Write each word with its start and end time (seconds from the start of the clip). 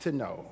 to 0.00 0.12
know 0.12 0.46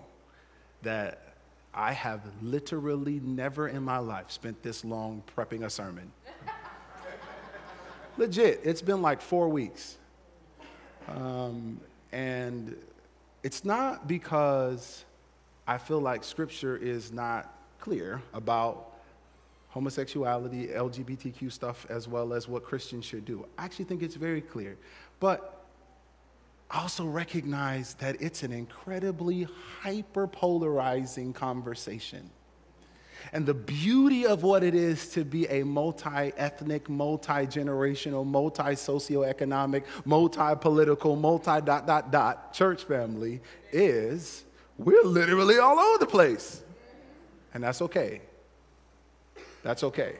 that 0.82 1.34
I 1.74 1.92
have 1.92 2.22
literally 2.42 3.20
never 3.20 3.68
in 3.68 3.82
my 3.82 3.98
life 3.98 4.30
spent 4.30 4.62
this 4.62 4.84
long 4.84 5.22
prepping 5.36 5.64
a 5.64 5.70
sermon. 5.70 6.10
Legit, 8.16 8.60
it's 8.64 8.82
been 8.82 9.02
like 9.02 9.20
four 9.20 9.48
weeks. 9.48 9.96
Um, 11.08 11.80
and 12.12 12.76
it's 13.42 13.64
not 13.64 14.08
because 14.08 15.04
I 15.66 15.78
feel 15.78 16.00
like 16.00 16.24
scripture 16.24 16.76
is 16.76 17.12
not 17.12 17.54
clear 17.78 18.22
about 18.34 18.88
homosexuality, 19.68 20.68
LGBTQ 20.68 21.52
stuff, 21.52 21.86
as 21.88 22.08
well 22.08 22.32
as 22.32 22.48
what 22.48 22.64
Christians 22.64 23.04
should 23.04 23.24
do. 23.24 23.46
I 23.56 23.64
actually 23.64 23.84
think 23.84 24.02
it's 24.02 24.16
very 24.16 24.40
clear. 24.40 24.76
But 25.20 25.57
also 26.70 27.06
recognize 27.06 27.94
that 27.94 28.20
it's 28.20 28.42
an 28.42 28.52
incredibly 28.52 29.46
hyper 29.80 30.26
polarizing 30.26 31.32
conversation. 31.32 32.30
And 33.32 33.44
the 33.44 33.54
beauty 33.54 34.26
of 34.26 34.42
what 34.42 34.62
it 34.62 34.74
is 34.74 35.08
to 35.10 35.24
be 35.24 35.46
a 35.48 35.64
multi 35.64 36.32
ethnic, 36.36 36.88
multi 36.88 37.46
generational, 37.46 38.24
multi 38.24 38.62
socioeconomic, 38.62 39.84
multi 40.04 40.54
political, 40.60 41.16
multi 41.16 41.60
dot 41.60 41.86
dot 41.86 42.12
dot 42.12 42.52
church 42.52 42.84
family 42.84 43.40
is 43.72 44.44
we're 44.78 45.02
literally 45.02 45.58
all 45.58 45.78
over 45.78 45.98
the 45.98 46.06
place. 46.06 46.62
And 47.52 47.64
that's 47.64 47.82
okay. 47.82 48.20
That's 49.62 49.82
okay. 49.82 50.16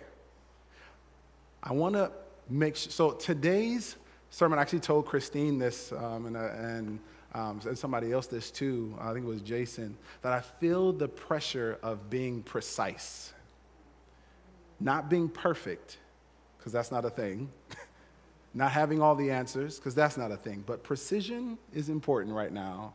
I 1.63 1.73
want 1.73 1.95
to 1.95 2.11
make 2.49 2.77
sure. 2.77 2.91
So 2.91 3.11
today's 3.13 3.97
sermon, 4.39 4.57
I 4.57 4.63
actually 4.63 4.79
told 4.79 5.05
Christine 5.05 5.59
this 5.59 5.91
um, 5.91 6.27
and, 6.27 6.37
uh, 6.37 6.51
and, 6.55 7.01
um, 7.35 7.61
and 7.67 7.77
somebody 7.77 8.13
else 8.13 8.29
this 8.29 8.53
too. 8.53 8.97
I 9.01 9.13
think 9.13 9.25
it 9.25 9.29
was 9.29 9.43
Jason 9.43 9.97
that 10.23 10.33
I 10.33 10.41
feel 10.41 10.93
the 10.93 11.09
pressure 11.09 11.77
of 11.83 12.09
being 12.09 12.45
precise, 12.45 13.33
not 14.79 15.11
being 15.11 15.29
perfect, 15.29 15.99
because 16.57 16.73
that's 16.73 16.93
not 16.93 17.05
a 17.05 17.11
thing. 17.11 17.51
not 18.55 18.71
having 18.71 19.03
all 19.03 19.17
the 19.17 19.29
answers, 19.29 19.77
because 19.77 19.97
that's 19.97 20.17
not 20.17 20.31
a 20.31 20.37
thing. 20.37 20.63
But 20.65 20.85
precision 20.85 21.59
is 21.75 21.89
important 21.89 22.33
right 22.33 22.53
now. 22.53 22.95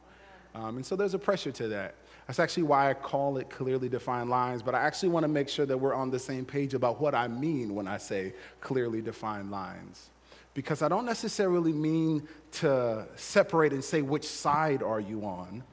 Um, 0.56 0.78
and 0.78 0.86
so 0.86 0.96
there's 0.96 1.14
a 1.14 1.20
pressure 1.20 1.52
to 1.52 1.68
that. 1.68 1.96
That's 2.26 2.40
actually 2.40 2.64
why 2.64 2.90
I 2.90 2.94
call 2.94 3.38
it 3.38 3.50
clearly 3.50 3.90
defined 3.90 4.30
lines, 4.30 4.64
but 4.64 4.76
I 4.76 4.80
actually 4.80 5.10
want 5.10 5.26
to 5.26 5.28
make 5.28 5.50
sure 5.50 5.66
that 5.66 5.78
we're 5.78 5.94
on 5.94 6.10
the 6.10 6.20
same 6.20 6.46
page 6.46 6.74
about 6.74 7.02
what 7.02 7.14
I 7.14 7.28
mean 7.28 7.76
when 7.76 7.86
I 7.86 7.98
say 7.98 8.34
clearly 8.62 9.02
defined 9.02 9.52
lines. 9.52 10.10
Because 10.54 10.82
I 10.82 10.88
don't 10.88 11.06
necessarily 11.06 11.74
mean 11.74 12.28
to 12.54 13.08
separate 13.16 13.74
and 13.74 13.84
say 13.84 14.02
which 14.02 14.28
side 14.28 14.84
are 14.84 15.00
you 15.00 15.26
on. 15.26 15.64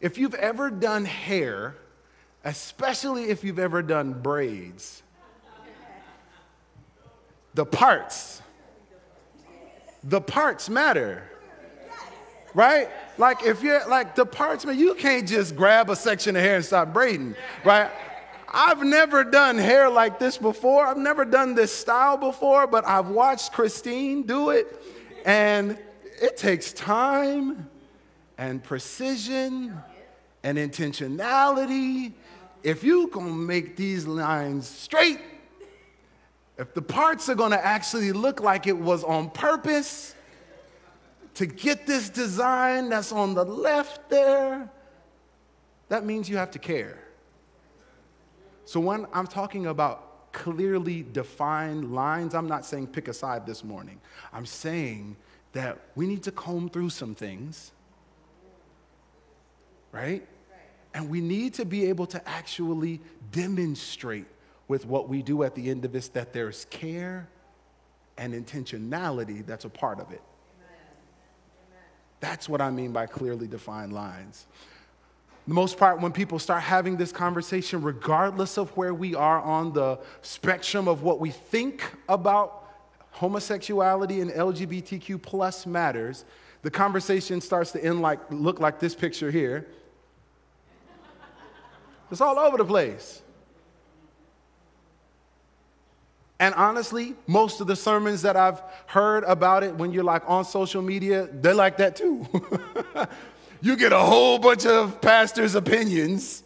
If 0.00 0.18
you've 0.18 0.34
ever 0.34 0.70
done 0.70 1.04
hair, 1.04 1.76
especially 2.44 3.24
if 3.24 3.42
you've 3.42 3.58
ever 3.58 3.82
done 3.82 4.12
braids, 4.12 5.02
the 7.54 7.64
parts, 7.64 8.42
the 10.02 10.20
parts 10.20 10.68
matter 10.68 11.24
right? 12.54 12.88
Like 13.18 13.44
if 13.44 13.62
you're 13.62 13.86
like 13.88 14.14
the 14.14 14.24
parts 14.24 14.64
man, 14.64 14.78
you 14.78 14.94
can't 14.94 15.28
just 15.28 15.54
grab 15.54 15.90
a 15.90 15.96
section 15.96 16.36
of 16.36 16.42
hair 16.42 16.56
and 16.56 16.64
start 16.64 16.92
braiding, 16.92 17.34
right? 17.64 17.90
I've 18.56 18.84
never 18.84 19.24
done 19.24 19.58
hair 19.58 19.90
like 19.90 20.20
this 20.20 20.38
before. 20.38 20.86
I've 20.86 20.96
never 20.96 21.24
done 21.24 21.56
this 21.56 21.74
style 21.74 22.16
before, 22.16 22.68
but 22.68 22.86
I've 22.86 23.08
watched 23.08 23.52
Christine 23.52 24.22
do 24.22 24.50
it, 24.50 24.80
and 25.26 25.76
it 26.22 26.36
takes 26.36 26.72
time 26.72 27.68
and 28.38 28.62
precision 28.62 29.76
and 30.44 30.56
intentionality. 30.56 32.12
If 32.62 32.84
you 32.84 33.08
gonna 33.08 33.32
make 33.32 33.76
these 33.76 34.06
lines 34.06 34.68
straight, 34.68 35.20
if 36.56 36.72
the 36.74 36.82
parts 36.82 37.28
are 37.28 37.34
gonna 37.34 37.56
actually 37.56 38.12
look 38.12 38.40
like 38.40 38.68
it 38.68 38.78
was 38.78 39.02
on 39.02 39.30
purpose, 39.30 40.14
to 41.34 41.46
get 41.46 41.88
this 41.88 42.08
design 42.08 42.88
that's 42.88 43.10
on 43.10 43.34
the 43.34 43.44
left 43.44 44.08
there, 44.08 44.70
that 45.88 46.04
means 46.04 46.28
you 46.28 46.36
have 46.36 46.52
to 46.52 46.60
care. 46.60 47.03
So 48.64 48.80
when 48.80 49.06
I'm 49.12 49.26
talking 49.26 49.66
about 49.66 50.32
clearly 50.32 51.04
defined 51.12 51.94
lines, 51.94 52.34
I'm 52.34 52.48
not 52.48 52.64
saying 52.64 52.88
pick 52.88 53.08
a 53.08 53.14
side 53.14 53.46
this 53.46 53.62
morning. 53.62 54.00
I'm 54.32 54.46
saying 54.46 55.16
that 55.52 55.78
we 55.94 56.06
need 56.06 56.22
to 56.24 56.32
comb 56.32 56.68
through 56.68 56.90
some 56.90 57.14
things, 57.14 57.72
right? 59.92 60.26
And 60.92 61.08
we 61.08 61.20
need 61.20 61.54
to 61.54 61.64
be 61.64 61.86
able 61.88 62.06
to 62.06 62.28
actually 62.28 63.00
demonstrate 63.32 64.26
with 64.68 64.86
what 64.86 65.08
we 65.08 65.22
do 65.22 65.42
at 65.42 65.54
the 65.54 65.70
end 65.70 65.84
of 65.84 65.92
this 65.92 66.08
that 66.08 66.32
there's 66.32 66.64
care 66.66 67.28
and 68.16 68.32
intentionality 68.32 69.44
that's 69.44 69.64
a 69.64 69.68
part 69.68 70.00
of 70.00 70.10
it. 70.12 70.22
That's 72.20 72.48
what 72.48 72.60
I 72.60 72.70
mean 72.70 72.92
by 72.92 73.06
clearly 73.06 73.46
defined 73.46 73.92
lines. 73.92 74.46
The 75.46 75.52
most 75.52 75.76
part, 75.76 76.00
when 76.00 76.12
people 76.12 76.38
start 76.38 76.62
having 76.62 76.96
this 76.96 77.12
conversation, 77.12 77.82
regardless 77.82 78.56
of 78.56 78.74
where 78.76 78.94
we 78.94 79.14
are 79.14 79.40
on 79.40 79.74
the 79.74 79.98
spectrum 80.22 80.88
of 80.88 81.02
what 81.02 81.20
we 81.20 81.30
think 81.30 81.84
about 82.08 82.64
homosexuality 83.10 84.20
and 84.20 84.30
LGBTQ 84.30 85.20
plus 85.20 85.66
matters, 85.66 86.24
the 86.62 86.70
conversation 86.70 87.42
starts 87.42 87.72
to 87.72 87.84
end 87.84 88.00
like 88.00 88.18
look 88.30 88.58
like 88.58 88.80
this 88.80 88.94
picture 88.94 89.30
here. 89.30 89.66
It's 92.10 92.22
all 92.22 92.38
over 92.38 92.56
the 92.56 92.64
place. 92.64 93.20
And 96.40 96.54
honestly, 96.54 97.14
most 97.26 97.60
of 97.60 97.66
the 97.66 97.76
sermons 97.76 98.22
that 98.22 98.36
I've 98.36 98.62
heard 98.86 99.24
about 99.24 99.62
it 99.62 99.74
when 99.74 99.92
you're 99.92 100.04
like 100.04 100.22
on 100.26 100.44
social 100.44 100.82
media, 100.82 101.28
they're 101.30 101.54
like 101.54 101.76
that 101.76 101.96
too. 101.96 102.26
you 103.64 103.76
get 103.76 103.94
a 103.94 103.98
whole 103.98 104.38
bunch 104.38 104.66
of 104.66 105.00
pastors' 105.00 105.54
opinions 105.54 106.42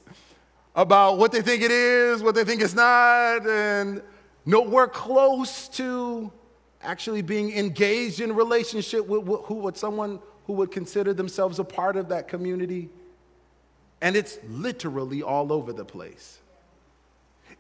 about 0.77 1.19
what 1.19 1.33
they 1.33 1.43
think 1.43 1.63
it 1.63 1.73
is, 1.73 2.23
what 2.23 2.37
they 2.37 2.45
think 2.45 2.63
it's 2.63 2.75
not, 2.75 3.45
and 3.45 4.01
nowhere 4.47 4.87
close 4.87 5.67
to 5.69 6.31
actually 6.81 7.21
being 7.21 7.53
engaged 7.57 8.21
in 8.21 8.33
relationship 8.33 9.05
with 9.09 9.27
who 9.47 9.55
would 9.55 9.77
someone 9.77 10.21
who 10.47 10.53
would 10.53 10.71
consider 10.71 11.13
themselves 11.13 11.59
a 11.59 11.65
part 11.65 11.97
of 11.97 12.09
that 12.09 12.29
community. 12.29 12.89
And 14.01 14.15
it's 14.15 14.39
literally 14.49 15.21
all 15.21 15.53
over 15.53 15.73
the 15.73 15.85
place. 15.85 16.39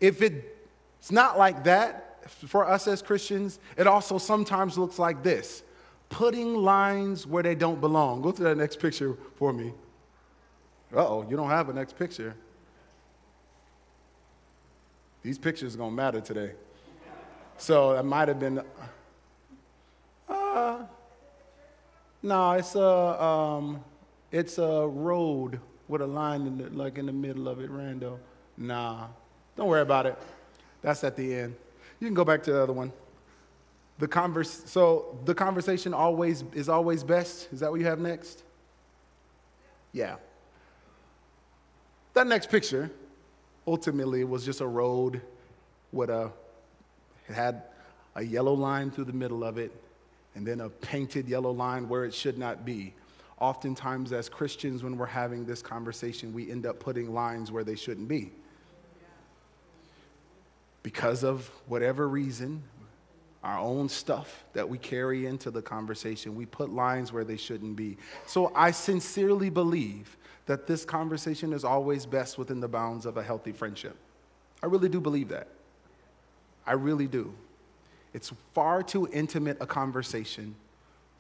If 0.01 0.23
it's 0.23 1.11
not 1.11 1.37
like 1.37 1.65
that, 1.65 2.31
for 2.31 2.65
us 2.65 2.87
as 2.87 3.03
Christians, 3.03 3.59
it 3.77 3.89
also 3.89 4.19
sometimes 4.19 4.79
looks 4.79 5.01
like 5.01 5.25
this 5.25 5.65
putting 6.09 6.55
lines 6.55 7.27
where 7.27 7.43
they 7.43 7.55
don't 7.55 7.81
belong. 7.81 8.23
Go 8.23 8.33
to 8.33 8.43
that 8.45 8.57
next 8.57 8.79
picture 8.81 9.17
for 9.37 9.53
me. 9.53 9.73
Oh, 10.95 11.27
you 11.29 11.37
don't 11.37 11.51
have 11.51 11.69
a 11.69 11.73
next 11.73 11.99
picture. 11.99 12.35
These 15.23 15.39
pictures 15.39 15.77
to 15.77 15.91
matter 15.91 16.21
today. 16.21 16.53
So 17.59 17.93
it 17.93 18.05
might 18.05 18.29
have 18.29 18.39
been. 18.39 18.63
Uh, 20.29 20.85
no, 22.23 22.53
it's 22.53 22.75
a, 22.75 23.23
um, 23.23 23.85
it's 24.31 24.59
a 24.59 24.87
road 24.87 25.61
with 25.89 26.03
a 26.03 26.07
line 26.07 26.47
in 26.47 26.59
the, 26.59 26.71
like 26.71 26.99
in 26.99 27.07
the 27.07 27.13
middle 27.13 27.49
of 27.49 27.61
it, 27.61 27.71
Rando. 27.71 28.19
Nah, 28.57 29.09
don't 29.57 29.69
worry 29.69 29.83
about 29.83 30.07
it. 30.07 30.17
That's 30.83 31.03
at 31.05 31.17
the 31.17 31.35
end. 31.35 31.57
You 32.01 32.07
can 32.07 32.15
go 32.15 32.25
back 32.25 32.43
to 32.45 32.53
the 32.53 32.63
other 32.63 32.73
one. 32.73 32.93
The 33.99 34.09
converse, 34.09 34.63
so 34.67 35.19
the 35.25 35.35
conversation 35.35 35.93
always 35.93 36.45
is 36.55 36.69
always 36.69 37.03
best. 37.03 37.49
Is 37.53 37.61
that 37.61 37.71
what 37.71 37.81
you 37.81 37.87
have 37.87 37.99
next? 37.99 38.45
Yeah. 39.93 40.17
That 42.15 42.27
next 42.27 42.49
picture, 42.51 42.91
ultimately, 43.67 44.23
was 44.25 44.45
just 44.45 44.61
a 44.61 44.67
road 44.67 45.21
with 45.93 46.11
a 46.11 46.31
it 47.29 47.35
had 47.35 47.65
a 48.15 48.23
yellow 48.23 48.55
line 48.55 48.91
through 48.91 49.05
the 49.05 49.13
middle 49.13 49.45
of 49.45 49.59
it, 49.59 49.73
and 50.35 50.47
then 50.47 50.61
a 50.61 50.69
painted 50.69 51.29
yellow 51.29 51.51
line 51.51 51.89
where 51.89 52.05
it 52.05 52.15
should 52.15 52.39
not 52.39 52.65
be. 52.65 52.95
Oftentimes, 53.41 54.13
as 54.13 54.29
Christians, 54.29 54.83
when 54.83 54.97
we're 54.97 55.07
having 55.07 55.45
this 55.45 55.63
conversation, 55.63 56.33
we 56.33 56.51
end 56.51 56.67
up 56.67 56.81
putting 56.81 57.13
lines 57.13 57.53
where 57.53 57.63
they 57.63 57.77
shouldn't 57.77 58.09
be 58.09 58.33
because 60.83 61.23
of 61.23 61.51
whatever 61.67 62.09
reason, 62.09 62.63
our 63.43 63.59
own 63.59 63.89
stuff 63.89 64.45
that 64.53 64.69
we 64.69 64.79
carry 64.79 65.27
into 65.27 65.51
the 65.51 65.63
conversation, 65.63 66.35
we 66.35 66.47
put 66.47 66.71
lines 66.71 67.13
where 67.13 67.25
they 67.25 67.37
shouldn't 67.37 67.77
be. 67.77 67.97
So 68.27 68.53
I 68.55 68.73
sincerely 68.73 69.49
believe 69.51 70.17
that 70.47 70.67
this 70.67 70.85
conversation 70.85 71.53
is 71.53 71.65
always 71.65 72.07
best 72.07 72.39
within 72.39 72.61
the 72.61 72.69
bounds 72.69 73.07
of 73.07 73.17
a 73.17 73.23
healthy 73.23 73.53
friendship. 73.53 73.97
I 74.63 74.67
really 74.67 74.89
do 74.89 75.01
believe 75.01 75.29
that. 75.29 75.49
I 76.67 76.73
really 76.73 77.07
do. 77.07 77.33
It's 78.13 78.33
far 78.55 78.83
too 78.83 79.09
intimate 79.13 79.59
a 79.61 79.67
conversation 79.67 80.55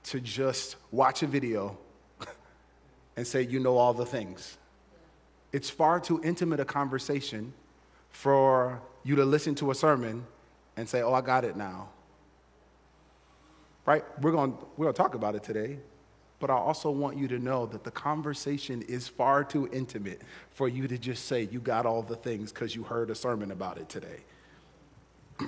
to 0.04 0.20
just 0.20 0.76
watch 0.90 1.22
a 1.22 1.26
video 1.26 1.78
and 3.16 3.26
say, 3.26 3.42
You 3.42 3.60
know 3.60 3.76
all 3.76 3.94
the 3.94 4.06
things. 4.06 4.56
It's 5.52 5.70
far 5.70 6.00
too 6.00 6.20
intimate 6.24 6.60
a 6.60 6.64
conversation 6.64 7.52
for 8.10 8.80
you 9.04 9.16
to 9.16 9.24
listen 9.24 9.54
to 9.56 9.70
a 9.70 9.74
sermon 9.74 10.26
and 10.76 10.88
say, 10.88 11.02
Oh, 11.02 11.12
I 11.12 11.20
got 11.20 11.44
it 11.44 11.56
now. 11.56 11.90
Right? 13.88 14.04
We're 14.20 14.32
going 14.32 14.54
we're 14.76 14.84
going 14.84 14.94
to 14.94 15.02
talk 15.02 15.14
about 15.14 15.34
it 15.34 15.42
today, 15.42 15.78
but 16.40 16.50
I 16.50 16.52
also 16.52 16.90
want 16.90 17.16
you 17.16 17.26
to 17.28 17.38
know 17.38 17.64
that 17.64 17.84
the 17.84 17.90
conversation 17.90 18.82
is 18.82 19.08
far 19.08 19.44
too 19.44 19.66
intimate 19.72 20.20
for 20.50 20.68
you 20.68 20.86
to 20.88 20.98
just 20.98 21.24
say, 21.24 21.48
You 21.50 21.58
got 21.58 21.86
all 21.86 22.02
the 22.02 22.16
things 22.16 22.52
because 22.52 22.76
you 22.76 22.82
heard 22.82 23.08
a 23.08 23.14
sermon 23.14 23.50
about 23.50 23.78
it 23.78 23.88
today. 23.88 24.20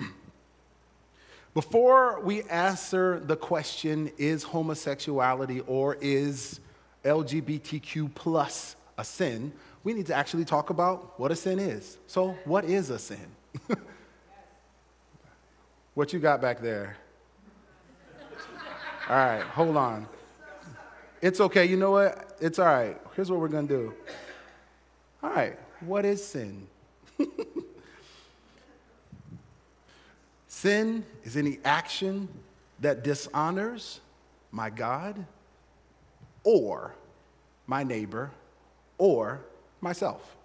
Before 1.53 2.19
we 2.23 2.43
answer 2.45 3.21
the 3.21 3.37
question, 3.37 4.11
is 4.17 4.43
homosexuality 4.43 5.61
or 5.67 5.99
is 6.01 6.61
LGBTQ 7.05 8.15
plus 8.15 8.75
a 8.97 9.05
sin, 9.05 9.53
we 9.85 9.93
need 9.93 10.07
to 10.07 10.15
actually 10.15 10.47
talk 10.47 10.71
about 10.71 11.21
what 11.21 11.31
a 11.31 11.37
sin 11.37 11.59
is. 11.59 11.99
So, 12.07 12.39
what 12.47 12.65
is 12.65 12.89
a 12.89 12.99
sin? 12.99 13.27
what 15.93 16.15
you 16.15 16.21
got 16.21 16.41
back 16.41 16.63
there? 16.63 16.97
All 19.09 19.17
right, 19.17 19.43
hold 19.43 19.77
on. 19.77 20.07
It's 21.23 21.41
okay. 21.41 21.65
You 21.67 21.77
know 21.77 21.93
what? 21.93 22.37
It's 22.41 22.59
all 22.59 22.67
right. 22.67 22.97
Here's 23.15 23.31
what 23.31 23.41
we're 23.41 23.49
going 23.49 23.69
to 23.69 23.75
do. 23.75 23.95
All 25.23 25.31
right, 25.31 25.59
what 25.81 26.05
is 26.05 26.25
sin? 26.25 26.67
sin 30.49 31.05
is 31.25 31.37
any 31.37 31.59
action 31.65 32.29
that 32.81 33.05
dishonors 33.05 34.01
my 34.51 34.71
God 34.71 35.25
or 36.43 36.95
my 37.67 37.83
neighbor 37.83 38.31
or 38.99 39.41
myself. 39.81 40.37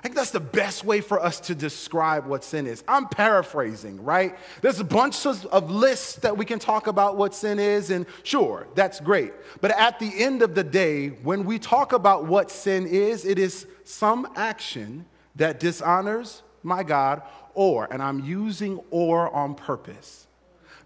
I 0.00 0.02
think 0.02 0.14
that's 0.14 0.30
the 0.30 0.40
best 0.40 0.82
way 0.82 1.02
for 1.02 1.22
us 1.22 1.40
to 1.40 1.54
describe 1.54 2.24
what 2.24 2.42
sin 2.42 2.66
is. 2.66 2.82
I'm 2.88 3.06
paraphrasing, 3.06 4.02
right? 4.02 4.34
There's 4.62 4.80
a 4.80 4.84
bunch 4.84 5.26
of, 5.26 5.70
lists 5.70 6.14
that 6.16 6.38
we 6.38 6.46
can 6.46 6.58
talk 6.58 6.86
about 6.86 7.18
what 7.18 7.34
sin 7.34 7.58
is, 7.58 7.90
and 7.90 8.06
sure, 8.22 8.66
that's 8.74 8.98
great. 8.98 9.34
But 9.60 9.72
at 9.72 9.98
the 9.98 10.10
end 10.16 10.40
of 10.40 10.54
the 10.54 10.64
day, 10.64 11.08
when 11.08 11.44
we 11.44 11.58
talk 11.58 11.92
about 11.92 12.24
what 12.24 12.50
sin 12.50 12.86
is, 12.86 13.26
it 13.26 13.38
is 13.38 13.66
some 13.84 14.26
action 14.36 15.04
that 15.36 15.60
dishonors 15.60 16.42
my 16.62 16.82
God, 16.82 17.20
or, 17.52 17.86
and 17.92 18.02
I'm 18.02 18.20
using 18.20 18.80
or 18.90 19.30
on 19.34 19.54
purpose. 19.54 20.26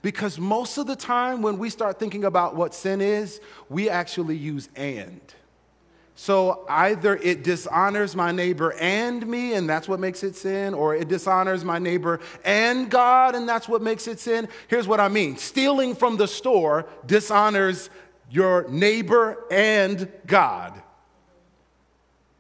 Because 0.03 0.41
most 0.41 0.77
of 0.77 0.89
the 0.89 0.97
time, 0.97 1.41
when 1.41 1.57
we 1.59 1.71
start 1.71 2.01
thinking 2.01 2.25
about 2.25 2.57
what 2.57 2.75
sin 2.75 3.01
is, 3.01 3.41
we 3.69 3.89
actually 3.89 4.37
use 4.37 4.69
and. 4.75 5.21
So 6.17 6.65
either 6.69 7.17
it 7.17 7.43
dishonors 7.43 8.15
my 8.15 8.31
neighbor 8.31 8.73
and 8.75 9.27
me, 9.27 9.55
and 9.55 9.69
that's 9.69 9.89
what 9.89 9.99
makes 9.99 10.23
it 10.23 10.37
sin, 10.37 10.73
or 10.73 10.95
it 10.95 11.09
dishonors 11.09 11.65
my 11.65 11.79
neighbor 11.79 12.21
and 12.45 12.89
God, 12.89 13.35
and 13.35 13.49
that's 13.49 13.69
what 13.69 13.83
makes 13.83 14.07
it 14.07 14.21
sin. 14.21 14.49
Here's 14.69 14.87
what 14.87 15.01
I 15.01 15.09
mean 15.09 15.37
stealing 15.37 15.95
from 15.95 16.17
the 16.17 16.29
store 16.29 16.87
dishonors 17.05 17.91
your 18.31 18.69
neighbor 18.69 19.45
and 19.51 20.11
God. 20.27 20.81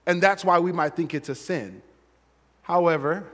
And 0.06 0.22
that's 0.22 0.44
why 0.44 0.58
we 0.58 0.70
might 0.70 0.94
think 0.94 1.14
it's 1.14 1.28
a 1.28 1.34
sin. 1.34 1.82
However, 2.62 3.24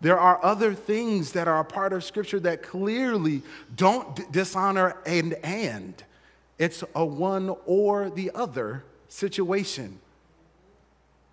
there 0.00 0.18
are 0.18 0.42
other 0.44 0.74
things 0.74 1.32
that 1.32 1.48
are 1.48 1.60
a 1.60 1.64
part 1.64 1.92
of 1.92 2.04
Scripture 2.04 2.40
that 2.40 2.62
clearly 2.62 3.42
don't 3.74 4.16
d- 4.16 4.24
dishonor 4.30 4.96
and 5.04 5.34
and. 5.34 6.02
It's 6.58 6.84
a 6.94 7.04
one 7.04 7.54
or 7.66 8.10
the 8.10 8.30
other 8.34 8.84
situation. 9.10 10.00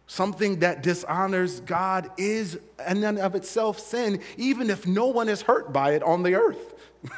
Something 0.05 0.59
that 0.59 0.83
dishonors 0.83 1.61
God 1.61 2.11
is, 2.17 2.59
and 2.85 3.03
of 3.19 3.35
itself, 3.35 3.79
sin, 3.79 4.21
even 4.37 4.69
if 4.69 4.85
no 4.85 5.07
one 5.07 5.29
is 5.29 5.41
hurt 5.41 5.71
by 5.71 5.93
it 5.93 6.03
on 6.03 6.23
the 6.23 6.35
earth. 6.35 6.73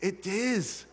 it 0.00 0.26
is. 0.26 0.86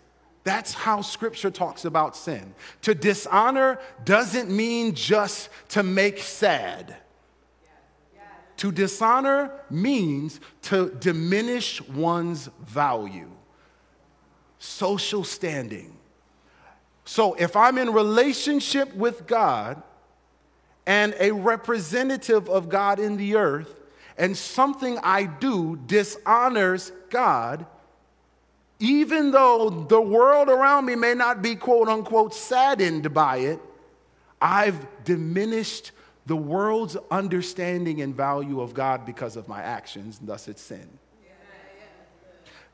That's 0.43 0.73
how 0.73 1.01
scripture 1.01 1.51
talks 1.51 1.83
about 1.83 2.15
sin. 2.15 2.55
To 2.83 2.95
dishonor 2.95 3.79
doesn't 4.05 4.49
mean 4.49 4.95
just 4.95 5.49
to 5.69 5.83
make 5.83 6.19
sad. 6.19 6.95
To 8.57 8.71
dishonor 8.71 9.51
means 9.69 10.39
to 10.63 10.89
diminish 10.99 11.81
one's 11.81 12.49
value, 12.65 13.29
social 14.59 15.23
standing. 15.23 15.95
So 17.05 17.35
if 17.35 17.55
I'm 17.55 17.77
in 17.77 17.93
relationship 17.93 18.93
with 18.95 19.27
God 19.27 19.81
and 20.85 21.15
a 21.19 21.31
representative 21.31 22.49
of 22.49 22.69
God 22.69 22.99
in 22.99 23.17
the 23.17 23.35
earth, 23.35 23.73
and 24.17 24.35
something 24.35 24.97
I 25.03 25.25
do 25.25 25.79
dishonors 25.85 26.91
God, 27.09 27.65
even 28.79 29.31
though 29.31 29.69
the 29.69 30.01
world 30.01 30.49
around 30.49 30.85
me 30.85 30.95
may 30.95 31.13
not 31.13 31.41
be 31.41 31.55
quote 31.55 31.87
unquote 31.87 32.33
saddened 32.33 33.13
by 33.13 33.37
it, 33.37 33.59
I've 34.41 34.85
diminished 35.03 35.91
the 36.25 36.35
world's 36.35 36.97
understanding 37.09 38.01
and 38.01 38.13
value 38.13 38.59
of 38.59 38.73
God 38.73 39.05
because 39.05 39.35
of 39.35 39.47
my 39.47 39.61
actions, 39.61 40.19
and 40.19 40.27
thus 40.27 40.47
it's 40.47 40.61
sin. 40.61 40.87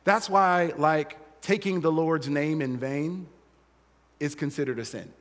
That's 0.04 0.30
why, 0.30 0.74
like, 0.78 1.18
taking 1.44 1.82
the 1.82 1.92
Lord's 1.92 2.28
name 2.28 2.60
in 2.60 2.78
vain 2.78 3.28
is 4.20 4.34
considered 4.34 4.80
a 4.80 4.86
sin. 4.86 5.14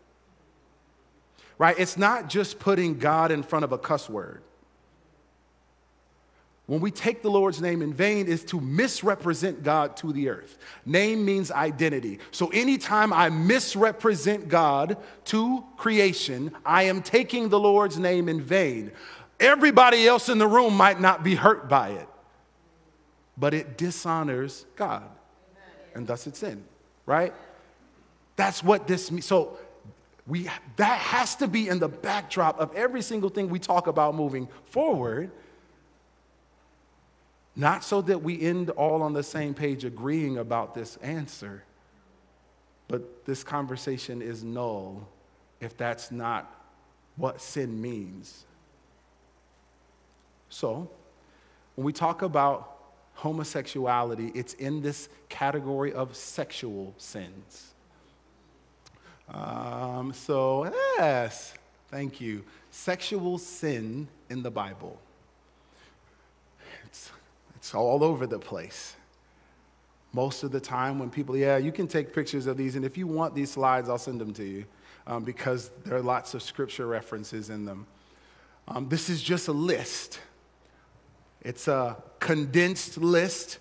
Right? 1.59 1.79
It's 1.79 1.99
not 1.99 2.31
just 2.31 2.59
putting 2.59 2.99
God 2.99 3.31
in 3.31 3.43
front 3.43 3.67
of 3.67 3.73
a 3.73 3.79
cuss 3.79 4.09
word 4.09 4.43
when 6.73 6.81
we 6.81 6.91
take 6.91 7.21
the 7.21 7.31
Lord's 7.31 7.61
name 7.61 7.83
in 7.83 7.93
vain 7.93 8.27
is 8.27 8.45
to 8.47 8.59
misrepresent 8.61 9.63
God 9.63 9.95
to 9.99 10.11
the 10.11 10.29
earth. 10.31 10.57
Name 10.87 11.25
means 11.25 11.51
identity. 11.51 12.19
So 12.31 12.49
anytime 12.49 13.13
I 13.13 13.29
misrepresent 13.29 14.49
God 14.49 14.97
to 15.27 15.65
creation, 15.77 16.51
I 16.65 16.85
am 16.85 17.03
taking 17.03 17.49
the 17.49 17.61
Lord's 17.61 17.99
name 17.99 18.27
in 18.27 18.41
vain. 18.41 18.93
Everybody 19.39 20.07
else 20.07 20.29
in 20.29 20.39
the 20.39 20.47
room 20.47 20.75
might 20.75 20.99
not 20.99 21.25
be 21.25 21.35
hurt 21.35 21.69
by 21.69 21.91
it, 21.91 22.09
but 23.37 23.55
it 23.55 23.77
dishonors 23.77 24.65
God. 24.77 25.11
And 25.95 26.07
thus 26.07 26.27
it's 26.27 26.39
sin, 26.39 26.65
right? 27.07 27.35
That's 28.37 28.63
what 28.63 28.87
this 28.87 29.11
means. 29.11 29.27
So 29.27 29.59
we 30.27 30.49
that 30.77 30.99
has 30.99 31.37
to 31.37 31.49
be 31.49 31.69
in 31.69 31.79
the 31.79 31.89
backdrop 31.89 32.59
of 32.61 32.75
every 32.75 33.03
single 33.03 33.31
thing 33.31 33.49
we 33.49 33.59
talk 33.59 33.87
about 33.87 34.15
moving 34.15 34.49
forward 34.67 35.31
not 37.55 37.85
so 37.85 38.01
that 38.03 38.23
we 38.23 38.41
end 38.41 38.71
all 38.71 39.03
on 39.03 39.13
the 39.13 39.23
same 39.23 39.55
page 39.55 39.85
agreeing 39.85 40.39
about 40.39 40.75
this 40.75 40.97
answer, 40.97 41.65
but 42.89 43.27
this 43.27 43.45
conversation 43.45 44.23
is 44.23 44.43
null 44.43 45.07
if 45.61 45.77
that's 45.77 46.11
not 46.11 46.63
what 47.17 47.41
sin 47.41 47.81
means. 47.81 48.47
So, 50.49 50.91
when 51.75 51.85
we 51.85 51.93
talk 51.93 52.23
about 52.23 52.72
homosexuality, 53.23 54.33
it's 54.35 54.55
in 54.55 54.83
this 54.83 55.09
category 55.29 55.93
of 55.93 56.17
sexual 56.17 56.93
sins. 56.99 57.75
Um, 59.29 60.13
so, 60.13 60.73
yes, 60.99 61.55
thank 61.89 62.21
you. 62.21 62.45
Sexual 62.71 63.39
sin 63.39 64.09
in 64.29 64.43
the 64.43 64.51
Bible. 64.51 64.99
It's, 66.87 67.11
it's 67.55 67.75
all 67.75 68.03
over 68.03 68.27
the 68.27 68.41
place. 68.41 68.97
Most 70.13 70.43
of 70.43 70.51
the 70.51 70.61
time, 70.61 70.99
when 70.99 71.09
people, 71.09 71.37
yeah, 71.37 71.57
you 71.57 71.71
can 71.71 71.87
take 71.87 72.13
pictures 72.13 72.47
of 72.47 72.57
these, 72.57 72.75
and 72.77 72.85
if 72.85 72.99
you 72.99 73.07
want 73.07 73.35
these 73.35 73.53
slides, 73.53 73.89
I'll 73.89 73.99
send 73.99 74.21
them 74.21 74.35
to 74.35 74.45
you 74.45 74.65
um, 75.07 75.23
because 75.23 75.71
there 75.85 75.97
are 75.97 76.03
lots 76.03 76.35
of 76.35 76.43
scripture 76.43 76.87
references 76.87 77.51
in 77.51 77.65
them. 77.65 77.87
Um, 78.67 78.89
this 78.89 79.09
is 79.09 79.23
just 79.23 79.49
a 79.49 79.53
list, 79.53 80.19
it's 81.43 81.69
a 81.69 81.97
condensed 82.21 82.99
list 82.99 83.59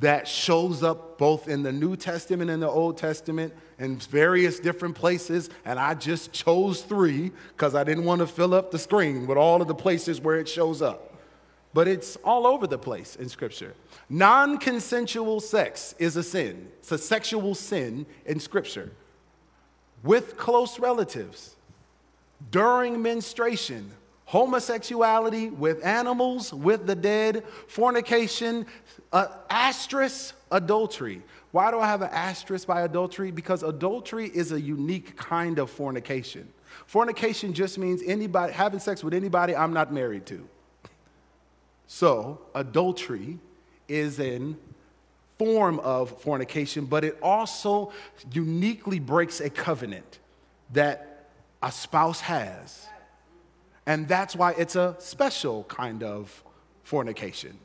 that 0.00 0.28
shows 0.28 0.82
up 0.82 1.18
both 1.18 1.48
in 1.48 1.62
the 1.62 1.72
New 1.72 1.96
Testament 1.96 2.50
and 2.50 2.62
the 2.62 2.68
Old 2.68 2.96
Testament 2.96 3.52
in 3.78 3.96
various 3.96 4.60
different 4.60 4.94
places. 4.94 5.50
And 5.64 5.78
I 5.78 5.94
just 5.94 6.32
chose 6.32 6.82
three 6.82 7.32
because 7.48 7.74
I 7.74 7.82
didn't 7.84 8.04
want 8.04 8.20
to 8.20 8.26
fill 8.26 8.54
up 8.54 8.70
the 8.70 8.78
screen 8.78 9.26
with 9.26 9.36
all 9.36 9.60
of 9.60 9.68
the 9.68 9.74
places 9.74 10.20
where 10.20 10.38
it 10.38 10.48
shows 10.48 10.80
up 10.80 11.14
but 11.74 11.88
it's 11.88 12.16
all 12.24 12.46
over 12.46 12.68
the 12.68 12.78
place 12.78 13.16
in 13.16 13.28
Scripture. 13.28 13.74
Non 14.08 14.58
consensual 14.58 15.40
sex 15.40 15.94
is 15.98 16.16
a 16.16 16.22
sin, 16.22 16.68
it's 16.78 16.92
a 16.92 16.98
sexual 16.98 17.54
sin 17.54 18.06
in 18.24 18.40
Scripture. 18.40 18.92
With 20.04 20.36
close 20.36 20.78
relatives, 20.78 21.56
during 22.50 23.02
menstruation, 23.02 23.90
homosexuality 24.34 25.48
with 25.48 25.84
animals, 25.86 26.52
with 26.52 26.88
the 26.88 26.94
dead, 26.96 27.44
fornication, 27.68 28.66
uh, 29.12 29.28
asterisk, 29.48 30.34
adultery. 30.50 31.22
Why 31.52 31.70
do 31.70 31.78
I 31.78 31.86
have 31.86 32.02
an 32.02 32.10
asterisk 32.10 32.66
by 32.66 32.82
adultery? 32.82 33.30
Because 33.30 33.62
adultery 33.62 34.28
is 34.34 34.50
a 34.50 34.60
unique 34.60 35.16
kind 35.16 35.60
of 35.60 35.70
fornication. 35.70 36.48
Fornication 36.86 37.54
just 37.54 37.78
means 37.78 38.02
anybody 38.04 38.52
having 38.52 38.80
sex 38.80 39.04
with 39.04 39.14
anybody 39.14 39.54
I'm 39.54 39.72
not 39.72 39.92
married 39.92 40.26
to. 40.26 40.48
So, 41.86 42.40
adultery 42.56 43.38
is 43.86 44.18
an 44.18 44.56
form 45.38 45.78
of 45.78 46.20
fornication, 46.20 46.86
but 46.86 47.04
it 47.04 47.16
also 47.22 47.92
uniquely 48.32 48.98
breaks 48.98 49.40
a 49.40 49.48
covenant 49.48 50.18
that 50.72 51.28
a 51.62 51.70
spouse 51.70 52.20
has. 52.22 52.88
And 53.86 54.08
that's 54.08 54.34
why 54.34 54.52
it's 54.52 54.76
a 54.76 54.96
special 54.98 55.64
kind 55.64 56.02
of 56.02 56.42
fornication. 56.82 57.58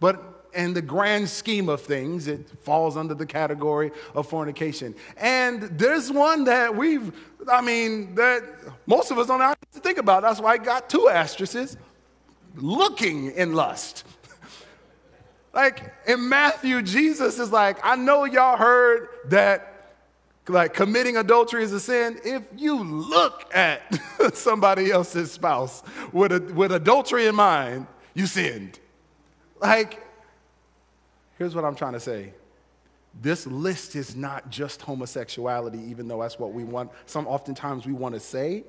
But 0.00 0.40
in 0.54 0.74
the 0.74 0.82
grand 0.82 1.28
scheme 1.28 1.68
of 1.68 1.80
things, 1.80 2.26
it 2.26 2.48
falls 2.64 2.96
under 2.96 3.14
the 3.14 3.26
category 3.26 3.92
of 4.14 4.28
fornication. 4.28 4.94
And 5.16 5.62
there's 5.62 6.10
one 6.10 6.44
that 6.44 6.74
we've, 6.74 7.12
I 7.48 7.60
mean, 7.60 8.14
that 8.16 8.42
most 8.86 9.10
of 9.10 9.18
us 9.18 9.26
don't 9.26 9.40
have 9.40 9.56
to 9.72 9.80
think 9.80 9.98
about. 9.98 10.22
That's 10.22 10.40
why 10.40 10.52
I 10.52 10.58
got 10.58 10.90
two 10.90 11.08
asterisks 11.08 11.76
looking 12.56 13.30
in 13.32 13.54
lust. 13.54 14.04
like 15.52 15.92
in 16.06 16.28
Matthew, 16.28 16.82
Jesus 16.82 17.38
is 17.38 17.52
like, 17.52 17.78
I 17.84 17.94
know 17.94 18.24
y'all 18.24 18.56
heard 18.56 19.08
that 19.26 19.69
like 20.48 20.74
committing 20.74 21.16
adultery 21.16 21.62
is 21.62 21.72
a 21.72 21.80
sin. 21.80 22.20
If 22.24 22.42
you 22.56 22.82
look 22.82 23.54
at 23.54 23.82
somebody 24.34 24.90
else's 24.90 25.30
spouse 25.30 25.82
with, 26.12 26.32
a, 26.32 26.40
with 26.54 26.72
adultery 26.72 27.26
in 27.26 27.34
mind, 27.34 27.86
you 28.14 28.26
sinned. 28.26 28.78
Like, 29.60 30.04
here's 31.38 31.54
what 31.54 31.64
I'm 31.64 31.74
trying 31.74 31.92
to 31.92 32.00
say. 32.00 32.32
This 33.20 33.46
list 33.46 33.96
is 33.96 34.16
not 34.16 34.50
just 34.50 34.82
homosexuality, 34.82 35.78
even 35.78 36.08
though 36.08 36.22
that's 36.22 36.38
what 36.38 36.52
we 36.52 36.64
want. 36.64 36.90
Some 37.06 37.26
oftentimes 37.26 37.86
we 37.86 37.92
want 37.92 38.14
to 38.14 38.20
say. 38.20 38.64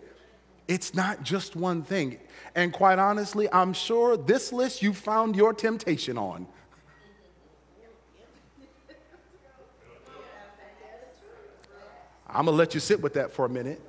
It's 0.67 0.93
not 0.93 1.23
just 1.23 1.55
one 1.55 1.83
thing. 1.83 2.17
And 2.55 2.71
quite 2.71 2.97
honestly, 2.97 3.47
I'm 3.51 3.73
sure 3.73 4.17
this 4.17 4.53
list 4.53 4.81
you 4.81 4.93
found 4.93 5.35
your 5.35 5.53
temptation 5.53 6.17
on. 6.17 6.47
I'm 12.33 12.45
gonna 12.45 12.57
let 12.57 12.73
you 12.73 12.79
sit 12.79 13.01
with 13.01 13.13
that 13.13 13.31
for 13.31 13.45
a 13.45 13.50
minute. 13.50 13.81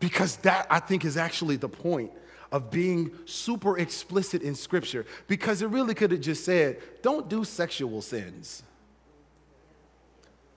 Because 0.00 0.36
that, 0.38 0.66
I 0.70 0.80
think, 0.80 1.04
is 1.04 1.16
actually 1.16 1.56
the 1.56 1.68
point 1.68 2.12
of 2.50 2.70
being 2.70 3.10
super 3.24 3.78
explicit 3.78 4.42
in 4.42 4.54
Scripture. 4.54 5.06
Because 5.26 5.62
it 5.62 5.68
really 5.68 5.94
could 5.94 6.12
have 6.12 6.20
just 6.20 6.44
said, 6.44 6.78
don't 7.02 7.28
do 7.28 7.44
sexual 7.44 8.00
sins. 8.00 8.62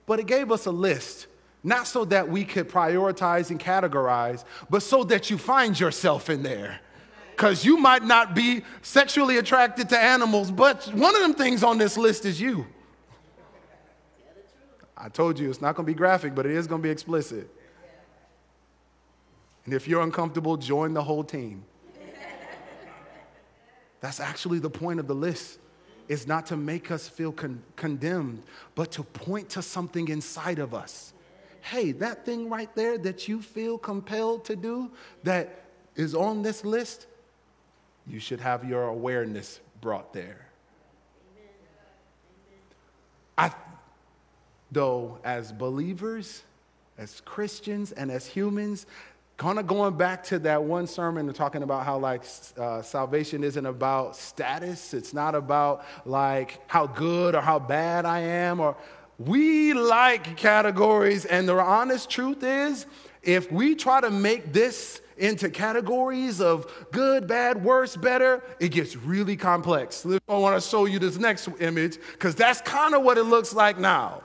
But 0.06 0.20
it 0.20 0.26
gave 0.26 0.50
us 0.50 0.66
a 0.66 0.70
list, 0.70 1.26
not 1.62 1.86
so 1.86 2.04
that 2.06 2.28
we 2.28 2.44
could 2.44 2.68
prioritize 2.68 3.50
and 3.50 3.60
categorize, 3.60 4.44
but 4.70 4.82
so 4.82 5.04
that 5.04 5.30
you 5.30 5.38
find 5.38 5.78
yourself 5.78 6.30
in 6.30 6.42
there. 6.42 6.80
Because 7.30 7.64
you 7.64 7.78
might 7.78 8.04
not 8.04 8.34
be 8.34 8.62
sexually 8.82 9.38
attracted 9.38 9.88
to 9.88 9.98
animals, 9.98 10.50
but 10.50 10.84
one 10.94 11.14
of 11.14 11.22
them 11.22 11.34
things 11.34 11.62
on 11.62 11.78
this 11.78 11.96
list 11.96 12.24
is 12.24 12.40
you. 12.40 12.66
I 15.02 15.08
told 15.08 15.36
you 15.36 15.50
it's 15.50 15.60
not 15.60 15.74
going 15.74 15.84
to 15.84 15.92
be 15.92 15.96
graphic, 15.96 16.32
but 16.32 16.46
it 16.46 16.52
is 16.52 16.68
going 16.68 16.80
to 16.80 16.86
be 16.86 16.90
explicit. 16.90 17.50
And 19.64 19.74
if 19.74 19.88
you're 19.88 20.00
uncomfortable, 20.00 20.56
join 20.56 20.94
the 20.94 21.02
whole 21.02 21.24
team. 21.24 21.64
That's 24.00 24.20
actually 24.20 24.60
the 24.60 24.70
point 24.70 25.00
of 25.00 25.08
the 25.08 25.14
list. 25.14 25.58
Is 26.08 26.26
not 26.26 26.46
to 26.46 26.56
make 26.56 26.90
us 26.90 27.08
feel 27.08 27.32
con- 27.32 27.62
condemned, 27.76 28.42
but 28.74 28.90
to 28.92 29.02
point 29.02 29.48
to 29.50 29.62
something 29.62 30.08
inside 30.08 30.58
of 30.58 30.74
us. 30.74 31.12
Hey, 31.62 31.92
that 31.92 32.26
thing 32.26 32.50
right 32.50 32.74
there 32.74 32.98
that 32.98 33.28
you 33.28 33.40
feel 33.40 33.78
compelled 33.78 34.44
to 34.46 34.56
do 34.56 34.90
that 35.22 35.64
is 35.94 36.14
on 36.14 36.42
this 36.42 36.64
list, 36.64 37.06
you 38.06 38.18
should 38.18 38.40
have 38.40 38.68
your 38.68 38.82
awareness 38.82 39.60
brought 39.80 40.12
there. 40.12 40.48
I, 43.38 43.52
though, 44.72 45.18
as 45.24 45.52
believers, 45.52 46.42
as 46.98 47.20
Christians, 47.24 47.92
and 47.92 48.10
as 48.10 48.26
humans, 48.26 48.86
kind 49.36 49.58
of 49.58 49.66
going 49.66 49.96
back 49.96 50.22
to 50.22 50.38
that 50.38 50.62
one 50.62 50.86
sermon 50.86 51.26
and 51.26 51.34
talking 51.34 51.62
about 51.62 51.84
how 51.84 51.98
like 51.98 52.22
uh, 52.56 52.80
salvation 52.82 53.42
isn't 53.42 53.66
about 53.66 54.16
status. 54.16 54.94
It's 54.94 55.12
not 55.12 55.34
about 55.34 55.84
like 56.04 56.60
how 56.68 56.86
good 56.86 57.34
or 57.34 57.40
how 57.40 57.58
bad 57.58 58.04
i 58.04 58.20
am 58.20 58.60
or 58.60 58.76
we 59.18 59.72
like 59.74 60.36
categories. 60.36 61.24
And 61.24 61.48
the 61.48 61.58
honest 61.58 62.08
truth 62.08 62.42
is 62.42 62.86
if 63.22 63.50
we 63.50 63.74
try 63.74 64.00
to 64.00 64.10
make 64.10 64.52
this 64.52 65.00
into 65.16 65.50
categories 65.50 66.40
of 66.40 66.72
good 66.90 67.26
bad 67.26 67.62
worse 67.62 67.96
better 67.96 68.42
it 68.60 68.68
gets 68.68 68.96
really 68.96 69.36
complex. 69.36 70.06
I 70.06 70.34
want 70.36 70.60
to 70.60 70.68
show 70.68 70.84
you 70.84 70.98
this 70.98 71.18
next 71.18 71.48
image 71.60 71.98
because 72.12 72.34
that's 72.34 72.60
kind 72.60 72.94
of 72.94 73.02
what 73.02 73.18
it 73.18 73.24
looks 73.24 73.52
like 73.52 73.78
now 73.78 74.22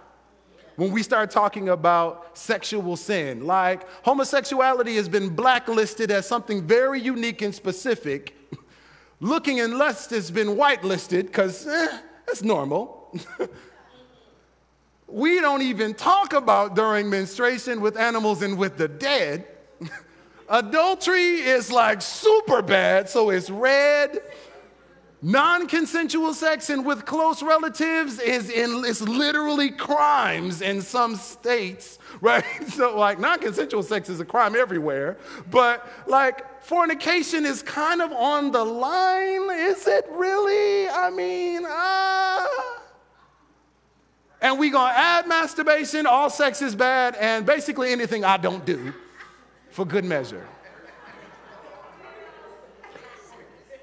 when 0.77 0.91
we 0.91 1.03
start 1.03 1.31
talking 1.31 1.69
about 1.69 2.37
sexual 2.37 2.95
sin. 2.95 3.45
Like 3.45 3.85
homosexuality 4.03 4.95
has 4.95 5.09
been 5.09 5.29
blacklisted 5.29 6.09
as 6.11 6.25
something 6.25 6.65
very 6.65 7.01
unique 7.01 7.41
and 7.41 7.53
specific. 7.53 8.35
Looking 9.19 9.57
in 9.57 9.77
lust 9.77 10.11
has 10.11 10.31
been 10.31 10.49
whitelisted 10.49 11.23
because 11.25 11.67
eh, 11.67 11.99
that's 12.25 12.43
normal. 12.43 13.11
we 15.07 15.41
don't 15.41 15.63
even 15.63 15.95
talk 15.95 16.33
about 16.33 16.75
during 16.75 17.09
menstruation 17.09 17.81
with 17.81 17.97
animals 17.97 18.43
and 18.43 18.55
with 18.57 18.77
the 18.77 18.87
dead. 18.87 19.47
Adultery 20.49 21.41
is 21.41 21.71
like 21.71 22.03
super 22.03 22.61
bad, 22.61 23.09
so 23.09 23.31
it's 23.31 23.49
red 23.49 24.21
Non 25.21 25.67
consensual 25.67 26.33
sex 26.35 26.69
and 26.69 26.85
with 26.85 27.05
close 27.05 27.41
relatives 27.41 28.19
is, 28.19 28.51
in, 28.51 28.85
is 28.85 29.01
literally 29.01 29.71
crimes 29.71 30.61
in 30.61 30.79
some 30.79 31.15
states, 31.15 31.97
right? 32.21 32.45
So, 32.69 32.95
like, 32.97 33.19
non 33.19 33.39
consensual 33.39 33.81
sex 33.81 34.09
is 34.09 34.19
a 34.19 34.25
crime 34.25 34.55
everywhere, 34.55 35.17
but 35.49 35.87
like, 36.05 36.63
fornication 36.63 37.45
is 37.45 37.63
kind 37.63 38.01
of 38.01 38.11
on 38.11 38.51
the 38.51 38.63
line. 38.63 39.49
Is 39.51 39.87
it 39.87 40.05
really? 40.11 40.87
I 40.87 41.09
mean, 41.09 41.63
ah. 41.65 42.45
Uh... 42.45 42.79
And 44.39 44.59
we 44.59 44.69
gonna 44.69 44.93
add 44.93 45.27
masturbation, 45.27 46.05
all 46.05 46.29
sex 46.29 46.61
is 46.61 46.75
bad, 46.75 47.15
and 47.15 47.43
basically 47.43 47.91
anything 47.91 48.23
I 48.23 48.37
don't 48.37 48.63
do 48.65 48.93
for 49.71 49.83
good 49.83 50.05
measure. 50.05 50.47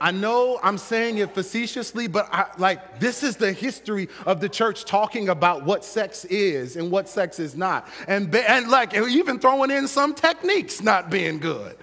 I 0.05 0.11
know 0.11 0.61
I'm 0.63 0.77
saying 0.77 1.17
it 1.17 1.33
facetiously, 1.33 2.09
but 2.09 2.29
I, 2.31 2.49
like 2.59 3.01
this 3.01 3.23
is 3.23 3.37
the 3.37 3.51
history 3.55 4.11
of 4.27 4.39
the 4.39 4.51
church 4.51 4.85
talking 4.85 5.31
about 5.31 5.65
what 5.65 5.83
sex 5.83 6.27
is 6.27 6.77
and 6.77 6.91
what 6.91 7.09
sex 7.09 7.41
is 7.41 7.57
not, 7.57 7.89
and 8.07 8.35
and 8.35 8.69
like 8.69 8.93
even 8.93 9.39
throwing 9.39 9.71
in 9.71 9.89
some 9.89 10.15
techniques 10.15 10.83
not 10.83 11.09
being 11.09 11.39
good. 11.39 11.79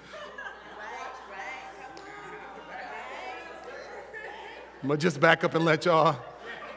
I'm 4.84 4.90
gonna 4.90 5.00
just 5.00 5.20
back 5.20 5.44
up 5.44 5.56
and 5.56 5.66
let 5.66 5.86
y'all 5.86 6.16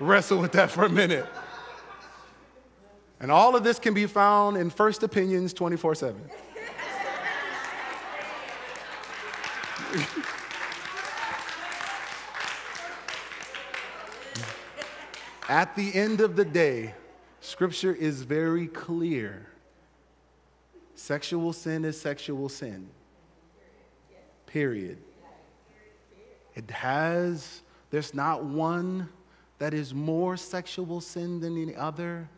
wrestle 0.00 0.38
with 0.38 0.52
that 0.52 0.70
for 0.70 0.86
a 0.86 0.90
minute. 0.90 1.26
And 3.20 3.30
all 3.30 3.54
of 3.54 3.62
this 3.62 3.78
can 3.78 3.92
be 3.92 4.06
found 4.06 4.56
in 4.56 4.70
First 4.70 5.02
Opinions 5.02 5.52
24 5.52 5.94
7. 5.94 6.30
At 15.54 15.76
the 15.76 15.94
end 15.94 16.20
of 16.20 16.34
the 16.34 16.44
day, 16.44 16.94
Scripture 17.38 17.94
is 17.94 18.22
very 18.22 18.66
clear. 18.66 19.46
Sexual 20.96 21.52
sin 21.52 21.84
is 21.84 22.00
sexual 22.00 22.48
sin. 22.48 22.88
Period. 24.46 24.98
It 26.56 26.68
has, 26.72 27.62
there's 27.90 28.14
not 28.14 28.42
one 28.42 29.08
that 29.58 29.74
is 29.74 29.94
more 29.94 30.36
sexual 30.36 31.00
sin 31.00 31.38
than 31.38 31.56
any 31.56 31.76
other. 31.76 32.28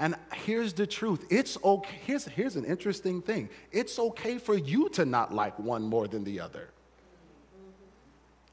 And 0.00 0.16
here's 0.34 0.72
the 0.72 0.88
truth 0.88 1.24
it's 1.30 1.56
okay. 1.62 2.00
Here's, 2.04 2.24
here's 2.24 2.56
an 2.56 2.64
interesting 2.64 3.22
thing 3.22 3.48
it's 3.70 3.96
okay 3.96 4.38
for 4.38 4.56
you 4.56 4.88
to 4.88 5.04
not 5.04 5.32
like 5.32 5.56
one 5.60 5.84
more 5.84 6.08
than 6.08 6.24
the 6.24 6.40
other. 6.40 6.70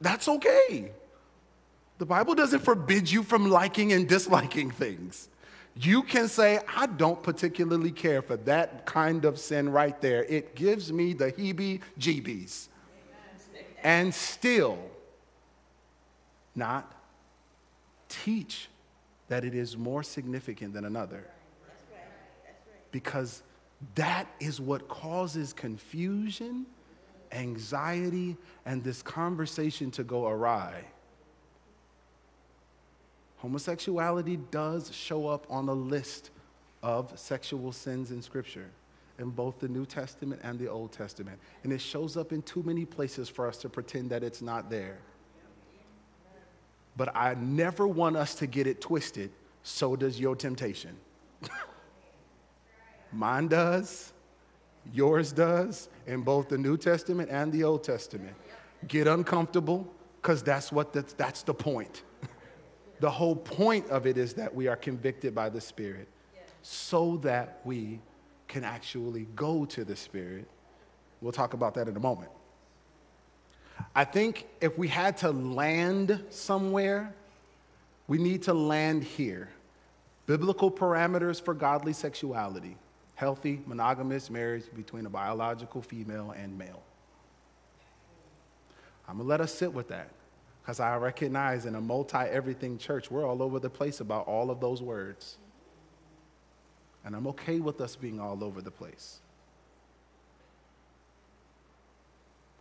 That's 0.00 0.28
okay. 0.28 0.92
The 1.98 2.06
Bible 2.06 2.34
doesn't 2.34 2.60
forbid 2.60 3.10
you 3.10 3.22
from 3.22 3.50
liking 3.50 3.92
and 3.92 4.08
disliking 4.08 4.70
things. 4.70 5.28
You 5.74 6.02
can 6.02 6.28
say, 6.28 6.60
I 6.74 6.86
don't 6.86 7.22
particularly 7.22 7.90
care 7.90 8.22
for 8.22 8.36
that 8.38 8.86
kind 8.86 9.24
of 9.24 9.38
sin 9.38 9.68
right 9.68 10.00
there. 10.00 10.24
It 10.24 10.54
gives 10.54 10.92
me 10.92 11.12
the 11.12 11.32
heebie 11.32 11.80
jeebies. 11.98 12.68
And 13.84 14.12
still 14.12 14.78
not 16.54 16.92
teach 18.08 18.68
that 19.28 19.44
it 19.44 19.54
is 19.54 19.76
more 19.76 20.02
significant 20.02 20.74
than 20.74 20.84
another. 20.84 21.24
Because 22.90 23.42
that 23.94 24.26
is 24.40 24.60
what 24.60 24.88
causes 24.88 25.52
confusion, 25.52 26.66
anxiety, 27.30 28.36
and 28.66 28.82
this 28.82 29.02
conversation 29.02 29.90
to 29.92 30.02
go 30.02 30.26
awry. 30.26 30.84
Homosexuality 33.38 34.36
does 34.50 34.94
show 34.94 35.28
up 35.28 35.46
on 35.48 35.68
a 35.68 35.72
list 35.72 36.30
of 36.82 37.16
sexual 37.18 37.72
sins 37.72 38.10
in 38.10 38.20
Scripture 38.22 38.70
in 39.18 39.30
both 39.30 39.58
the 39.58 39.68
New 39.68 39.84
Testament 39.84 40.40
and 40.44 40.58
the 40.58 40.68
Old 40.68 40.92
Testament. 40.92 41.38
And 41.64 41.72
it 41.72 41.80
shows 41.80 42.16
up 42.16 42.32
in 42.32 42.42
too 42.42 42.62
many 42.62 42.84
places 42.84 43.28
for 43.28 43.48
us 43.48 43.58
to 43.58 43.68
pretend 43.68 44.10
that 44.10 44.22
it's 44.22 44.42
not 44.42 44.70
there. 44.70 44.98
But 46.96 47.14
I 47.14 47.34
never 47.34 47.86
want 47.86 48.16
us 48.16 48.34
to 48.36 48.46
get 48.46 48.66
it 48.66 48.80
twisted. 48.80 49.30
So 49.62 49.96
does 49.96 50.18
your 50.18 50.34
temptation. 50.34 50.96
Mine 53.12 53.48
does, 53.48 54.12
yours 54.92 55.32
does, 55.32 55.88
in 56.06 56.22
both 56.22 56.48
the 56.48 56.58
New 56.58 56.76
Testament 56.76 57.30
and 57.30 57.52
the 57.52 57.64
Old 57.64 57.84
Testament. 57.84 58.34
Get 58.86 59.06
uncomfortable, 59.06 59.86
because 60.20 60.42
that's 60.42 60.72
what 60.72 60.92
the, 60.92 61.04
that's 61.16 61.42
the 61.42 61.54
point. 61.54 62.02
The 63.00 63.10
whole 63.10 63.36
point 63.36 63.88
of 63.90 64.06
it 64.06 64.18
is 64.18 64.34
that 64.34 64.54
we 64.54 64.66
are 64.68 64.76
convicted 64.76 65.34
by 65.34 65.48
the 65.48 65.60
Spirit 65.60 66.08
so 66.62 67.16
that 67.18 67.60
we 67.64 68.00
can 68.46 68.64
actually 68.64 69.26
go 69.36 69.64
to 69.66 69.84
the 69.84 69.96
Spirit. 69.96 70.48
We'll 71.20 71.32
talk 71.32 71.54
about 71.54 71.74
that 71.74 71.88
in 71.88 71.96
a 71.96 72.00
moment. 72.00 72.30
I 73.94 74.04
think 74.04 74.46
if 74.60 74.76
we 74.76 74.88
had 74.88 75.16
to 75.18 75.30
land 75.30 76.24
somewhere, 76.30 77.14
we 78.08 78.18
need 78.18 78.42
to 78.44 78.54
land 78.54 79.04
here. 79.04 79.50
Biblical 80.26 80.70
parameters 80.70 81.40
for 81.40 81.54
godly 81.54 81.92
sexuality 81.92 82.76
healthy, 83.18 83.60
monogamous 83.66 84.30
marriage 84.30 84.62
between 84.76 85.04
a 85.04 85.10
biological 85.10 85.82
female 85.82 86.32
and 86.38 86.56
male. 86.56 86.80
I'm 89.08 89.16
gonna 89.16 89.28
let 89.28 89.40
us 89.40 89.52
sit 89.52 89.72
with 89.72 89.88
that 89.88 90.10
because 90.68 90.80
I 90.80 90.96
recognize 90.98 91.64
in 91.64 91.76
a 91.76 91.80
multi 91.80 92.18
everything 92.18 92.76
church, 92.76 93.10
we're 93.10 93.26
all 93.26 93.42
over 93.42 93.58
the 93.58 93.70
place 93.70 94.00
about 94.00 94.26
all 94.26 94.50
of 94.50 94.60
those 94.60 94.82
words. 94.82 95.38
And 97.06 97.16
I'm 97.16 97.26
okay 97.28 97.58
with 97.58 97.80
us 97.80 97.96
being 97.96 98.20
all 98.20 98.44
over 98.44 98.60
the 98.60 98.70
place. 98.70 99.20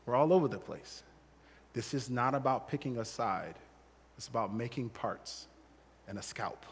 We're 0.06 0.16
all 0.16 0.32
over 0.32 0.48
the 0.48 0.58
place. 0.58 1.04
This 1.74 1.94
is 1.94 2.10
not 2.10 2.34
about 2.34 2.70
picking 2.70 2.98
a 2.98 3.04
side, 3.04 3.56
it's 4.16 4.30
about 4.30 4.56
making 4.56 4.88
parts 4.88 5.48
and 6.08 6.18
a 6.18 6.22
scalp 6.22 6.66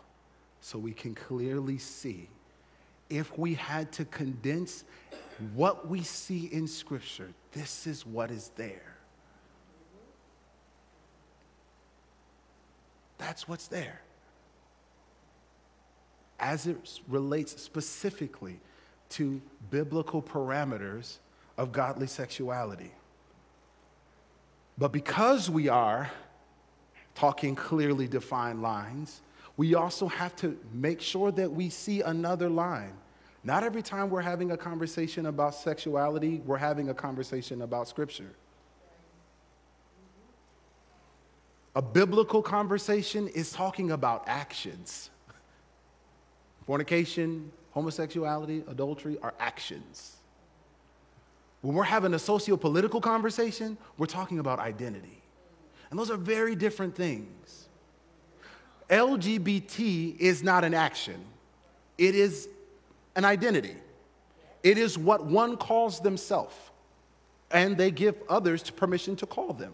so 0.61 0.79
we 0.79 0.93
can 0.93 1.13
clearly 1.13 1.79
see. 1.79 2.29
If 3.09 3.37
we 3.37 3.55
had 3.55 3.91
to 3.91 4.05
condense 4.05 4.85
what 5.53 5.89
we 5.89 6.01
see 6.01 6.45
in 6.45 6.65
Scripture, 6.65 7.31
this 7.51 7.87
is 7.87 8.05
what 8.05 8.31
is 8.31 8.51
there. 8.55 8.94
That's 13.17 13.47
what's 13.47 13.67
there 13.67 14.01
as 16.39 16.67
it 16.67 16.99
relates 17.07 17.61
specifically 17.61 18.59
to 19.09 19.41
biblical 19.69 20.21
parameters 20.21 21.17
of 21.57 21.71
godly 21.71 22.07
sexuality. 22.07 22.91
But 24.77 24.91
because 24.91 25.49
we 25.49 25.69
are 25.69 26.11
talking 27.13 27.55
clearly 27.55 28.07
defined 28.07 28.61
lines, 28.61 29.21
we 29.55 29.73
also 29.73 30.07
have 30.07 30.35
to 30.37 30.59
make 30.73 30.99
sure 30.99 31.31
that 31.31 31.49
we 31.49 31.69
see 31.69 32.01
another 32.01 32.49
line. 32.49 32.93
Not 33.43 33.63
every 33.63 33.81
time 33.81 34.09
we're 34.09 34.21
having 34.21 34.51
a 34.51 34.57
conversation 34.57 35.27
about 35.27 35.55
sexuality, 35.55 36.41
we're 36.45 36.57
having 36.57 36.89
a 36.89 36.93
conversation 36.93 37.61
about 37.61 37.87
Scripture. 37.87 38.31
A 41.75 41.81
biblical 41.81 42.41
conversation 42.41 43.27
is 43.27 43.51
talking 43.51 43.91
about 43.91 44.23
actions. 44.27 45.09
Fornication, 46.65 47.51
homosexuality, 47.71 48.63
adultery 48.69 49.17
are 49.21 49.33
actions. 49.39 50.15
When 51.61 51.75
we're 51.75 51.83
having 51.83 52.13
a 52.13 52.19
socio 52.19 52.55
political 52.55 53.01
conversation, 53.01 53.77
we're 53.97 54.05
talking 54.05 54.39
about 54.39 54.59
identity. 54.59 55.21
And 55.89 55.99
those 55.99 56.09
are 56.09 56.17
very 56.17 56.55
different 56.55 56.95
things. 56.95 57.67
LGBT 58.89 60.17
is 60.19 60.43
not 60.43 60.63
an 60.63 60.73
action, 60.73 61.23
it 61.97 62.15
is 62.15 62.47
an 63.15 63.25
identity. 63.25 63.75
It 64.63 64.79
is 64.79 64.97
what 64.97 65.23
one 65.25 65.57
calls 65.57 65.99
themselves, 65.99 66.55
and 67.51 67.77
they 67.77 67.91
give 67.91 68.15
others 68.27 68.67
permission 68.71 69.15
to 69.17 69.27
call 69.27 69.53
them. 69.53 69.73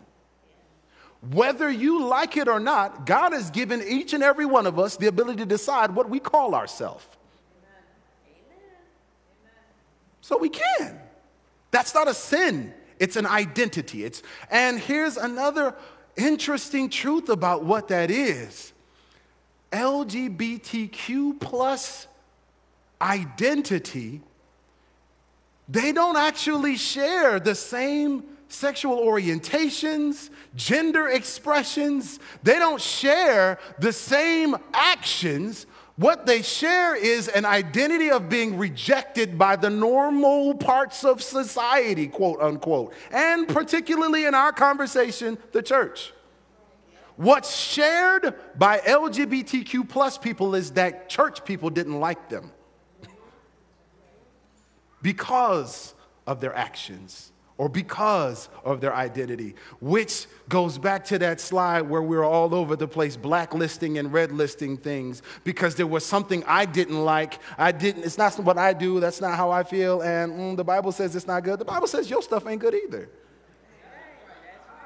Whether 1.29 1.69
you 1.69 2.05
like 2.05 2.35
it 2.35 2.47
or 2.47 2.59
not, 2.59 3.05
God 3.05 3.33
has 3.33 3.51
given 3.51 3.83
each 3.87 4.13
and 4.13 4.23
every 4.23 4.45
one 4.45 4.65
of 4.65 4.79
us 4.79 4.97
the 4.97 5.07
ability 5.07 5.37
to 5.39 5.45
decide 5.45 5.93
what 5.93 6.09
we 6.09 6.19
call 6.19 6.55
ourselves. 6.55 7.05
So 10.21 10.37
we 10.37 10.49
can. 10.49 10.99
That's 11.69 11.93
not 11.93 12.07
a 12.07 12.13
sin, 12.13 12.73
it's 12.99 13.15
an 13.15 13.25
identity. 13.25 14.03
It's, 14.03 14.23
and 14.49 14.79
here's 14.79 15.17
another 15.17 15.75
interesting 16.17 16.89
truth 16.89 17.29
about 17.29 17.63
what 17.63 17.87
that 17.87 18.11
is 18.11 18.73
LGBTQ 19.71 21.39
plus 21.39 22.07
identity, 23.01 24.21
they 25.69 25.91
don't 25.91 26.17
actually 26.17 26.75
share 26.77 27.39
the 27.39 27.55
same 27.55 28.23
sexual 28.51 28.97
orientations, 28.97 30.29
gender 30.55 31.07
expressions. 31.07 32.19
They 32.43 32.59
don't 32.59 32.81
share 32.81 33.57
the 33.79 33.93
same 33.93 34.55
actions. 34.73 35.65
What 35.95 36.25
they 36.25 36.41
share 36.41 36.95
is 36.95 37.27
an 37.27 37.45
identity 37.45 38.11
of 38.11 38.29
being 38.29 38.57
rejected 38.57 39.37
by 39.37 39.55
the 39.55 39.69
normal 39.69 40.55
parts 40.55 41.03
of 41.03 41.21
society, 41.21 42.07
quote 42.07 42.41
unquote, 42.41 42.93
and 43.11 43.47
particularly 43.47 44.25
in 44.25 44.35
our 44.35 44.51
conversation, 44.51 45.37
the 45.51 45.61
church. 45.61 46.13
What's 47.17 47.55
shared 47.55 48.33
by 48.57 48.79
LGBTQ 48.79 49.87
plus 49.87 50.17
people 50.17 50.55
is 50.55 50.71
that 50.71 51.07
church 51.07 51.45
people 51.45 51.69
didn't 51.69 51.99
like 51.99 52.29
them 52.29 52.51
because 55.01 55.93
of 56.25 56.39
their 56.41 56.55
actions 56.55 57.31
or 57.57 57.69
because 57.69 58.49
of 58.63 58.81
their 58.81 58.93
identity, 58.93 59.55
which 59.79 60.25
goes 60.49 60.77
back 60.77 61.05
to 61.05 61.19
that 61.19 61.39
slide 61.39 61.81
where 61.81 62.01
we 62.01 62.15
were 62.15 62.23
all 62.23 62.55
over 62.55 62.75
the 62.75 62.87
place 62.87 63.15
blacklisting 63.15 63.97
and 63.97 64.11
redlisting 64.11 64.79
things 64.79 65.21
because 65.43 65.75
there 65.75 65.87
was 65.87 66.05
something 66.05 66.43
I 66.47 66.65
didn't 66.65 67.03
like. 67.03 67.39
I 67.57 67.71
didn't, 67.71 68.03
it's 68.03 68.17
not 68.17 68.37
what 68.39 68.57
I 68.57 68.73
do, 68.73 68.99
that's 68.99 69.21
not 69.21 69.35
how 69.35 69.51
I 69.51 69.63
feel, 69.63 70.01
and 70.01 70.31
mm, 70.31 70.57
the 70.57 70.63
Bible 70.63 70.91
says 70.91 71.15
it's 71.15 71.27
not 71.27 71.43
good. 71.43 71.59
The 71.59 71.65
Bible 71.65 71.87
says 71.87 72.09
your 72.09 72.21
stuff 72.21 72.47
ain't 72.47 72.61
good 72.61 72.73
either. 72.73 73.09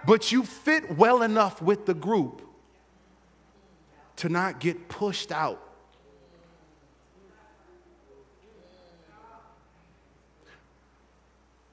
But 0.06 0.32
you 0.32 0.44
fit 0.44 0.98
well 0.98 1.24
enough 1.24 1.62
with 1.62 1.86
the 1.86 1.94
group 1.94 2.42
to 4.18 4.30
not 4.30 4.60
get 4.60 4.88
pushed 4.88 5.32
out 5.32 5.65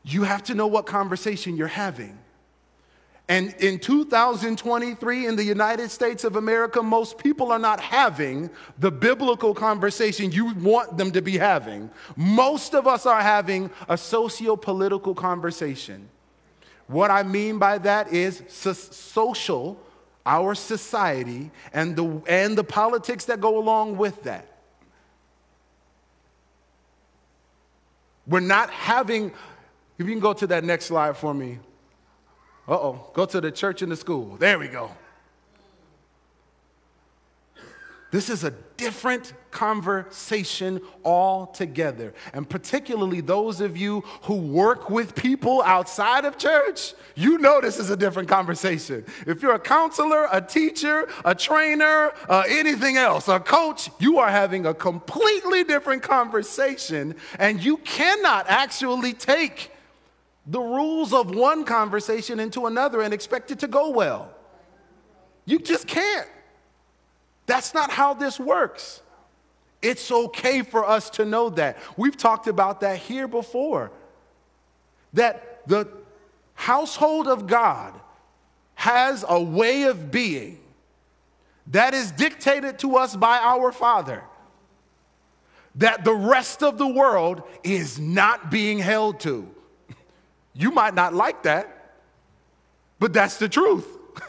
you 0.04 0.24
have 0.24 0.42
to 0.44 0.54
know 0.54 0.66
what 0.66 0.86
conversation 0.86 1.56
you're 1.56 1.68
having. 1.68 2.18
And 3.28 3.54
in 3.60 3.78
2023, 3.78 5.26
in 5.26 5.36
the 5.36 5.44
United 5.44 5.90
States 5.90 6.24
of 6.24 6.36
America, 6.36 6.82
most 6.82 7.18
people 7.18 7.52
are 7.52 7.58
not 7.58 7.80
having 7.80 8.50
the 8.78 8.90
biblical 8.90 9.54
conversation 9.54 10.32
you 10.32 10.52
want 10.54 10.98
them 10.98 11.12
to 11.12 11.22
be 11.22 11.38
having. 11.38 11.90
Most 12.16 12.74
of 12.74 12.86
us 12.86 13.06
are 13.06 13.22
having 13.22 13.70
a 13.88 13.96
socio 13.96 14.56
political 14.56 15.14
conversation. 15.14 16.08
What 16.88 17.10
I 17.10 17.22
mean 17.22 17.58
by 17.58 17.78
that 17.78 18.12
is 18.12 18.42
so- 18.48 18.72
social, 18.72 19.80
our 20.26 20.54
society, 20.54 21.50
and 21.72 21.96
the, 21.96 22.22
and 22.26 22.58
the 22.58 22.64
politics 22.64 23.24
that 23.26 23.40
go 23.40 23.56
along 23.56 23.96
with 23.96 24.24
that. 24.24 24.48
We're 28.26 28.40
not 28.40 28.70
having 28.70 29.32
if 30.02 30.08
you 30.08 30.14
can 30.14 30.20
go 30.20 30.32
to 30.32 30.46
that 30.48 30.64
next 30.64 30.86
slide 30.86 31.16
for 31.16 31.32
me. 31.32 31.58
Uh 32.66 32.74
oh, 32.74 33.10
go 33.14 33.24
to 33.24 33.40
the 33.40 33.52
church 33.52 33.82
and 33.82 33.92
the 33.92 33.96
school. 33.96 34.36
There 34.36 34.58
we 34.58 34.68
go. 34.68 34.90
This 38.10 38.28
is 38.28 38.44
a 38.44 38.50
different 38.76 39.32
conversation 39.50 40.82
altogether. 41.02 42.12
And 42.34 42.48
particularly 42.48 43.22
those 43.22 43.62
of 43.62 43.74
you 43.74 44.02
who 44.24 44.34
work 44.34 44.90
with 44.90 45.14
people 45.14 45.62
outside 45.62 46.26
of 46.26 46.36
church, 46.36 46.92
you 47.14 47.38
know 47.38 47.62
this 47.62 47.78
is 47.78 47.88
a 47.88 47.96
different 47.96 48.28
conversation. 48.28 49.06
If 49.26 49.40
you're 49.40 49.54
a 49.54 49.58
counselor, 49.58 50.28
a 50.30 50.42
teacher, 50.42 51.08
a 51.24 51.34
trainer, 51.34 52.12
uh, 52.28 52.44
anything 52.48 52.98
else, 52.98 53.28
a 53.28 53.40
coach, 53.40 53.88
you 53.98 54.18
are 54.18 54.28
having 54.28 54.66
a 54.66 54.74
completely 54.74 55.64
different 55.64 56.02
conversation. 56.02 57.14
And 57.38 57.64
you 57.64 57.78
cannot 57.78 58.44
actually 58.48 59.14
take 59.14 59.71
the 60.46 60.60
rules 60.60 61.12
of 61.12 61.34
one 61.34 61.64
conversation 61.64 62.40
into 62.40 62.66
another 62.66 63.00
and 63.02 63.14
expect 63.14 63.50
it 63.50 63.60
to 63.60 63.68
go 63.68 63.90
well. 63.90 64.30
You 65.44 65.58
just 65.58 65.86
can't. 65.86 66.28
That's 67.46 67.74
not 67.74 67.90
how 67.90 68.14
this 68.14 68.38
works. 68.38 69.02
It's 69.80 70.10
okay 70.10 70.62
for 70.62 70.88
us 70.88 71.10
to 71.10 71.24
know 71.24 71.50
that. 71.50 71.78
We've 71.96 72.16
talked 72.16 72.46
about 72.46 72.80
that 72.80 72.98
here 72.98 73.26
before. 73.26 73.90
That 75.12 75.66
the 75.66 75.88
household 76.54 77.26
of 77.28 77.46
God 77.46 77.94
has 78.74 79.24
a 79.28 79.40
way 79.40 79.84
of 79.84 80.10
being 80.10 80.58
that 81.68 81.94
is 81.94 82.10
dictated 82.10 82.78
to 82.80 82.96
us 82.96 83.14
by 83.14 83.38
our 83.38 83.72
Father, 83.72 84.22
that 85.76 86.04
the 86.04 86.14
rest 86.14 86.62
of 86.62 86.78
the 86.78 86.86
world 86.86 87.42
is 87.62 87.98
not 87.98 88.50
being 88.50 88.78
held 88.78 89.20
to. 89.20 89.48
You 90.54 90.70
might 90.70 90.94
not 90.94 91.14
like 91.14 91.44
that, 91.44 92.00
but 92.98 93.12
that's 93.12 93.38
the 93.38 93.48
truth. 93.48 93.86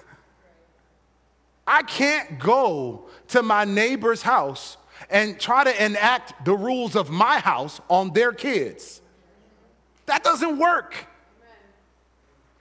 I 1.67 1.83
can't 1.83 2.39
go 2.39 3.05
to 3.29 3.41
my 3.41 3.65
neighbor's 3.65 4.21
house 4.21 4.77
and 5.09 5.39
try 5.39 5.63
to 5.63 5.85
enact 5.85 6.45
the 6.45 6.55
rules 6.55 6.95
of 6.95 7.09
my 7.09 7.39
house 7.39 7.81
on 7.89 8.13
their 8.13 8.31
kids. 8.31 9.01
That 10.05 10.23
doesn't 10.23 10.57
work. 10.57 11.07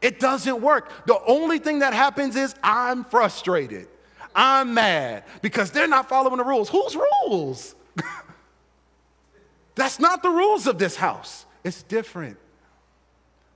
It 0.01 0.19
doesn't 0.19 0.61
work. 0.61 1.07
The 1.07 1.19
only 1.27 1.59
thing 1.59 1.79
that 1.79 1.95
happens 1.95 2.35
is 2.35 2.55
I'm 2.63 3.05
frustrated. 3.05 3.89
I'm 4.35 4.75
mad 4.75 5.25
because 5.43 5.71
they're 5.71 5.87
not 5.87 6.09
following 6.09 6.39
the 6.39 6.45
rules. 6.45 6.69
Whose 6.69 6.97
rules? 6.97 7.75
That's 9.75 10.01
not 10.01 10.23
the 10.23 10.31
rules 10.31 10.67
of 10.67 10.79
this 10.79 10.97
house. 10.97 11.47
It's 11.63 11.83
different. 11.85 12.39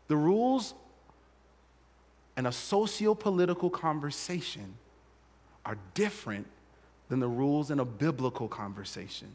The 0.09 0.17
rules 0.17 0.75
in 2.37 2.47
a 2.47 2.53
socio 2.53 3.15
political 3.15 3.71
conversation 3.71 4.75
are 5.65 5.77
different 5.95 6.47
than 7.09 7.21
the 7.21 7.29
rules 7.29 7.71
in 7.71 7.81
a 7.81 7.85
biblical 7.85 8.49
conversation. 8.49 9.29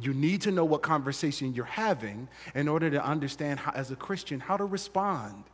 You 0.00 0.14
need 0.14 0.42
to 0.42 0.50
know 0.50 0.64
what 0.64 0.82
conversation 0.82 1.54
you're 1.54 1.64
having 1.64 2.28
in 2.54 2.68
order 2.68 2.90
to 2.90 3.04
understand, 3.04 3.60
how, 3.60 3.72
as 3.72 3.90
a 3.90 3.96
Christian, 3.96 4.40
how 4.40 4.56
to 4.56 4.64
respond. 4.64 5.44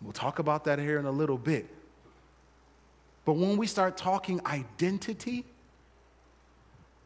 We'll 0.00 0.12
talk 0.12 0.38
about 0.38 0.64
that 0.64 0.78
here 0.78 0.98
in 0.98 1.06
a 1.06 1.10
little 1.10 1.38
bit. 1.38 1.66
But 3.24 3.34
when 3.34 3.56
we 3.56 3.66
start 3.66 3.96
talking 3.96 4.40
identity, 4.44 5.44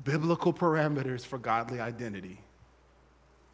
biblical 0.02 0.52
parameters 0.52 1.24
for 1.24 1.38
godly 1.38 1.80
identity, 1.80 2.38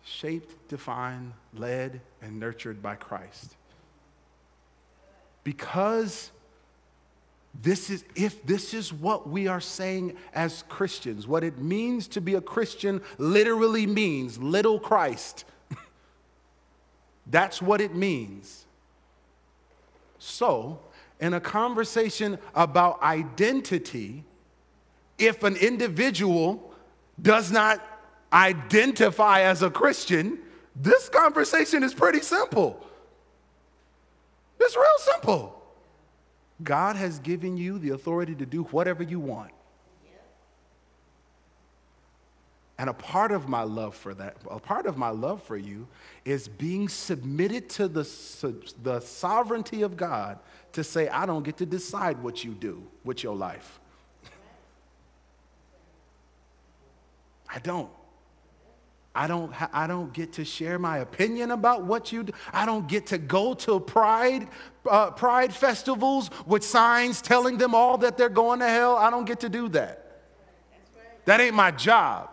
shaped, 0.04 0.68
defined, 0.68 1.32
led, 1.54 2.00
and 2.22 2.38
nurtured 2.38 2.82
by 2.82 2.94
Christ. 2.94 3.56
Because 5.42 6.30
this 7.62 7.88
is 7.88 8.04
if 8.14 8.44
this 8.44 8.74
is 8.74 8.92
what 8.92 9.28
we 9.28 9.46
are 9.46 9.60
saying 9.60 10.16
as 10.34 10.64
Christians, 10.68 11.26
what 11.26 11.44
it 11.44 11.58
means 11.58 12.08
to 12.08 12.20
be 12.20 12.34
a 12.34 12.40
Christian 12.40 13.00
literally 13.18 13.86
means 13.86 14.38
little 14.38 14.78
Christ. 14.78 15.44
That's 17.26 17.62
what 17.62 17.80
it 17.80 17.94
means. 17.94 18.66
So, 20.18 20.80
in 21.20 21.34
a 21.34 21.40
conversation 21.40 22.38
about 22.54 23.02
identity, 23.02 24.24
if 25.18 25.42
an 25.42 25.56
individual 25.56 26.74
does 27.20 27.52
not 27.52 27.80
identify 28.34 29.42
as 29.42 29.62
a 29.62 29.70
Christian, 29.70 30.40
this 30.74 31.08
conversation 31.08 31.84
is 31.84 31.94
pretty 31.94 32.20
simple. 32.20 32.84
It's 34.58 34.76
real 34.76 34.84
simple. 34.98 35.62
God 36.62 36.96
has 36.96 37.18
given 37.20 37.56
you 37.56 37.78
the 37.78 37.90
authority 37.90 38.34
to 38.34 38.46
do 38.46 38.64
whatever 38.64 39.02
you 39.02 39.20
want. 39.20 39.52
And 42.76 42.90
a 42.90 42.92
part 42.92 43.30
of 43.30 43.48
my 43.48 43.62
love 43.62 43.94
for 43.94 44.14
that, 44.14 44.36
a 44.50 44.58
part 44.58 44.86
of 44.86 44.96
my 44.96 45.10
love 45.10 45.42
for 45.44 45.56
you 45.56 45.86
is 46.24 46.48
being 46.48 46.88
submitted 46.88 47.68
to 47.70 47.86
the, 47.86 48.02
the 48.82 48.98
sovereignty 48.98 49.82
of 49.82 49.96
God 49.96 50.40
to 50.72 50.82
say, 50.82 51.06
I 51.08 51.24
don't 51.24 51.44
get 51.44 51.56
to 51.58 51.66
decide 51.66 52.20
what 52.20 52.42
you 52.42 52.52
do 52.52 52.82
with 53.04 53.22
your 53.22 53.36
life. 53.36 53.78
I 57.48 57.60
don't. 57.60 57.90
I 59.14 59.28
don't, 59.28 59.52
I 59.72 59.86
don't 59.86 60.12
get 60.12 60.32
to 60.34 60.44
share 60.44 60.78
my 60.78 60.98
opinion 60.98 61.52
about 61.52 61.84
what 61.84 62.10
you 62.10 62.24
do. 62.24 62.32
I 62.52 62.66
don't 62.66 62.88
get 62.88 63.06
to 63.06 63.18
go 63.18 63.54
to 63.54 63.78
pride, 63.78 64.48
uh, 64.90 65.12
pride 65.12 65.54
festivals 65.54 66.30
with 66.46 66.64
signs 66.64 67.22
telling 67.22 67.56
them 67.56 67.76
all 67.76 67.96
that 67.98 68.16
they're 68.18 68.28
going 68.28 68.58
to 68.58 68.68
hell. 68.68 68.96
I 68.96 69.10
don't 69.10 69.24
get 69.24 69.40
to 69.40 69.48
do 69.48 69.68
that. 69.68 70.22
That 71.26 71.40
ain't 71.40 71.54
my 71.54 71.70
job. 71.70 72.30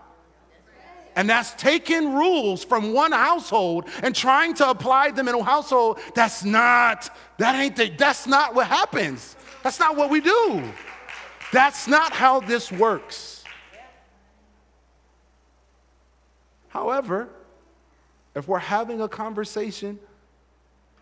And 1.16 1.30
that's 1.30 1.54
taking 1.54 2.14
rules 2.14 2.64
from 2.64 2.94
one 2.94 3.12
household 3.12 3.88
and 4.02 4.16
trying 4.16 4.54
to 4.56 4.70
apply 4.70 5.12
them 5.12 5.28
in 5.28 5.36
a 5.36 5.44
household. 5.44 6.00
That's 6.16 6.44
not, 6.44 7.16
that 7.38 7.54
ain't 7.56 7.76
the, 7.76 7.90
that's 7.90 8.26
not 8.26 8.56
what 8.56 8.68
happens. 8.68 9.36
That's 9.62 9.80
not 9.80 9.98
what 9.98 10.10
we 10.10 10.22
do. 10.22 10.64
That's 11.52 11.88
not 11.88 12.14
how 12.14 12.40
this 12.40 12.72
works. 12.72 13.41
However, 16.72 17.28
if 18.34 18.48
we're 18.48 18.60
having 18.60 19.02
a 19.02 19.08
conversation 19.10 20.00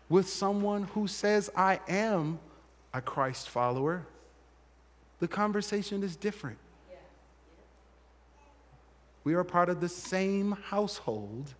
with 0.08 0.28
someone 0.28 0.82
who 0.82 1.06
says, 1.06 1.48
I 1.56 1.78
am 1.88 2.40
a 2.92 3.00
Christ 3.00 3.48
follower, 3.48 4.04
the 5.20 5.28
conversation 5.28 6.02
is 6.02 6.16
different. 6.16 6.58
We 9.22 9.34
are 9.34 9.44
part 9.44 9.68
of 9.68 9.80
the 9.80 9.88
same 9.88 10.52
household. 10.52 11.54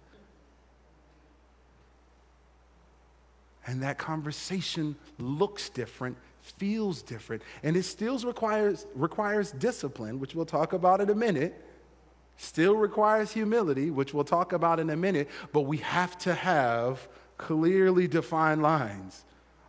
And 3.65 3.81
that 3.83 3.97
conversation 3.97 4.97
looks 5.19 5.69
different, 5.69 6.17
feels 6.41 7.03
different, 7.03 7.43
and 7.63 7.77
it 7.77 7.85
still 7.85 8.19
requires, 8.19 8.87
requires 8.97 9.53
discipline, 9.53 10.19
which 10.19 10.35
we'll 10.35 10.47
talk 10.47 10.73
about 10.73 11.01
in 11.01 11.11
a 11.11 11.15
minute 11.15 11.55
Still 12.43 12.75
requires 12.75 13.33
humility, 13.33 13.91
which 13.91 14.15
we'll 14.15 14.25
talk 14.25 14.55
about 14.55 14.81
in 14.81 14.89
a 14.89 14.97
minute, 14.97 15.29
but 15.53 15.61
we 15.63 15.77
have 15.77 16.17
to 16.21 16.33
have 16.35 17.07
clearly 17.37 18.09
defined 18.09 18.63
lines. 18.63 19.27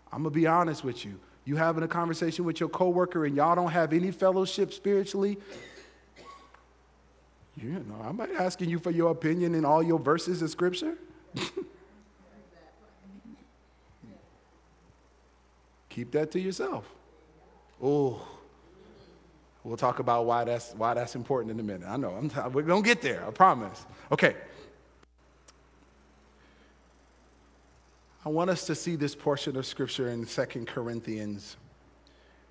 I'm 0.10 0.24
going 0.24 0.34
to 0.34 0.40
be 0.40 0.48
honest 0.48 0.82
with 0.82 1.04
you. 1.04 1.20
You 1.44 1.58
having 1.58 1.84
a 1.84 1.88
conversation 1.90 2.46
with 2.46 2.62
your 2.62 2.70
coworker 2.70 3.26
and 3.26 3.36
y'all 3.36 3.56
don't 3.56 3.72
have 3.72 3.92
any 3.92 4.10
fellowship 4.12 4.72
spiritually, 4.72 5.38
you 7.58 7.72
know, 7.72 8.02
I'm 8.02 8.16
not 8.16 8.32
asking 8.40 8.70
you 8.70 8.80
for 8.80 8.92
your 8.92 9.12
opinion 9.12 9.54
in 9.54 9.66
all 9.66 9.84
your 9.84 10.00
verses 10.00 10.42
of 10.42 10.50
scripture. 10.50 10.96
Keep 15.90 16.12
that 16.12 16.32
to 16.32 16.40
yourself. 16.40 16.90
Oh, 17.84 18.26
We'll 19.64 19.78
talk 19.78 20.00
about 20.00 20.26
why 20.26 20.44
that's, 20.44 20.74
why 20.74 20.94
that's 20.96 21.16
important 21.16 21.52
in 21.52 21.60
a 21.60 21.64
minute. 21.64 21.88
I 21.88 21.98
know, 21.98 22.12
I'm, 22.12 22.52
we're 22.52 22.64
going 22.64 22.82
to 22.84 22.88
get 22.88 23.02
there, 23.02 23.26
I 23.26 23.32
promise. 23.32 23.86
Okay. 24.12 24.36
I 28.26 28.30
want 28.30 28.50
us 28.50 28.66
to 28.68 28.76
see 28.76 28.96
this 28.96 29.16
portion 29.16 29.56
of 29.56 29.66
scripture 29.66 30.10
in 30.10 30.26
Second 30.26 30.68
Corinthians 30.68 31.58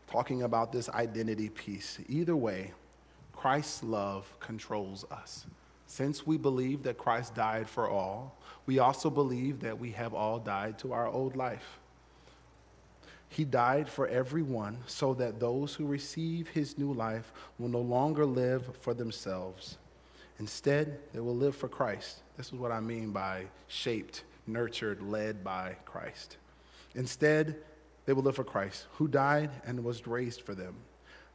talking 0.09 0.42
about 0.42 0.73
this 0.73 0.88
identity 0.88 1.49
piece. 1.49 1.99
Either 2.09 2.37
way, 2.37 2.73
Christ's 3.33 3.83
love 3.83 4.33
controls 4.38 5.05
us. 5.11 5.46
Since 5.87 6.25
we 6.25 6.37
believe 6.37 6.85
that 6.85 6.99
Christ 6.99 7.35
died 7.35 7.68
for 7.68 7.88
all, 7.88 8.38
we 8.66 8.79
also 8.79 9.11
believe 9.11 9.61
that 9.61 9.79
we 9.79 9.90
have 9.92 10.14
all 10.14 10.38
died 10.38 10.79
to 10.81 10.92
our 10.92 11.09
old 11.09 11.35
life. 11.35 11.80
He 13.31 13.45
died 13.45 13.88
for 13.88 14.09
everyone 14.09 14.79
so 14.87 15.14
that 15.14 15.38
those 15.38 15.73
who 15.75 15.87
receive 15.87 16.49
his 16.49 16.77
new 16.77 16.93
life 16.93 17.33
will 17.59 17.69
no 17.69 17.81
longer 17.81 18.27
live 18.27 18.77
for 18.81 18.93
themselves. 18.93 19.79
Instead, 20.40 20.99
they 21.12 21.21
will 21.21 21.37
live 21.37 21.55
for 21.55 21.69
Christ. 21.69 22.23
This 22.37 22.49
is 22.49 22.55
what 22.55 22.73
I 22.73 22.81
mean 22.81 23.12
by 23.12 23.45
shaped, 23.69 24.25
nurtured, 24.49 25.01
led 25.01 25.45
by 25.45 25.77
Christ. 25.85 26.38
Instead, 26.97 27.57
they 28.05 28.12
will 28.12 28.25
live 28.25 28.35
for 28.35 28.43
Christ, 28.43 28.87
who 28.95 29.07
died 29.07 29.51
and 29.64 29.85
was 29.85 30.09
raised 30.09 30.40
for 30.43 30.57
them. 30.57 30.75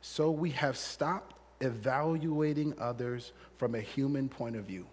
So 0.01 0.31
we 0.31 0.49
have 0.51 0.75
stopped 0.75 1.33
evaluating 1.61 2.73
others 2.77 3.31
from 3.55 3.73
a 3.73 3.79
human 3.79 4.27
point 4.27 4.57
of 4.57 4.65
view. 4.65 4.85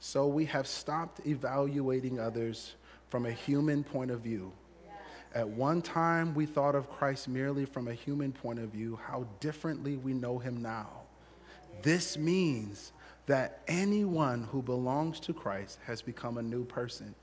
So 0.00 0.26
we 0.26 0.44
have 0.44 0.66
stopped 0.66 1.26
evaluating 1.26 2.20
others 2.20 2.74
from 3.08 3.26
a 3.26 3.32
human 3.32 3.84
point 3.84 4.10
of 4.10 4.20
view. 4.20 4.52
At 5.34 5.48
one 5.48 5.82
time, 5.82 6.34
we 6.34 6.46
thought 6.46 6.76
of 6.76 6.88
Christ 6.88 7.28
merely 7.28 7.64
from 7.64 7.88
a 7.88 7.94
human 7.94 8.32
point 8.32 8.60
of 8.60 8.68
view, 8.68 8.98
how 9.04 9.26
differently 9.40 9.96
we 9.96 10.12
know 10.12 10.38
him 10.38 10.62
now. 10.62 10.88
This 11.82 12.16
means 12.16 12.92
that 13.26 13.62
anyone 13.66 14.44
who 14.52 14.62
belongs 14.62 15.18
to 15.20 15.32
Christ 15.32 15.78
has 15.86 16.02
become 16.02 16.38
a 16.38 16.42
new 16.42 16.64
person. 16.64 17.14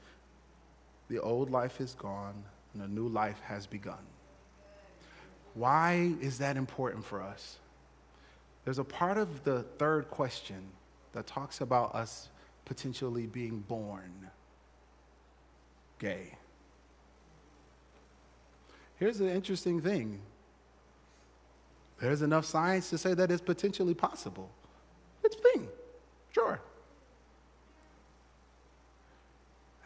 The 1.10 1.20
old 1.20 1.50
life 1.50 1.80
is 1.80 1.94
gone, 1.94 2.44
and 2.74 2.84
a 2.84 2.88
new 2.88 3.08
life 3.08 3.40
has 3.46 3.66
begun. 3.66 4.06
Why 5.54 6.14
is 6.22 6.38
that 6.40 6.58
important 6.58 7.06
for 7.06 7.22
us? 7.22 7.58
There's 8.66 8.80
a 8.80 8.84
part 8.84 9.18
of 9.18 9.44
the 9.44 9.64
third 9.64 10.10
question 10.10 10.70
that 11.14 11.28
talks 11.28 11.62
about 11.62 11.96
us 11.96 12.30
potentially 12.66 13.26
being 13.26 13.60
born 13.60 14.30
gay. 16.02 16.36
Here's 18.96 19.20
the 19.20 19.32
interesting 19.32 19.80
thing 19.80 20.20
there's 22.00 22.24
enough 22.24 22.46
science 22.46 22.90
to 22.90 22.98
say 22.98 23.14
that 23.14 23.30
it's 23.30 23.42
potentially 23.42 23.94
possible. 23.94 24.50
It's 25.24 25.36
thing, 25.36 25.68
sure. 26.32 26.60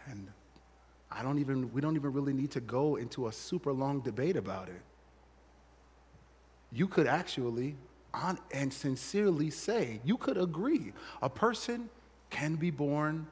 And 0.07 0.29
I 1.11 1.21
don't 1.21 1.39
even, 1.39 1.73
we 1.73 1.81
don't 1.81 1.97
even 1.97 2.13
really 2.13 2.31
need 2.31 2.51
to 2.51 2.61
go 2.61 2.95
into 2.95 3.27
a 3.27 3.33
super 3.33 3.73
long 3.73 3.99
debate 3.99 4.37
about 4.37 4.69
it. 4.69 4.81
You 6.71 6.87
could 6.87 7.07
actually, 7.07 7.75
on, 8.13 8.39
and 8.53 8.71
sincerely 8.71 9.49
say, 9.49 9.99
you 10.05 10.15
could 10.15 10.37
agree, 10.37 10.93
a 11.21 11.29
person 11.29 11.89
can 12.29 12.55
be 12.55 12.71
born 12.71 13.27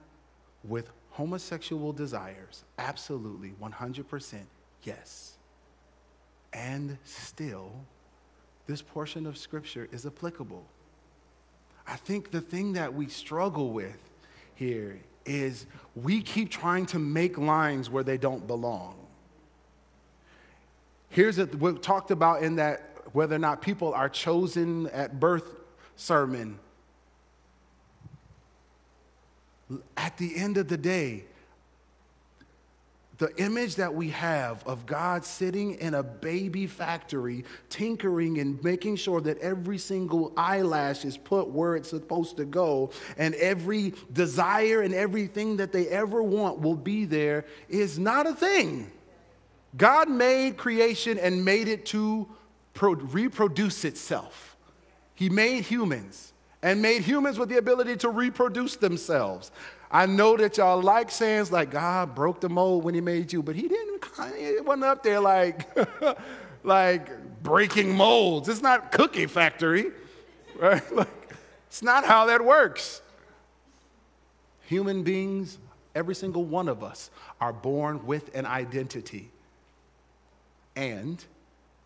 with 0.65 0.89
homosexual 1.13 1.93
desires. 1.93 2.65
Absolutely, 2.77 3.53
100%, 3.61 4.39
yes. 4.83 5.33
And 6.51 6.97
still, 7.03 7.71
this 8.65 8.81
portion 8.81 9.25
of 9.25 9.37
Scripture 9.37 9.87
is 9.91 10.05
applicable. 10.05 10.65
I 11.87 11.95
think 11.97 12.31
the 12.31 12.41
thing 12.41 12.73
that 12.73 12.93
we 12.93 13.07
struggle 13.07 13.71
with 13.71 13.97
here 14.55 14.99
is 15.25 15.65
we 15.95 16.21
keep 16.21 16.49
trying 16.49 16.85
to 16.87 16.99
make 16.99 17.37
lines 17.37 17.89
where 17.89 18.03
they 18.03 18.17
don't 18.17 18.47
belong. 18.47 18.95
Here's 21.09 21.37
what 21.37 21.55
we 21.55 21.73
talked 21.73 22.09
about 22.09 22.41
in 22.41 22.55
that 22.55 22.89
whether 23.11 23.35
or 23.35 23.39
not 23.39 23.61
people 23.61 23.93
are 23.93 24.09
chosen 24.09 24.87
at 24.87 25.19
birth 25.19 25.55
sermon. 25.95 26.57
At 29.97 30.17
the 30.17 30.35
end 30.35 30.57
of 30.57 30.67
the 30.67 30.77
day, 30.77 31.25
the 33.19 33.35
image 33.37 33.75
that 33.75 33.93
we 33.93 34.09
have 34.09 34.65
of 34.67 34.85
God 34.85 35.23
sitting 35.23 35.75
in 35.75 35.93
a 35.93 36.03
baby 36.03 36.65
factory, 36.65 37.45
tinkering 37.69 38.39
and 38.39 38.61
making 38.63 38.95
sure 38.95 39.21
that 39.21 39.37
every 39.37 39.77
single 39.77 40.33
eyelash 40.35 41.05
is 41.05 41.15
put 41.15 41.47
where 41.47 41.75
it's 41.75 41.89
supposed 41.89 42.37
to 42.37 42.45
go, 42.45 42.91
and 43.17 43.35
every 43.35 43.93
desire 44.11 44.81
and 44.81 44.93
everything 44.93 45.57
that 45.57 45.71
they 45.71 45.87
ever 45.87 46.23
want 46.23 46.59
will 46.59 46.75
be 46.75 47.05
there, 47.05 47.45
is 47.69 47.99
not 47.99 48.25
a 48.27 48.33
thing. 48.33 48.91
God 49.77 50.09
made 50.09 50.57
creation 50.57 51.17
and 51.17 51.45
made 51.45 51.67
it 51.67 51.85
to 51.87 52.27
pro- 52.73 52.95
reproduce 52.95 53.85
itself. 53.85 54.57
He 55.15 55.29
made 55.29 55.63
humans 55.63 56.32
and 56.63 56.81
made 56.81 57.01
humans 57.03 57.37
with 57.37 57.49
the 57.49 57.57
ability 57.57 57.97
to 57.97 58.09
reproduce 58.09 58.77
themselves. 58.77 59.51
I 59.91 60.07
know 60.07 60.37
that 60.37 60.57
y'all 60.57 60.81
like 60.81 61.11
sayings 61.11 61.51
like 61.51 61.69
God 61.69 62.15
broke 62.15 62.39
the 62.39 62.49
mold 62.49 62.85
when 62.85 62.95
he 62.95 63.01
made 63.01 63.31
you, 63.31 63.43
but 63.43 63.55
he 63.55 63.67
didn't, 63.67 64.03
it 64.19 64.65
wasn't 64.65 64.85
up 64.85 65.03
there 65.03 65.19
like, 65.19 65.67
like 66.63 67.43
breaking 67.43 67.95
molds. 67.95 68.47
It's 68.47 68.61
not 68.61 68.91
cookie 68.93 69.27
factory, 69.27 69.91
right? 70.55 70.95
Like, 70.95 71.35
it's 71.67 71.83
not 71.83 72.05
how 72.05 72.25
that 72.27 72.43
works. 72.43 73.01
Human 74.65 75.03
beings, 75.03 75.57
every 75.93 76.15
single 76.15 76.45
one 76.45 76.69
of 76.69 76.81
us, 76.81 77.11
are 77.41 77.53
born 77.53 78.05
with 78.07 78.33
an 78.33 78.45
identity. 78.45 79.29
And 80.77 81.23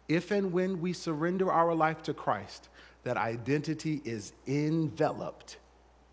if 0.08 0.30
and 0.30 0.54
when 0.54 0.80
we 0.80 0.94
surrender 0.94 1.52
our 1.52 1.74
life 1.74 2.04
to 2.04 2.14
Christ, 2.14 2.70
that 3.08 3.16
identity 3.16 4.02
is 4.04 4.34
enveloped 4.48 5.56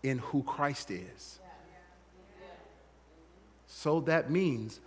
in 0.01 0.17
who 0.19 0.41
Christ 0.43 0.91
is. 0.91 1.41
So 3.67 3.99
that 3.99 4.31
means 4.31 4.79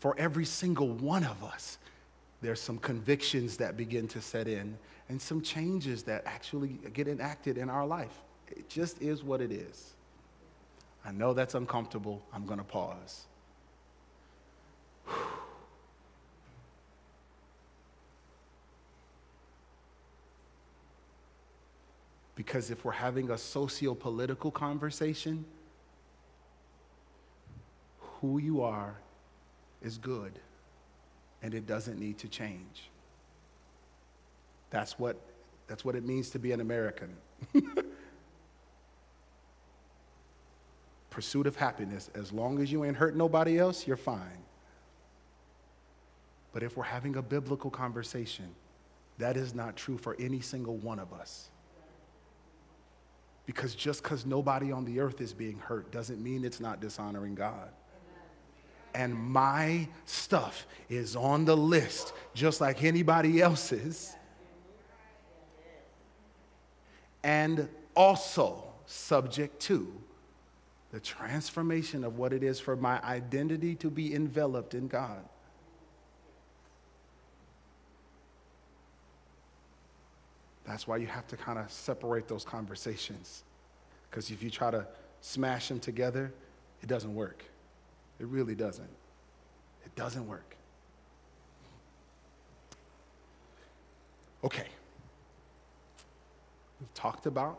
for 0.00 0.16
every 0.18 0.44
single 0.44 0.88
one 0.88 1.22
of 1.22 1.44
us, 1.44 1.78
there's 2.42 2.60
some 2.60 2.76
convictions 2.76 3.56
that 3.58 3.76
begin 3.76 4.08
to 4.08 4.20
set 4.20 4.48
in 4.48 4.76
and 5.08 5.22
some 5.22 5.42
changes 5.42 6.02
that 6.02 6.24
actually 6.26 6.80
get 6.92 7.06
enacted 7.06 7.56
in 7.56 7.70
our 7.70 7.86
life. 7.86 8.24
It 8.48 8.68
just 8.68 9.00
is 9.00 9.22
what 9.22 9.40
it 9.40 9.52
is. 9.52 9.94
I 11.04 11.12
know 11.12 11.32
that's 11.34 11.54
uncomfortable. 11.54 12.20
I'm 12.34 12.46
going 12.46 12.58
to 12.58 12.64
pause. 12.64 13.26
Because 22.40 22.70
if 22.70 22.86
we're 22.86 22.92
having 22.92 23.30
a 23.30 23.36
socio 23.36 23.92
political 23.94 24.50
conversation, 24.50 25.44
who 27.98 28.38
you 28.38 28.62
are 28.62 28.94
is 29.82 29.98
good 29.98 30.32
and 31.42 31.52
it 31.52 31.66
doesn't 31.66 32.00
need 32.00 32.16
to 32.16 32.28
change. 32.28 32.88
That's 34.70 34.98
what, 34.98 35.20
that's 35.66 35.84
what 35.84 35.94
it 35.94 36.06
means 36.06 36.30
to 36.30 36.38
be 36.38 36.52
an 36.52 36.62
American. 36.62 37.14
Pursuit 41.10 41.46
of 41.46 41.56
happiness. 41.56 42.08
As 42.14 42.32
long 42.32 42.62
as 42.62 42.72
you 42.72 42.86
ain't 42.86 42.96
hurt 42.96 43.14
nobody 43.14 43.58
else, 43.58 43.86
you're 43.86 43.98
fine. 43.98 44.44
But 46.54 46.62
if 46.62 46.74
we're 46.74 46.84
having 46.84 47.16
a 47.16 47.22
biblical 47.22 47.68
conversation, 47.68 48.48
that 49.18 49.36
is 49.36 49.54
not 49.54 49.76
true 49.76 49.98
for 49.98 50.16
any 50.18 50.40
single 50.40 50.78
one 50.78 50.98
of 50.98 51.12
us. 51.12 51.50
Because 53.46 53.74
just 53.74 54.02
because 54.02 54.24
nobody 54.24 54.70
on 54.70 54.84
the 54.84 55.00
earth 55.00 55.20
is 55.20 55.32
being 55.32 55.58
hurt 55.58 55.90
doesn't 55.90 56.22
mean 56.22 56.44
it's 56.44 56.60
not 56.60 56.80
dishonoring 56.80 57.34
God. 57.34 57.70
And 58.94 59.14
my 59.14 59.88
stuff 60.04 60.66
is 60.88 61.14
on 61.14 61.44
the 61.44 61.56
list 61.56 62.12
just 62.34 62.60
like 62.60 62.82
anybody 62.82 63.40
else's. 63.40 64.14
And 67.22 67.68
also 67.94 68.64
subject 68.86 69.60
to 69.60 69.92
the 70.90 71.00
transformation 71.00 72.02
of 72.02 72.18
what 72.18 72.32
it 72.32 72.42
is 72.42 72.58
for 72.58 72.74
my 72.74 73.00
identity 73.02 73.74
to 73.76 73.90
be 73.90 74.14
enveloped 74.14 74.74
in 74.74 74.88
God. 74.88 75.24
That's 80.66 80.86
why 80.86 80.98
you 80.98 81.06
have 81.06 81.26
to 81.28 81.36
kind 81.36 81.58
of 81.58 81.70
separate 81.70 82.28
those 82.28 82.44
conversations. 82.44 83.42
Because 84.10 84.30
if 84.30 84.42
you 84.42 84.50
try 84.50 84.70
to 84.70 84.86
smash 85.20 85.68
them 85.68 85.80
together, 85.80 86.32
it 86.82 86.88
doesn't 86.88 87.14
work. 87.14 87.44
It 88.18 88.26
really 88.26 88.54
doesn't. 88.54 88.88
It 89.84 89.94
doesn't 89.94 90.26
work. 90.26 90.56
Okay. 94.44 94.66
We've 96.80 96.94
talked 96.94 97.26
about 97.26 97.58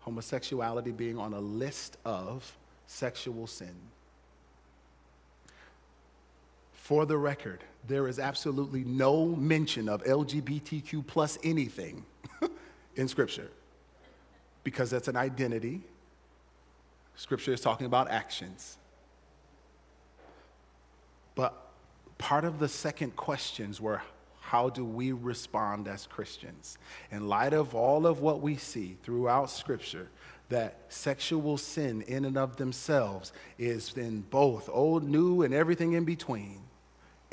homosexuality 0.00 0.92
being 0.92 1.18
on 1.18 1.32
a 1.32 1.40
list 1.40 1.96
of 2.04 2.56
sexual 2.86 3.46
sin. 3.46 3.74
For 6.86 7.04
the 7.04 7.18
record, 7.18 7.64
there 7.88 8.06
is 8.06 8.20
absolutely 8.20 8.84
no 8.84 9.26
mention 9.26 9.88
of 9.88 10.04
LGBTQ 10.04 11.04
plus 11.04 11.36
anything 11.42 12.06
in 12.94 13.08
Scripture 13.08 13.50
because 14.62 14.90
that's 14.90 15.08
an 15.08 15.16
identity. 15.16 15.80
Scripture 17.16 17.52
is 17.52 17.60
talking 17.60 17.88
about 17.88 18.08
actions. 18.08 18.78
But 21.34 21.60
part 22.18 22.44
of 22.44 22.60
the 22.60 22.68
second 22.68 23.16
questions 23.16 23.80
were 23.80 24.00
how 24.38 24.68
do 24.70 24.84
we 24.84 25.10
respond 25.10 25.88
as 25.88 26.06
Christians? 26.06 26.78
In 27.10 27.26
light 27.26 27.52
of 27.52 27.74
all 27.74 28.06
of 28.06 28.20
what 28.20 28.40
we 28.40 28.54
see 28.54 28.96
throughout 29.02 29.50
Scripture, 29.50 30.08
that 30.50 30.84
sexual 30.88 31.58
sin 31.58 32.02
in 32.02 32.24
and 32.24 32.38
of 32.38 32.58
themselves 32.58 33.32
is 33.58 33.92
in 33.96 34.20
both 34.20 34.68
old, 34.72 35.02
new, 35.02 35.42
and 35.42 35.52
everything 35.52 35.94
in 35.94 36.04
between 36.04 36.60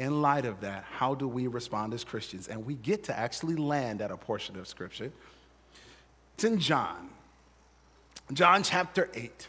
in 0.03 0.21
light 0.21 0.45
of 0.45 0.59
that, 0.61 0.83
how 0.83 1.15
do 1.15 1.27
we 1.27 1.47
respond 1.47 1.93
as 1.93 2.03
Christians? 2.03 2.49
And 2.49 2.65
we 2.65 2.75
get 2.75 3.05
to 3.05 3.17
actually 3.17 3.55
land 3.55 4.01
at 4.01 4.11
a 4.11 4.17
portion 4.17 4.59
of 4.59 4.67
Scripture. 4.67 5.11
It's 6.35 6.43
in 6.43 6.59
John, 6.59 7.09
John 8.33 8.63
chapter 8.63 9.09
8. 9.13 9.47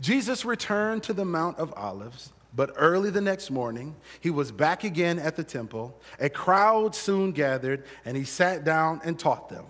Jesus 0.00 0.44
returned 0.44 1.02
to 1.04 1.12
the 1.12 1.24
Mount 1.24 1.58
of 1.58 1.72
Olives, 1.74 2.32
but 2.54 2.70
early 2.76 3.10
the 3.10 3.20
next 3.20 3.50
morning, 3.50 3.96
he 4.20 4.30
was 4.30 4.52
back 4.52 4.84
again 4.84 5.18
at 5.18 5.36
the 5.36 5.44
temple. 5.44 5.98
A 6.20 6.28
crowd 6.28 6.94
soon 6.94 7.32
gathered, 7.32 7.84
and 8.04 8.16
he 8.16 8.24
sat 8.24 8.64
down 8.64 9.00
and 9.04 9.18
taught 9.18 9.48
them. 9.48 9.64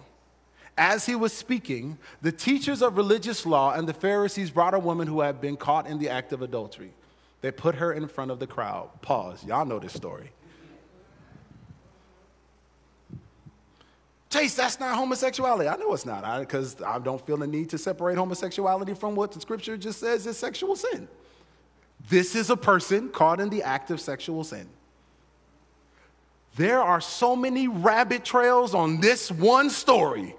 As 0.77 1.07
he 1.07 1.15
was 1.15 1.33
speaking, 1.33 1.99
the 2.23 2.33
teachers 2.33 2.83
of 2.83 2.97
religious 2.97 3.47
law 3.47 3.75
and 3.75 3.89
the 3.89 3.95
Pharisees 3.95 4.51
brought 4.51 4.75
a 4.75 4.79
woman 4.79 5.09
who 5.09 5.21
had 5.21 5.41
been 5.41 5.57
caught 5.57 5.87
in 5.87 5.99
the 5.99 6.09
act 6.09 6.33
of 6.33 6.43
adultery. 6.43 6.93
They 7.41 7.51
put 7.51 7.77
her 7.77 7.93
in 7.93 8.09
front 8.09 8.31
of 8.31 8.39
the 8.39 8.47
crowd. 8.47 8.91
Pause. 9.03 9.45
Y'all 9.45 9.65
know 9.65 9.79
this 9.79 9.93
story. 9.93 10.33
Chase, 14.31 14.55
that's 14.55 14.79
not 14.79 14.95
homosexuality. 14.95 15.69
I 15.69 15.77
know 15.77 15.95
it's 15.95 16.05
not, 16.05 16.41
because 16.41 16.81
I, 16.83 16.97
I, 16.97 16.99
don't 16.99 17.25
feel 17.25 17.39
the 17.39 17.47
need 17.47 17.71
to 17.71 17.79
separate 17.79 18.19
homosexuality 18.19 18.93
from 18.93 19.15
what 19.15 19.33
the 19.33 19.41
scripture 19.41 19.77
just 19.79 20.01
says 20.01 20.27
is 20.27 20.37
sexual 20.37 20.77
sin. 20.77 21.09
This 22.11 22.35
is 22.35 22.51
a 22.51 22.57
person 22.57 23.09
caught 23.09 23.41
in 23.41 23.49
the 23.49 23.63
act 23.63 23.91
of 23.91 24.01
sexual 24.01 24.45
sin. 24.45 24.69
There 26.57 26.81
are 26.81 27.01
so 27.01 27.37
many 27.37 27.69
rabbit 27.69 28.25
trails 28.25 28.75
on 28.75 29.01
this 29.01 29.31
one 29.31 29.71
story. 29.71 30.35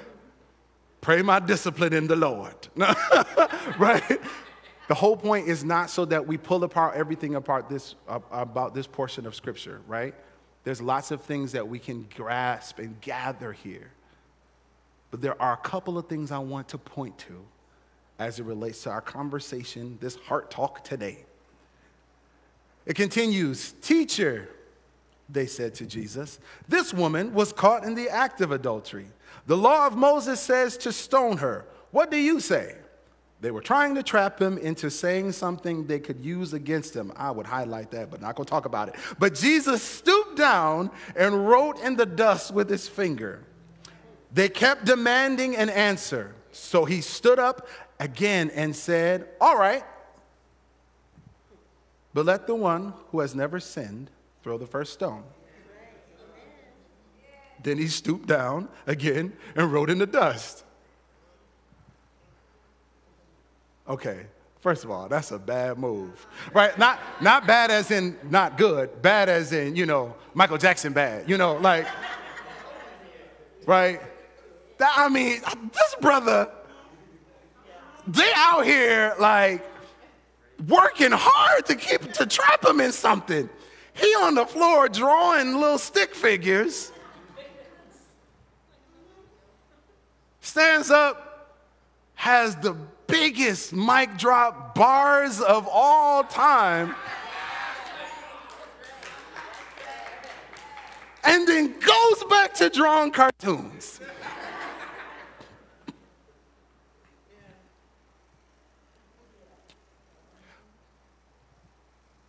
Pray 1.00 1.22
my 1.22 1.38
discipline 1.38 1.94
in 1.94 2.08
the 2.08 2.16
Lord. 2.16 2.68
right? 3.78 4.20
The 4.88 4.94
whole 4.94 5.16
point 5.16 5.48
is 5.48 5.64
not 5.64 5.90
so 5.90 6.06
that 6.06 6.26
we 6.26 6.38
pull 6.38 6.64
apart 6.64 6.96
everything 6.96 7.34
apart 7.34 7.68
this, 7.68 7.94
about 8.08 8.74
this 8.74 8.86
portion 8.86 9.26
of 9.26 9.34
Scripture, 9.34 9.82
right? 9.86 10.14
There's 10.64 10.80
lots 10.80 11.10
of 11.10 11.22
things 11.22 11.52
that 11.52 11.68
we 11.68 11.78
can 11.78 12.08
grasp 12.14 12.78
and 12.78 12.98
gather 13.00 13.52
here. 13.52 13.90
But 15.10 15.20
there 15.20 15.40
are 15.40 15.52
a 15.52 15.58
couple 15.58 15.98
of 15.98 16.06
things 16.06 16.30
I 16.30 16.38
want 16.38 16.68
to 16.70 16.78
point 16.78 17.18
to 17.20 17.44
as 18.18 18.40
it 18.40 18.44
relates 18.44 18.82
to 18.82 18.90
our 18.90 19.00
conversation, 19.00 19.98
this 20.00 20.16
heart 20.16 20.50
talk 20.50 20.82
today. 20.84 21.18
It 22.84 22.94
continues 22.96 23.72
Teacher, 23.82 24.48
they 25.28 25.46
said 25.46 25.74
to 25.76 25.86
Jesus, 25.86 26.40
this 26.66 26.92
woman 26.92 27.34
was 27.34 27.52
caught 27.52 27.84
in 27.84 27.94
the 27.94 28.08
act 28.08 28.40
of 28.40 28.50
adultery. 28.50 29.06
The 29.46 29.56
law 29.56 29.86
of 29.86 29.96
Moses 29.96 30.40
says 30.40 30.78
to 30.78 30.92
stone 30.92 31.36
her. 31.36 31.66
What 31.90 32.10
do 32.10 32.16
you 32.16 32.40
say? 32.40 32.74
They 33.40 33.52
were 33.52 33.60
trying 33.60 33.94
to 33.94 34.02
trap 34.02 34.40
him 34.40 34.58
into 34.58 34.90
saying 34.90 35.32
something 35.32 35.86
they 35.86 36.00
could 36.00 36.24
use 36.24 36.54
against 36.54 36.94
him. 36.94 37.12
I 37.14 37.30
would 37.30 37.46
highlight 37.46 37.92
that, 37.92 38.10
but 38.10 38.20
not 38.20 38.36
to 38.36 38.44
talk 38.44 38.64
about 38.64 38.88
it. 38.88 38.96
But 39.18 39.34
Jesus 39.34 39.80
stooped 39.82 40.36
down 40.36 40.90
and 41.14 41.48
wrote 41.48 41.78
in 41.80 41.96
the 41.96 42.06
dust 42.06 42.52
with 42.52 42.68
his 42.68 42.88
finger. 42.88 43.44
They 44.32 44.48
kept 44.48 44.84
demanding 44.84 45.56
an 45.56 45.70
answer. 45.70 46.34
So 46.50 46.84
he 46.84 47.00
stood 47.00 47.38
up 47.38 47.68
again 48.00 48.50
and 48.50 48.74
said, 48.74 49.28
All 49.40 49.56
right, 49.56 49.84
but 52.12 52.26
let 52.26 52.48
the 52.48 52.54
one 52.56 52.94
who 53.12 53.20
has 53.20 53.34
never 53.34 53.60
sinned 53.60 54.10
throw 54.42 54.58
the 54.58 54.66
first 54.66 54.92
stone. 54.92 55.22
Then 57.62 57.78
he 57.78 57.86
stooped 57.86 58.26
down 58.26 58.68
again 58.86 59.32
and 59.54 59.72
wrote 59.72 59.90
in 59.90 59.98
the 59.98 60.06
dust. 60.06 60.64
Okay, 63.88 64.26
first 64.60 64.84
of 64.84 64.90
all, 64.90 65.08
that's 65.08 65.30
a 65.30 65.38
bad 65.38 65.78
move, 65.78 66.26
right? 66.52 66.78
Not, 66.78 67.00
not 67.22 67.46
bad 67.46 67.70
as 67.70 67.90
in 67.90 68.18
not 68.30 68.58
good, 68.58 69.00
bad 69.00 69.30
as 69.30 69.52
in, 69.52 69.76
you 69.76 69.86
know, 69.86 70.14
Michael 70.34 70.58
Jackson 70.58 70.92
bad, 70.92 71.28
you 71.28 71.38
know, 71.38 71.56
like, 71.56 71.86
right? 73.64 74.00
That, 74.76 74.92
I 74.94 75.08
mean, 75.08 75.40
this 75.72 75.94
brother, 76.02 76.50
they 78.06 78.30
out 78.36 78.64
here 78.66 79.14
like 79.18 79.64
working 80.68 81.12
hard 81.12 81.64
to 81.66 81.74
keep, 81.74 82.12
to 82.14 82.26
trap 82.26 82.64
him 82.64 82.80
in 82.80 82.92
something. 82.92 83.48
He 83.94 84.06
on 84.20 84.34
the 84.34 84.44
floor 84.44 84.88
drawing 84.88 85.54
little 85.54 85.78
stick 85.78 86.14
figures. 86.14 86.92
Stands 90.40 90.90
up, 90.90 91.56
has 92.14 92.54
the 92.56 92.76
biggest 93.08 93.72
mic 93.72 94.16
drop 94.16 94.76
bars 94.76 95.40
of 95.40 95.66
all 95.66 96.22
time. 96.22 96.94
And 101.24 101.48
then 101.48 101.74
goes 101.80 102.24
back 102.30 102.54
to 102.54 102.70
drawing 102.70 103.10
cartoons. 103.10 104.00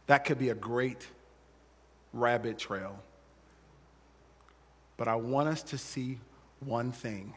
That 0.07 0.25
could 0.25 0.39
be 0.39 0.49
a 0.49 0.55
great 0.55 1.05
rabbit 2.13 2.57
trail. 2.57 2.97
But 4.97 5.07
I 5.07 5.15
want 5.15 5.49
us 5.49 5.61
to 5.63 5.77
see 5.77 6.17
one 6.61 6.91
thing. 6.91 7.35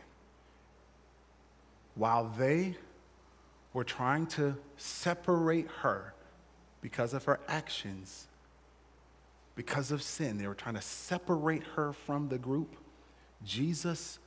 While 1.94 2.32
they 2.36 2.76
were 3.72 3.84
trying 3.84 4.26
to 4.26 4.56
separate 4.76 5.68
her 5.80 6.14
because 6.80 7.14
of 7.14 7.24
her 7.24 7.40
actions, 7.48 8.26
because 9.54 9.90
of 9.90 10.02
sin. 10.02 10.38
They 10.38 10.46
were 10.46 10.54
trying 10.54 10.74
to 10.74 10.82
separate 10.82 11.62
her 11.76 11.92
from 11.92 12.28
the 12.28 12.38
group. 12.38 12.76
Jesus 13.44 14.18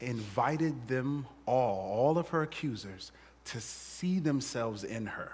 invited 0.00 0.88
them 0.88 1.26
all, 1.46 1.92
all 1.92 2.18
of 2.18 2.28
her 2.28 2.42
accusers, 2.42 3.12
to 3.46 3.60
see 3.60 4.18
themselves 4.18 4.84
in 4.84 5.06
her. 5.06 5.32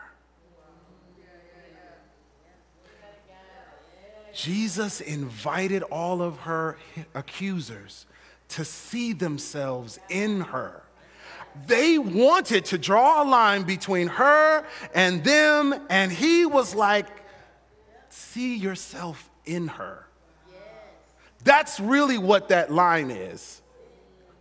Jesus 4.33 5.01
invited 5.01 5.83
all 5.85 6.23
of 6.23 6.39
her 6.41 6.79
accusers 7.15 8.07
to 8.49 8.65
see 8.65 9.13
themselves 9.13 9.99
in 10.09 10.41
her. 10.41 10.83
They 11.67 11.99
wanted 11.99 12.65
to 12.67 12.79
draw 12.79 13.23
a 13.23 13.25
line 13.25 13.63
between 13.65 14.09
her 14.09 14.65
and 14.95 15.25
them, 15.25 15.75
and 15.89 16.11
he 16.11 16.47
was 16.47 16.75
like, 16.75 17.07
see 18.09 18.57
yourself 18.57 19.31
in 19.45 19.69
her. 19.69 20.07
That's 21.43 21.81
really 21.81 22.19
what 22.19 22.49
that 22.49 22.71
line 22.71 23.11
is. 23.11 23.63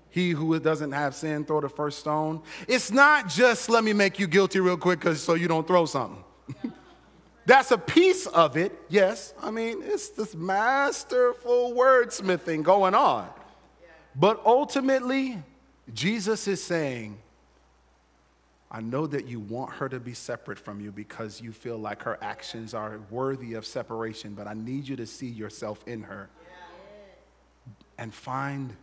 He 0.09 0.31
who 0.31 0.59
doesn't 0.59 0.91
have 0.91 1.15
sin, 1.15 1.45
throw 1.45 1.61
the 1.61 1.69
first 1.69 1.99
stone. 1.99 2.41
It's 2.67 2.91
not 2.91 3.29
just 3.29 3.69
let 3.69 3.83
me 3.83 3.93
make 3.93 4.19
you 4.19 4.27
guilty 4.27 4.59
real 4.59 4.77
quick 4.77 4.99
because 4.99 5.21
so 5.21 5.35
you 5.35 5.47
don't 5.47 5.67
throw 5.67 5.85
something. 5.85 6.23
That's 7.45 7.71
a 7.71 7.77
piece 7.77 8.27
of 8.27 8.57
it, 8.57 8.77
yes. 8.89 9.33
I 9.41 9.49
mean, 9.49 9.81
it's 9.83 10.09
this 10.09 10.35
masterful 10.35 11.73
wordsmithing 11.73 12.63
going 12.63 12.93
on. 12.93 13.29
But 14.15 14.41
ultimately, 14.45 15.41
Jesus 15.93 16.47
is 16.47 16.63
saying, 16.63 17.17
I 18.71 18.81
know 18.81 19.07
that 19.07 19.25
you 19.25 19.39
want 19.39 19.73
her 19.73 19.89
to 19.89 19.99
be 19.99 20.13
separate 20.13 20.59
from 20.59 20.79
you 20.79 20.91
because 20.91 21.41
you 21.41 21.51
feel 21.51 21.77
like 21.77 22.03
her 22.03 22.17
actions 22.21 22.73
are 22.73 22.99
worthy 23.09 23.55
of 23.55 23.65
separation, 23.65 24.35
but 24.35 24.45
I 24.45 24.53
need 24.53 24.87
you 24.87 24.95
to 24.97 25.07
see 25.07 25.27
yourself 25.27 25.83
in 25.87 26.03
her 26.03 26.29
and 27.97 28.13
find 28.13 28.75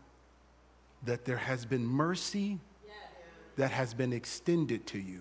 that 1.05 1.25
there 1.25 1.37
has 1.37 1.65
been 1.65 1.87
mercy 1.87 2.59
that 3.57 3.71
has 3.71 3.95
been 3.95 4.13
extended 4.13 4.87
to 4.89 4.99
you. 4.99 5.21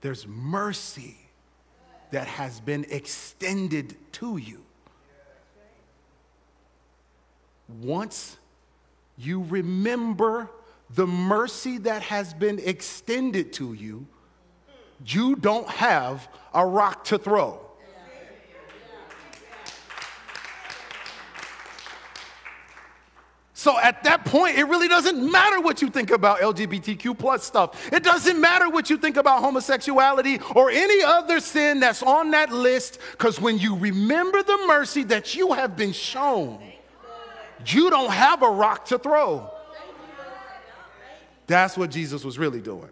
There's 0.00 0.26
mercy 0.26 1.23
that 2.14 2.28
has 2.28 2.60
been 2.60 2.86
extended 2.90 3.96
to 4.12 4.36
you. 4.36 4.62
Once 7.82 8.36
you 9.18 9.42
remember 9.42 10.48
the 10.90 11.08
mercy 11.08 11.76
that 11.78 12.02
has 12.02 12.32
been 12.32 12.60
extended 12.60 13.52
to 13.54 13.72
you, 13.72 14.06
you 15.04 15.34
don't 15.34 15.66
have 15.66 16.28
a 16.54 16.64
rock 16.64 17.02
to 17.02 17.18
throw. 17.18 17.60
So 23.64 23.80
at 23.80 24.04
that 24.04 24.26
point, 24.26 24.58
it 24.58 24.64
really 24.64 24.88
doesn't 24.88 25.32
matter 25.32 25.58
what 25.58 25.80
you 25.80 25.88
think 25.88 26.10
about 26.10 26.40
LGBTQ 26.40 27.18
plus 27.18 27.44
stuff. 27.44 27.90
It 27.90 28.02
doesn't 28.02 28.38
matter 28.38 28.68
what 28.68 28.90
you 28.90 28.98
think 28.98 29.16
about 29.16 29.40
homosexuality 29.40 30.38
or 30.54 30.68
any 30.68 31.02
other 31.02 31.40
sin 31.40 31.80
that's 31.80 32.02
on 32.02 32.32
that 32.32 32.52
list, 32.52 32.98
because 33.12 33.40
when 33.40 33.56
you 33.56 33.74
remember 33.74 34.42
the 34.42 34.64
mercy 34.66 35.02
that 35.04 35.34
you 35.34 35.54
have 35.54 35.78
been 35.78 35.92
shown, 35.92 36.62
you 37.64 37.88
don't 37.88 38.10
have 38.10 38.42
a 38.42 38.50
rock 38.50 38.84
to 38.88 38.98
throw. 38.98 39.50
That's 41.46 41.78
what 41.78 41.90
Jesus 41.90 42.22
was 42.22 42.38
really 42.38 42.60
doing. 42.60 42.90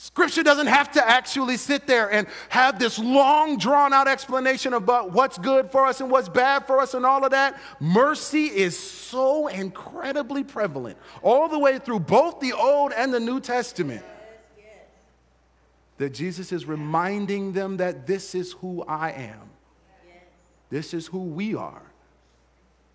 Scripture 0.00 0.44
doesn't 0.44 0.68
have 0.68 0.92
to 0.92 1.10
actually 1.10 1.56
sit 1.56 1.88
there 1.88 2.08
and 2.12 2.28
have 2.50 2.78
this 2.78 3.00
long, 3.00 3.58
drawn 3.58 3.92
out 3.92 4.06
explanation 4.06 4.72
about 4.74 5.10
what's 5.10 5.36
good 5.38 5.72
for 5.72 5.86
us 5.86 6.00
and 6.00 6.08
what's 6.08 6.28
bad 6.28 6.68
for 6.68 6.80
us 6.80 6.94
and 6.94 7.04
all 7.04 7.24
of 7.24 7.32
that. 7.32 7.58
Mercy 7.80 8.44
is 8.44 8.78
so 8.78 9.48
incredibly 9.48 10.44
prevalent 10.44 10.96
all 11.20 11.48
the 11.48 11.58
way 11.58 11.80
through 11.80 11.98
both 11.98 12.38
the 12.38 12.52
Old 12.52 12.92
and 12.92 13.12
the 13.12 13.18
New 13.18 13.40
Testament 13.40 14.04
that 15.96 16.14
Jesus 16.14 16.52
is 16.52 16.64
reminding 16.64 17.52
them 17.52 17.78
that 17.78 18.06
this 18.06 18.36
is 18.36 18.52
who 18.52 18.84
I 18.84 19.10
am, 19.10 19.50
this 20.70 20.94
is 20.94 21.08
who 21.08 21.24
we 21.24 21.56
are. 21.56 21.82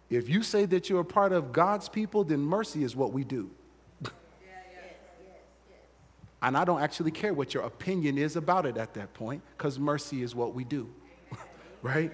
If 0.09 0.29
you 0.29 0.41
say 0.41 0.63
that 0.67 0.89
you're 0.89 1.01
a 1.01 1.05
part 1.05 1.33
of 1.33 1.51
God's 1.51 1.89
people, 1.89 2.23
then 2.23 2.39
mercy 2.39 2.85
is 2.85 2.95
what 2.95 3.11
we 3.11 3.25
do. 3.25 3.51
And 6.43 6.57
I 6.57 6.65
don't 6.65 6.81
actually 6.81 7.11
care 7.11 7.33
what 7.33 7.53
your 7.53 7.63
opinion 7.63 8.17
is 8.17 8.35
about 8.35 8.65
it 8.65 8.75
at 8.75 8.93
that 8.95 9.13
point, 9.13 9.41
because 9.57 9.79
mercy 9.79 10.21
is 10.21 10.35
what 10.35 10.53
we 10.53 10.65
do. 10.65 10.93
right? 11.81 12.11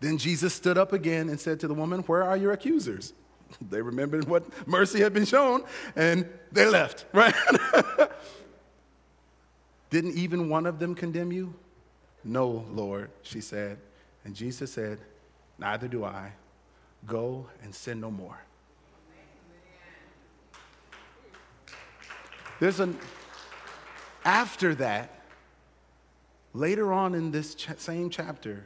Then 0.00 0.16
Jesus 0.16 0.54
stood 0.54 0.78
up 0.78 0.94
again 0.94 1.28
and 1.28 1.38
said 1.38 1.60
to 1.60 1.68
the 1.68 1.74
woman, 1.74 2.00
Where 2.00 2.24
are 2.24 2.38
your 2.38 2.52
accusers? 2.52 3.12
they 3.70 3.82
remembered 3.82 4.26
what 4.26 4.44
mercy 4.66 5.00
had 5.00 5.12
been 5.12 5.26
shown 5.26 5.62
and 5.94 6.26
they 6.50 6.66
left, 6.66 7.04
right? 7.12 7.34
Didn't 9.90 10.16
even 10.16 10.48
one 10.48 10.64
of 10.64 10.78
them 10.78 10.94
condemn 10.94 11.32
you? 11.32 11.54
No, 12.24 12.64
Lord, 12.72 13.10
she 13.22 13.42
said. 13.42 13.78
And 14.24 14.34
Jesus 14.34 14.72
said, 14.72 14.98
Neither 15.58 15.86
do 15.86 16.02
I. 16.02 16.32
Go 17.06 17.46
and 17.62 17.74
sin 17.74 18.00
no 18.00 18.10
more. 18.10 18.45
There's 22.60 22.80
an, 22.80 22.98
after 24.24 24.74
that, 24.76 25.10
later 26.54 26.92
on 26.92 27.14
in 27.14 27.30
this 27.30 27.56
same 27.76 28.10
chapter, 28.10 28.64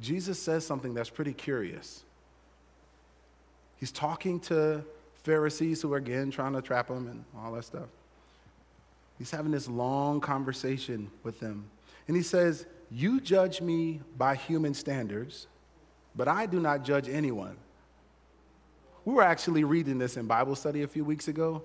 Jesus 0.00 0.42
says 0.42 0.66
something 0.66 0.94
that's 0.94 1.10
pretty 1.10 1.34
curious. 1.34 2.04
He's 3.76 3.92
talking 3.92 4.40
to 4.40 4.84
Pharisees 5.24 5.82
who 5.82 5.92
are 5.92 5.98
again 5.98 6.30
trying 6.30 6.54
to 6.54 6.62
trap 6.62 6.88
him 6.88 7.08
and 7.08 7.24
all 7.36 7.52
that 7.52 7.64
stuff. 7.64 7.88
He's 9.18 9.30
having 9.30 9.52
this 9.52 9.68
long 9.68 10.20
conversation 10.20 11.10
with 11.22 11.38
them. 11.38 11.66
And 12.08 12.16
he 12.16 12.22
says, 12.22 12.66
You 12.90 13.20
judge 13.20 13.60
me 13.60 14.00
by 14.16 14.34
human 14.34 14.74
standards, 14.74 15.46
but 16.16 16.28
I 16.28 16.46
do 16.46 16.58
not 16.58 16.84
judge 16.84 17.08
anyone. 17.08 17.56
We 19.04 19.14
were 19.14 19.22
actually 19.22 19.64
reading 19.64 19.98
this 19.98 20.16
in 20.16 20.26
Bible 20.26 20.54
study 20.54 20.82
a 20.82 20.88
few 20.88 21.04
weeks 21.04 21.28
ago. 21.28 21.62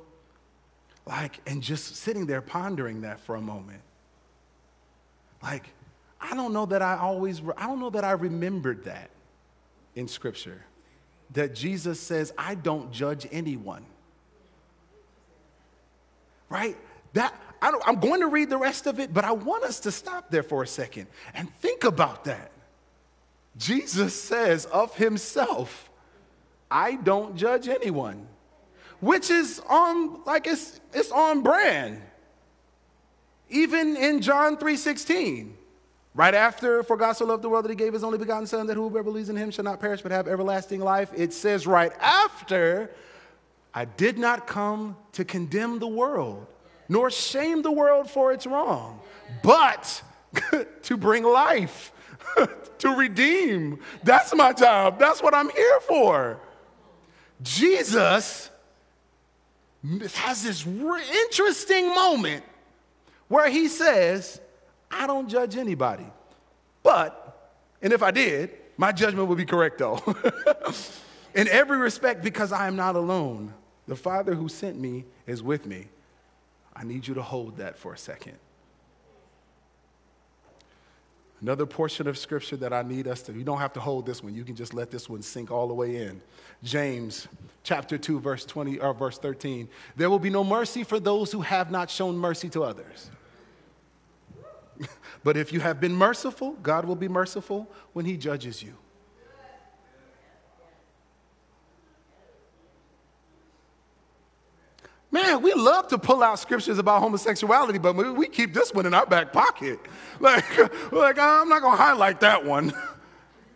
Like, 1.08 1.40
and 1.48 1.64
just 1.64 1.96
sitting 1.96 2.26
there 2.26 2.42
pondering 2.42 3.02
that 3.02 3.22
for 3.22 3.36
a 3.36 3.42
moment. 3.42 3.82
Like, 5.42 5.68
I 6.20 6.36
don't 6.36 6.52
know 6.52 6.66
that 6.66 6.82
I 6.82 6.98
always, 6.98 7.42
I 7.56 7.68
don't 7.68 7.80
know 7.80 7.92
that 7.92 8.04
I 8.04 8.12
remembered 8.12 8.84
that 8.86 9.10
in 9.96 10.08
Scripture. 10.08 10.62
That 11.32 11.56
Jesus 11.56 12.00
says, 12.00 12.34
I 12.38 12.56
don't 12.56 12.92
judge 12.92 13.26
anyone. 13.32 13.86
Right? 16.50 16.78
That, 17.14 17.34
I 17.62 17.72
am 17.88 18.00
going 18.00 18.20
to 18.20 18.28
read 18.28 18.50
the 18.50 18.58
rest 18.58 18.86
of 18.86 19.00
it, 19.00 19.14
but 19.14 19.24
I 19.24 19.32
want 19.32 19.64
us 19.64 19.80
to 19.82 19.92
stop 19.92 20.30
there 20.30 20.44
for 20.44 20.62
a 20.62 20.68
second 20.68 21.08
and 21.34 21.54
think 21.56 21.86
about 21.86 22.26
that. 22.26 22.52
Jesus 23.58 24.20
says 24.22 24.66
of 24.66 24.96
himself, 24.96 25.90
I 26.70 26.96
don't 26.96 27.38
judge 27.38 27.70
anyone 27.70 28.28
which 29.00 29.30
is 29.30 29.62
on 29.70 30.24
like 30.26 30.48
it's 30.48 30.80
it's 30.94 31.12
on 31.12 31.42
brand. 31.42 32.02
Even 33.50 33.96
in 33.96 34.22
John 34.22 34.58
3:16, 34.58 35.54
right 36.14 36.34
after 36.34 36.84
for 36.84 36.98
God 36.98 37.14
so 37.14 37.26
loved 37.26 37.44
the 37.44 37.50
world 37.50 37.66
that 37.66 37.70
he 37.70 37.76
gave 37.76 37.94
his 37.94 38.04
only 38.04 38.18
begotten 38.18 38.48
son 38.48 38.68
that 38.68 38.76
whoever 38.76 39.04
believes 39.04 39.30
in 39.30 39.36
him 39.36 39.52
shall 39.52 39.64
not 39.66 39.80
perish 39.80 40.02
but 40.02 40.12
have 40.12 40.28
everlasting 40.28 40.82
life, 40.82 41.12
it 41.16 41.34
says 41.34 41.68
right 41.68 41.94
after, 42.00 42.92
I 43.74 43.86
did 43.86 44.18
not 44.18 44.48
come 44.48 44.98
to 45.14 45.24
condemn 45.24 45.80
the 45.80 45.88
world, 45.88 46.48
nor 46.90 47.10
shame 47.10 47.62
the 47.62 47.72
world 47.72 48.10
for 48.10 48.34
its 48.34 48.46
wrong, 48.46 49.00
but 49.44 50.02
to 50.84 50.98
bring 50.98 51.24
life, 51.24 51.94
to 52.80 52.90
redeem. 52.90 53.80
That's 54.04 54.34
my 54.34 54.52
job. 54.54 55.00
That's 55.00 55.22
what 55.22 55.34
I'm 55.34 55.50
here 55.50 55.80
for. 55.82 56.40
Jesus 57.44 58.50
has 60.16 60.44
this 60.44 60.66
re- 60.66 61.04
interesting 61.24 61.90
moment 61.94 62.44
where 63.28 63.50
he 63.50 63.68
says, 63.68 64.40
I 64.90 65.08
don't 65.08 65.30
judge 65.30 65.58
anybody. 65.58 66.06
But, 66.84 67.52
and 67.82 67.94
if 67.94 68.02
I 68.02 68.12
did, 68.12 68.52
my 68.78 68.92
judgment 68.92 69.28
would 69.28 69.38
be 69.38 69.46
correct 69.46 69.80
though. 69.80 70.02
In 71.36 71.48
every 71.50 71.78
respect, 71.78 72.24
because 72.24 72.52
I 72.52 72.68
am 72.68 72.76
not 72.76 72.96
alone. 72.96 73.54
The 73.88 73.96
Father 73.96 74.34
who 74.34 74.50
sent 74.50 74.80
me 74.80 75.06
is 75.28 75.44
with 75.44 75.66
me. 75.66 75.88
I 76.76 76.84
need 76.84 77.08
you 77.08 77.14
to 77.16 77.22
hold 77.22 77.58
that 77.58 77.78
for 77.78 77.94
a 77.94 77.98
second. 77.98 78.38
Another 81.42 81.68
portion 81.68 82.08
of 82.08 82.18
scripture 82.18 82.58
that 82.58 82.74
I 82.74 82.82
need 82.82 83.08
us 83.08 83.22
to, 83.24 83.34
you 83.34 83.44
don't 83.44 83.60
have 83.60 83.74
to 83.74 83.80
hold 83.80 84.08
this 84.08 84.24
one, 84.24 84.34
you 84.34 84.44
can 84.44 84.56
just 84.56 84.74
let 84.74 84.90
this 84.90 85.08
one 85.08 85.22
sink 85.22 85.52
all 85.52 85.68
the 85.68 85.74
way 85.74 85.98
in. 85.98 86.22
James 86.64 87.28
chapter 87.64 87.98
2, 87.98 88.20
verse 88.20 88.44
20 88.44 88.80
or 88.80 88.94
verse 88.94 89.20
13. 89.20 89.70
There 89.96 90.10
will 90.10 90.20
be 90.20 90.32
no 90.32 90.44
mercy 90.44 90.84
for 90.84 91.00
those 91.00 91.32
who 91.32 91.42
have 91.42 91.70
not 91.70 91.92
shown 91.92 92.18
mercy 92.18 92.50
to 92.50 92.64
others. 92.64 93.12
but 95.24 95.38
if 95.38 95.54
you 95.54 95.60
have 95.60 95.80
been 95.80 95.94
merciful, 95.94 96.54
God 96.64 96.86
will 96.86 96.96
be 96.96 97.08
merciful 97.08 97.70
when 97.94 98.06
he 98.06 98.18
judges 98.18 98.64
you. 98.64 98.74
Man, 105.10 105.42
we 105.42 105.54
love 105.54 105.88
to 105.88 105.98
pull 105.98 106.22
out 106.22 106.38
scriptures 106.40 106.78
about 106.78 107.02
homosexuality, 107.02 107.78
but 107.80 107.96
we 107.96 108.28
keep 108.28 108.54
this 108.54 108.74
one 108.74 108.86
in 108.86 108.94
our 108.94 109.06
back 109.06 109.32
pocket. 109.32 109.80
Like, 110.20 110.92
like 110.92 111.20
I'm 111.20 111.48
not 111.48 111.62
going 111.62 111.78
to 111.78 111.84
highlight 111.84 112.22
that 112.22 112.44
one. 112.44 112.74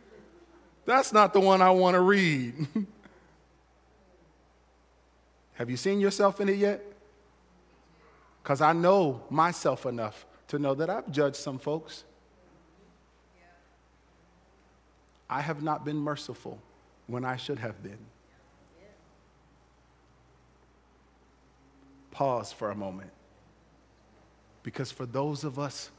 That's 0.86 1.12
not 1.12 1.34
the 1.34 1.39
one 1.39 1.60
I 1.60 1.72
want 1.72 1.95
to 1.95 2.02
read. 2.02 2.68
Have 5.54 5.72
you 5.72 5.78
seen 5.78 5.99
yourself 5.99 6.39
in 6.39 6.49
it 6.49 6.58
yet? 6.58 6.84
Because 8.43 8.62
I 8.62 8.74
know 8.74 9.24
myself 9.32 9.88
enough 9.88 10.28
to 10.49 10.60
know 10.60 10.76
that 10.76 10.88
I've 10.88 11.12
judged 11.12 11.38
some 11.38 11.58
folks. 11.58 12.04
I 15.28 15.41
have 15.41 15.64
not 15.64 15.84
been 15.84 15.97
merciful 15.97 16.60
when 17.08 17.26
I 17.26 17.38
should 17.38 17.58
have 17.58 17.82
been. 17.82 17.97
Pause 22.22 22.51
for 22.53 22.69
a 22.69 22.76
moment. 22.76 23.09
Because 24.61 24.91
for 24.91 25.07
those 25.07 25.43
of 25.43 25.57
us 25.57 25.89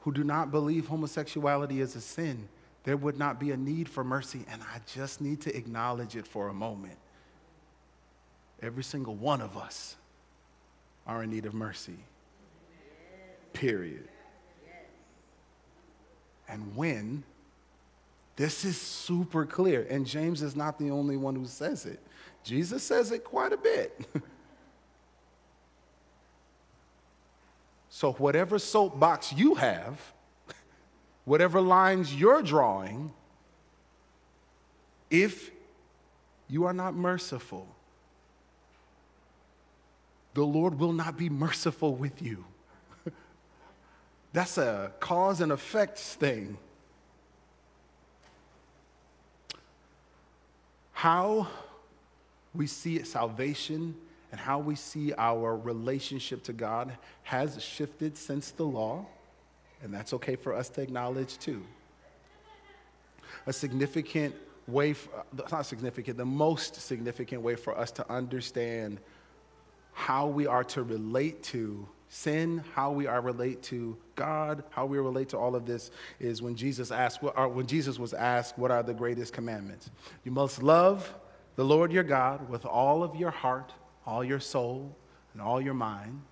who 0.00 0.10
do 0.10 0.24
not 0.24 0.50
believe 0.50 0.86
homosexuality 0.86 1.82
is 1.82 1.94
a 1.94 2.00
sin, 2.00 2.48
there 2.84 2.96
would 2.96 3.18
not 3.18 3.38
be 3.38 3.50
a 3.50 3.58
need 3.58 3.86
for 3.86 4.02
mercy, 4.02 4.46
and 4.50 4.62
I 4.62 4.80
just 4.90 5.20
need 5.20 5.42
to 5.42 5.54
acknowledge 5.54 6.16
it 6.16 6.26
for 6.26 6.48
a 6.48 6.54
moment. 6.54 6.96
Every 8.62 8.82
single 8.82 9.14
one 9.14 9.42
of 9.42 9.58
us 9.58 9.96
are 11.06 11.22
in 11.24 11.30
need 11.30 11.44
of 11.44 11.52
mercy. 11.52 11.98
Period. 13.52 14.08
And 16.48 16.74
when, 16.74 17.22
this 18.36 18.64
is 18.64 18.80
super 18.80 19.44
clear, 19.44 19.86
and 19.90 20.06
James 20.06 20.40
is 20.40 20.56
not 20.56 20.78
the 20.78 20.90
only 20.90 21.18
one 21.18 21.36
who 21.36 21.44
says 21.44 21.84
it. 21.84 22.00
Jesus 22.44 22.82
says 22.82 23.12
it 23.12 23.24
quite 23.24 23.52
a 23.52 23.58
bit. 23.58 24.06
So, 27.92 28.12
whatever 28.12 28.60
soapbox 28.60 29.32
you 29.32 29.56
have, 29.56 30.00
whatever 31.24 31.60
lines 31.60 32.14
you're 32.14 32.40
drawing, 32.40 33.12
if 35.10 35.50
you 36.48 36.64
are 36.66 36.72
not 36.72 36.94
merciful, 36.94 37.66
the 40.34 40.44
Lord 40.44 40.78
will 40.78 40.92
not 40.92 41.18
be 41.18 41.28
merciful 41.28 41.96
with 41.96 42.22
you. 42.22 42.44
That's 44.32 44.56
a 44.56 44.92
cause 45.00 45.40
and 45.40 45.50
effect 45.50 45.98
thing. 45.98 46.58
How 50.92 51.48
we 52.54 52.68
see 52.68 53.02
salvation 53.02 53.96
and 54.30 54.40
how 54.40 54.58
we 54.58 54.74
see 54.74 55.12
our 55.14 55.56
relationship 55.56 56.42
to 56.44 56.52
God 56.52 56.92
has 57.22 57.62
shifted 57.62 58.16
since 58.16 58.50
the 58.50 58.64
law, 58.64 59.04
and 59.82 59.92
that's 59.92 60.12
okay 60.14 60.36
for 60.36 60.54
us 60.54 60.68
to 60.70 60.82
acknowledge 60.82 61.38
too. 61.38 61.62
A 63.46 63.52
significant 63.52 64.34
way, 64.66 64.92
for, 64.92 65.10
uh, 65.18 65.48
not 65.50 65.66
significant, 65.66 66.16
the 66.16 66.24
most 66.24 66.74
significant 66.76 67.42
way 67.42 67.56
for 67.56 67.76
us 67.76 67.90
to 67.92 68.12
understand 68.12 69.00
how 69.92 70.26
we 70.26 70.46
are 70.46 70.64
to 70.64 70.82
relate 70.82 71.42
to 71.42 71.88
sin, 72.08 72.62
how 72.74 72.90
we 72.90 73.06
are 73.06 73.20
relate 73.20 73.62
to 73.62 73.96
God, 74.16 74.64
how 74.70 74.84
we 74.84 74.98
relate 74.98 75.28
to 75.30 75.38
all 75.38 75.54
of 75.54 75.64
this 75.64 75.90
is 76.18 76.42
when 76.42 76.56
Jesus 76.56 76.90
asked, 76.90 77.22
when 77.22 77.66
Jesus 77.66 77.98
was 77.98 78.12
asked, 78.12 78.58
what 78.58 78.70
are 78.70 78.82
the 78.82 78.94
greatest 78.94 79.32
commandments? 79.32 79.90
You 80.24 80.32
must 80.32 80.62
love 80.62 81.14
the 81.56 81.64
Lord 81.64 81.92
your 81.92 82.02
God 82.02 82.48
with 82.48 82.66
all 82.66 83.02
of 83.02 83.14
your 83.14 83.30
heart, 83.30 83.72
all 84.06 84.24
your 84.24 84.40
soul, 84.40 84.94
and 85.32 85.42
all 85.42 85.60
your 85.60 85.74
mind. 85.74 86.22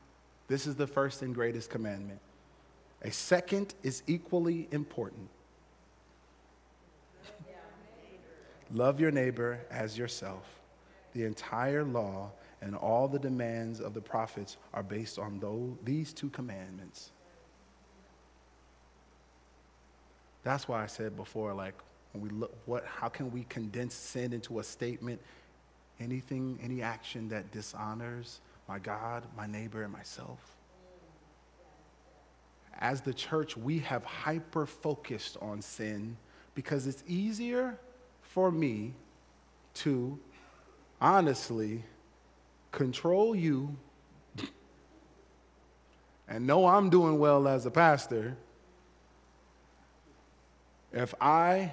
This 0.49 0.67
is 0.67 0.77
the 0.77 0.87
first 0.87 1.23
and 1.23 1.35
greatest 1.35 1.71
commandment. 1.71 2.21
A 3.03 3.11
second 3.11 3.75
is 3.83 4.03
equally 4.07 4.69
important. 4.73 5.29
Love 8.73 9.01
your 9.01 9.11
neighbor 9.11 9.61
as 9.71 9.97
yourself. 9.97 10.45
The 11.15 11.25
entire 11.25 11.85
law 11.85 12.31
and 12.61 12.75
all 12.75 13.09
the 13.09 13.19
demands 13.19 13.81
of 13.81 13.95
the 13.95 14.01
prophets 14.01 14.57
are 14.75 14.83
based 14.83 15.19
on 15.19 15.39
those, 15.39 15.77
these 15.85 16.13
two 16.13 16.29
commandments. 16.29 17.13
That's 20.43 20.69
why 20.69 20.83
I 20.83 20.87
said 20.87 21.17
before, 21.17 21.55
like, 21.55 21.75
when 22.13 22.23
we 22.23 22.31
look, 22.31 22.57
what, 22.67 22.85
how 22.85 23.09
can 23.09 23.31
we 23.31 23.45
condense 23.45 23.95
sin 23.95 24.33
into 24.33 24.59
a 24.59 24.65
statement? 24.65 25.21
Anything, 26.01 26.59
any 26.63 26.83
action 26.83 27.29
that 27.31 27.51
dishonors 27.51 28.41
my 28.69 28.79
God, 28.79 29.25
my 29.37 29.47
neighbor, 29.47 29.83
and 29.83 29.93
myself. 29.93 30.39
As 32.79 33.01
the 33.01 33.15
church, 33.15 33.57
we 33.57 33.81
have 33.81 34.05
hyper 34.05 34.67
focused 34.67 35.37
on 35.41 35.63
sin 35.63 36.17
because 36.55 36.87
it's 36.87 37.03
easier 37.09 37.79
for 38.21 38.53
me 38.53 38.93
to 39.75 40.19
honestly 41.01 41.83
control 42.71 43.35
you 43.35 43.75
and 46.29 46.47
know 46.47 46.67
I'm 46.67 46.91
doing 46.91 47.19
well 47.19 47.49
as 47.49 47.65
a 47.65 47.71
pastor 47.71 48.37
if 50.93 51.15
I 51.21 51.73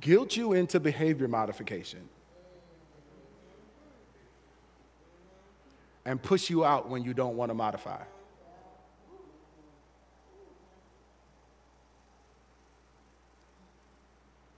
guilt 0.00 0.36
you 0.36 0.52
into 0.52 0.78
behavior 0.78 1.26
modification 1.26 2.08
and 6.06 6.22
push 6.22 6.48
you 6.48 6.64
out 6.64 6.88
when 6.88 7.02
you 7.02 7.12
don't 7.12 7.36
want 7.36 7.50
to 7.50 7.54
modify. 7.54 8.00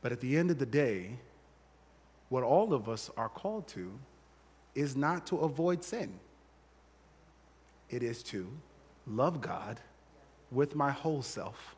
But 0.03 0.13
at 0.13 0.21
the 0.21 0.37
end 0.37 0.51
of 0.51 0.59
the 0.59 0.67
day, 0.67 1.17
what 2.29 2.45
all 2.45 2.73
of 2.73 2.89
us 2.89 3.11
are 3.17 3.31
called 3.31 3.67
to 3.69 3.91
is 4.75 4.95
not 4.95 5.27
to 5.29 5.39
avoid 5.39 5.83
sin. 5.83 6.21
It 7.89 8.03
is 8.03 8.23
to 8.25 8.47
love 9.07 9.41
God 9.41 9.81
with 10.53 10.77
my 10.77 10.91
whole 10.91 11.23
self, 11.23 11.77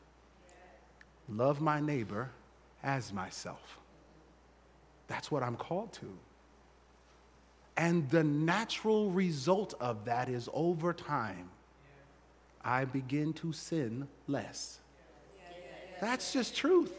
love 1.28 1.60
my 1.60 1.80
neighbor 1.80 2.30
as 2.82 3.12
myself. 3.12 3.78
That's 5.06 5.30
what 5.30 5.44
I'm 5.44 5.56
called 5.56 5.92
to. 5.94 6.18
And 7.80 8.10
the 8.10 8.22
natural 8.22 9.10
result 9.10 9.72
of 9.80 10.04
that 10.04 10.28
is 10.28 10.50
over 10.52 10.92
time, 10.92 11.48
I 12.62 12.84
begin 12.84 13.32
to 13.32 13.54
sin 13.54 14.06
less. 14.28 14.80
That's 15.98 16.30
just 16.30 16.54
truth. 16.54 16.92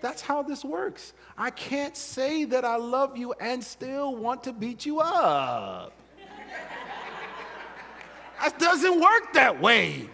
That's 0.00 0.22
how 0.22 0.44
this 0.44 0.64
works. 0.64 1.12
I 1.36 1.50
can't 1.50 1.96
say 1.96 2.44
that 2.44 2.64
I 2.64 2.76
love 2.76 3.16
you 3.16 3.32
and 3.32 3.64
still 3.64 4.14
want 4.14 4.44
to 4.44 4.52
beat 4.52 4.86
you 4.86 5.00
up. 5.00 5.92
that 8.40 8.60
doesn't 8.60 9.00
work 9.00 9.32
that 9.32 9.60
way. 9.60 10.08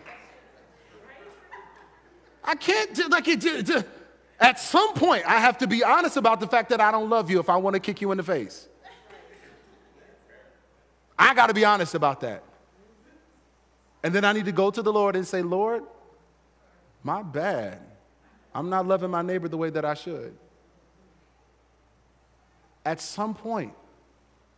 I 2.43 2.55
can't, 2.55 3.11
like, 3.11 3.29
it, 3.29 3.45
it, 3.45 3.87
at 4.41 4.59
some 4.59 4.95
point, 4.95 5.25
I 5.27 5.39
have 5.39 5.59
to 5.59 5.67
be 5.67 5.85
honest 5.85 6.17
about 6.17 6.41
the 6.41 6.47
fact 6.47 6.71
that 6.71 6.81
I 6.81 6.91
don't 6.91 7.11
love 7.11 7.31
you 7.31 7.41
if 7.41 7.51
I 7.51 7.59
want 7.59 7.75
to 7.75 7.81
kick 7.81 8.01
you 8.01 8.11
in 8.11 8.17
the 8.17 8.25
face. 8.25 8.69
I 11.19 11.35
got 11.35 11.47
to 11.47 11.55
be 11.55 11.65
honest 11.65 11.95
about 11.95 12.21
that. 12.21 12.43
And 14.03 14.15
then 14.15 14.25
I 14.25 14.33
need 14.33 14.45
to 14.45 14.53
go 14.53 14.71
to 14.71 14.83
the 14.83 14.93
Lord 14.93 15.17
and 15.17 15.27
say, 15.27 15.43
Lord, 15.43 15.83
my 17.03 17.23
bad. 17.23 17.81
I'm 18.55 18.71
not 18.71 18.87
loving 18.87 19.11
my 19.11 19.23
neighbor 19.23 19.49
the 19.49 19.57
way 19.57 19.71
that 19.71 19.85
I 19.85 19.95
should. 19.95 20.37
At 22.85 23.01
some 23.01 23.35
point, 23.35 23.73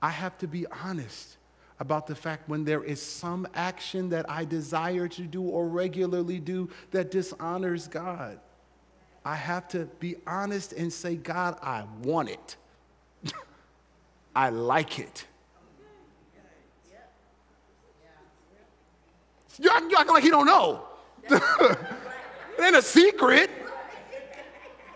I 0.03 0.11
have 0.11 0.37
to 0.39 0.47
be 0.47 0.67
honest 0.67 1.37
about 1.79 2.07
the 2.07 2.15
fact 2.15 2.49
when 2.49 2.65
there 2.65 2.83
is 2.83 3.01
some 3.01 3.47
action 3.55 4.09
that 4.11 4.29
I 4.29 4.45
desire 4.45 5.09
to 5.09 5.23
do 5.23 5.43
or 5.43 5.69
regularly 5.69 6.41
do 6.41 6.69
that 6.91 7.11
dishonors 7.11 7.87
God. 7.87 8.41
I 9.25 9.35
have 9.35 9.69
to 9.69 9.87
be 9.99 10.17
honest 10.27 10.73
and 10.73 10.93
say, 10.93 11.17
God, 11.17 11.59
I 11.63 11.85
want 12.03 12.31
it. 12.31 12.57
I 14.37 14.51
like 14.51 14.99
it. 14.99 15.27
You 19.59 19.71
act 19.71 20.11
like 20.11 20.25
you 20.25 20.31
don't 20.31 20.47
know. 20.47 20.85
it 21.29 21.79
ain't 22.61 22.77
a 22.77 22.83
secret. 22.83 23.51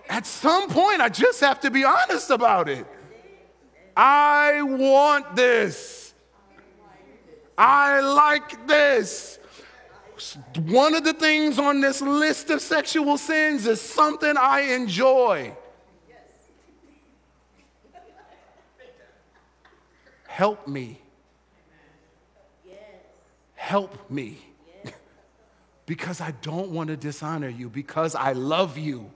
At 0.09 0.27
some 0.27 0.69
point, 0.69 1.01
I 1.01 1.09
just 1.09 1.41
have 1.41 1.61
to 1.61 1.71
be 1.71 1.85
honest 1.85 2.31
about 2.31 2.69
it. 2.69 2.87
I 3.97 4.63
want 4.63 5.37
this. 5.37 6.15
I 7.57 8.01
like 8.01 8.67
this. 8.67 9.39
One 10.67 10.95
of 10.95 11.05
the 11.05 11.15
things 11.15 11.59
on 11.59 11.81
this 11.81 12.03
list 12.03 12.51
of 12.51 12.61
sexual 12.61 13.17
sins 13.19 13.67
is 13.67 13.81
something 13.81 14.37
I 14.37 14.61
enjoy. 14.75 15.57
Help 20.27 20.67
me. 20.67 21.01
Help 23.71 24.11
me. 24.11 24.37
because 25.87 26.21
I 26.21 26.33
don't 26.43 26.71
want 26.71 26.89
to 26.89 26.97
dishonor 26.97 27.49
you, 27.49 27.69
because 27.69 28.17
I 28.17 28.33
love 28.33 28.77
you 28.77 29.13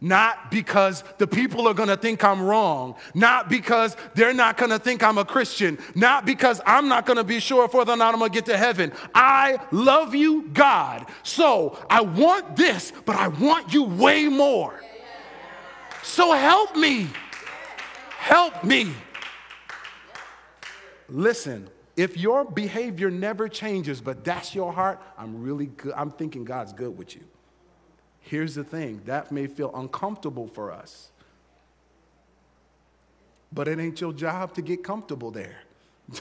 not 0.00 0.50
because 0.50 1.04
the 1.18 1.26
people 1.26 1.68
are 1.68 1.74
gonna 1.74 1.96
think 1.96 2.24
I'm 2.24 2.40
wrong, 2.40 2.94
not 3.14 3.50
because 3.50 3.94
they're 4.14 4.32
not 4.32 4.56
gonna 4.56 4.78
think 4.78 5.02
I'm 5.02 5.18
a 5.18 5.26
Christian, 5.26 5.78
not 5.94 6.24
because 6.24 6.58
I'm 6.64 6.88
not 6.88 7.04
gonna 7.04 7.22
be 7.22 7.38
sure 7.38 7.66
if 7.66 7.74
whether 7.74 7.92
or 7.92 7.98
not 7.98 8.14
I'm 8.14 8.20
gonna 8.20 8.32
get 8.32 8.46
to 8.46 8.56
heaven. 8.56 8.92
I 9.14 9.58
love 9.70 10.14
you, 10.14 10.48
God. 10.54 11.06
So 11.22 11.78
I 11.90 12.00
want 12.00 12.56
this, 12.56 12.94
but 13.04 13.14
I 13.14 13.28
want 13.28 13.74
you 13.74 13.84
way 13.84 14.26
more. 14.28 14.80
So 16.02 16.32
help 16.32 16.76
me. 16.76 17.08
Help 18.08 18.64
me. 18.64 18.94
Listen, 21.10 21.68
if 22.00 22.16
your 22.16 22.46
behavior 22.46 23.10
never 23.10 23.46
changes, 23.46 24.00
but 24.00 24.24
that's 24.24 24.54
your 24.54 24.72
heart, 24.72 25.02
I'm 25.18 25.42
really 25.42 25.66
good. 25.66 25.92
I'm 25.94 26.10
thinking 26.10 26.44
God's 26.44 26.72
good 26.72 26.96
with 26.96 27.14
you. 27.14 27.22
Here's 28.20 28.54
the 28.54 28.64
thing 28.64 29.02
that 29.04 29.30
may 29.30 29.46
feel 29.46 29.70
uncomfortable 29.74 30.48
for 30.48 30.72
us, 30.72 31.10
but 33.52 33.68
it 33.68 33.78
ain't 33.78 34.00
your 34.00 34.14
job 34.14 34.54
to 34.54 34.62
get 34.62 34.82
comfortable 34.82 35.30
there. 35.30 35.58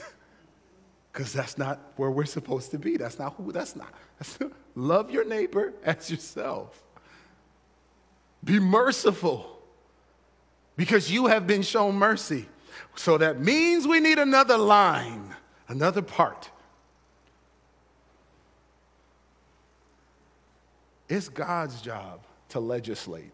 Because 1.11 1.33
that's 1.33 1.57
not 1.57 1.79
where 1.95 2.11
we're 2.11 2.23
supposed 2.23 2.69
to 2.69 2.77
be. 2.77 2.95
That's 2.95 3.17
not 3.17 3.33
who, 3.33 3.51
that's 3.51 3.75
not. 3.75 3.91
That's, 4.19 4.37
love 4.75 5.09
your 5.09 5.25
neighbor 5.25 5.73
as 5.83 6.09
yourself. 6.11 6.83
Be 8.43 8.59
merciful 8.59 9.59
because 10.77 11.11
you 11.11 11.25
have 11.25 11.47
been 11.47 11.63
shown 11.63 11.95
mercy. 11.95 12.47
So 12.95 13.17
that 13.17 13.41
means 13.41 13.87
we 13.87 13.99
need 13.99 14.19
another 14.19 14.57
line, 14.57 15.35
another 15.69 16.01
part 16.01 16.51
It's 21.09 21.27
God's 21.27 21.81
job 21.81 22.21
to 22.49 22.59
legislate. 22.59 23.31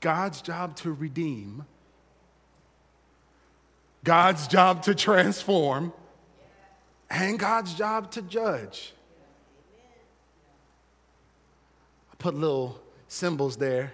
God's 0.00 0.40
job 0.42 0.74
to 0.76 0.92
redeem, 0.92 1.66
God's 4.02 4.48
job 4.48 4.82
to 4.84 4.94
transform, 4.94 5.92
and 7.10 7.38
God's 7.38 7.74
job 7.74 8.10
to 8.12 8.22
judge. 8.22 8.94
I 12.10 12.16
put 12.18 12.34
little 12.34 12.80
symbols 13.08 13.58
there 13.58 13.92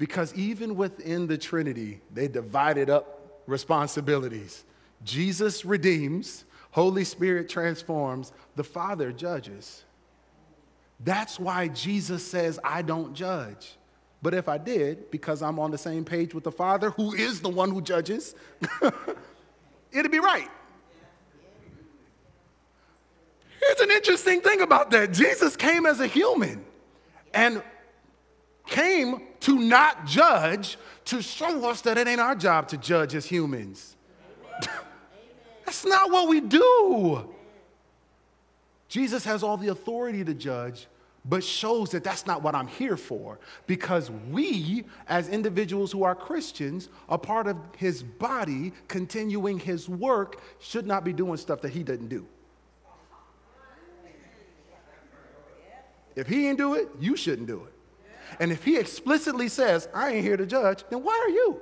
because 0.00 0.32
even 0.32 0.76
within 0.76 1.26
the 1.26 1.36
Trinity, 1.36 2.00
they 2.10 2.26
divided 2.26 2.88
up 2.88 3.42
responsibilities. 3.46 4.64
Jesus 5.04 5.62
redeems, 5.62 6.46
Holy 6.70 7.04
Spirit 7.04 7.50
transforms, 7.50 8.32
the 8.56 8.64
Father 8.64 9.12
judges. 9.12 9.84
That's 11.00 11.38
why 11.38 11.68
Jesus 11.68 12.26
says, 12.26 12.58
I 12.64 12.80
don't 12.80 13.12
judge. 13.12 13.76
But 14.22 14.32
if 14.32 14.48
I 14.48 14.56
did, 14.56 15.10
because 15.10 15.42
I'm 15.42 15.58
on 15.58 15.70
the 15.70 15.76
same 15.76 16.06
page 16.06 16.32
with 16.34 16.44
the 16.44 16.52
Father, 16.52 16.92
who 16.92 17.12
is 17.12 17.42
the 17.42 17.50
one 17.50 17.70
who 17.70 17.82
judges, 17.82 18.34
it'd 19.92 20.10
be 20.10 20.18
right. 20.18 20.48
Here's 23.60 23.80
an 23.80 23.90
interesting 23.90 24.40
thing 24.40 24.62
about 24.62 24.92
that 24.92 25.12
Jesus 25.12 25.56
came 25.56 25.84
as 25.84 26.00
a 26.00 26.06
human 26.06 26.64
and 27.34 27.62
came 28.66 29.26
to 29.40 29.58
not 29.58 30.06
judge, 30.06 30.76
to 31.06 31.22
show 31.22 31.68
us 31.68 31.80
that 31.82 31.98
it 31.98 32.06
ain't 32.06 32.20
our 32.20 32.34
job 32.34 32.68
to 32.68 32.76
judge 32.76 33.14
as 33.14 33.26
humans. 33.26 33.96
That's 35.64 35.84
not 35.84 36.10
what 36.10 36.28
we 36.28 36.40
do. 36.40 37.28
Jesus 38.88 39.24
has 39.24 39.42
all 39.42 39.56
the 39.56 39.68
authority 39.68 40.24
to 40.24 40.34
judge, 40.34 40.88
but 41.24 41.44
shows 41.44 41.90
that 41.90 42.02
that's 42.02 42.26
not 42.26 42.42
what 42.42 42.54
I'm 42.54 42.66
here 42.66 42.96
for 42.96 43.38
because 43.66 44.10
we, 44.10 44.84
as 45.06 45.28
individuals 45.28 45.92
who 45.92 46.02
are 46.02 46.14
Christians, 46.14 46.88
are 47.08 47.18
part 47.18 47.46
of 47.46 47.56
his 47.76 48.02
body, 48.02 48.72
continuing 48.88 49.60
his 49.60 49.88
work, 49.88 50.40
should 50.58 50.86
not 50.86 51.04
be 51.04 51.12
doing 51.12 51.36
stuff 51.36 51.60
that 51.60 51.70
he 51.70 51.84
didn't 51.84 52.08
do. 52.08 52.26
If 56.16 56.26
he 56.26 56.42
didn't 56.42 56.58
do 56.58 56.74
it, 56.74 56.88
you 56.98 57.16
shouldn't 57.16 57.46
do 57.46 57.64
it. 57.64 57.72
And 58.38 58.52
if 58.52 58.64
he 58.64 58.76
explicitly 58.76 59.48
says, 59.48 59.88
I 59.94 60.10
ain't 60.10 60.24
here 60.24 60.36
to 60.36 60.46
judge, 60.46 60.84
then 60.88 61.02
why 61.02 61.24
are 61.26 61.30
you? 61.30 61.60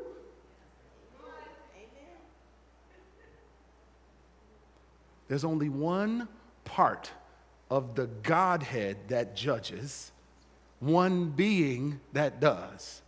There's 5.29 5.45
only 5.45 5.69
one 5.69 6.27
part 6.65 7.11
of 7.71 7.95
the 7.95 8.07
Godhead 8.23 8.97
that 9.09 9.37
judges, 9.37 10.11
one 10.81 11.29
being 11.29 12.01
that 12.15 12.41
does. 12.41 13.03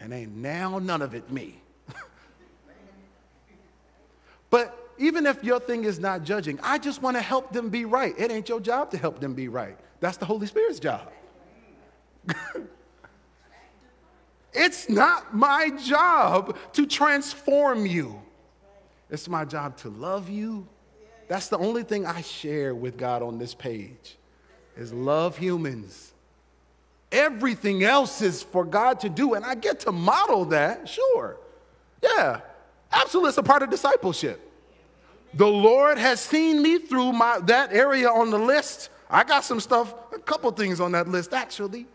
And 0.00 0.12
ain't 0.12 0.34
now 0.34 0.80
none 0.80 1.00
of 1.00 1.14
it 1.14 1.30
me. 1.30 1.60
but 4.50 4.76
even 4.98 5.26
if 5.26 5.42
your 5.44 5.60
thing 5.60 5.84
is 5.84 6.00
not 6.00 6.24
judging, 6.24 6.58
I 6.62 6.78
just 6.78 7.02
want 7.02 7.16
to 7.16 7.22
help 7.22 7.52
them 7.52 7.70
be 7.70 7.84
right. 7.84 8.14
It 8.18 8.32
ain't 8.32 8.48
your 8.48 8.60
job 8.60 8.90
to 8.90 8.98
help 8.98 9.20
them 9.20 9.34
be 9.34 9.48
right. 9.48 9.78
That's 10.00 10.16
the 10.16 10.26
Holy 10.26 10.48
Spirit's 10.48 10.80
job. 10.80 11.10
it's 14.54 14.88
not 14.88 15.34
my 15.34 15.70
job 15.70 16.56
to 16.74 16.86
transform 16.86 17.86
you. 17.86 18.20
It's 19.10 19.28
my 19.28 19.44
job 19.44 19.76
to 19.78 19.90
love 19.90 20.28
you 20.28 20.66
that's 21.28 21.48
the 21.48 21.58
only 21.58 21.82
thing 21.82 22.06
I 22.06 22.20
share 22.20 22.74
with 22.74 22.96
God 22.96 23.22
on 23.22 23.38
this 23.38 23.54
page 23.54 24.16
is 24.76 24.92
love 24.92 25.38
humans. 25.38 26.12
Everything 27.12 27.84
else 27.84 28.20
is 28.22 28.42
for 28.42 28.64
God 28.64 29.00
to 29.00 29.08
do, 29.08 29.34
and 29.34 29.44
I 29.44 29.54
get 29.54 29.80
to 29.80 29.92
model 29.92 30.46
that, 30.46 30.88
sure. 30.88 31.36
Yeah, 32.02 32.40
absolutely, 32.92 33.28
it's 33.28 33.38
a 33.38 33.42
part 33.42 33.62
of 33.62 33.70
discipleship. 33.70 34.40
The 35.32 35.46
Lord 35.46 35.98
has 35.98 36.20
seen 36.20 36.62
me 36.62 36.78
through 36.78 37.12
my, 37.12 37.38
that 37.40 37.72
area 37.72 38.08
on 38.08 38.30
the 38.30 38.38
list. 38.38 38.90
I 39.08 39.24
got 39.24 39.44
some 39.44 39.60
stuff, 39.60 39.94
a 40.12 40.18
couple 40.18 40.50
things 40.52 40.80
on 40.80 40.92
that 40.92 41.08
list 41.08 41.32
actually. 41.32 41.86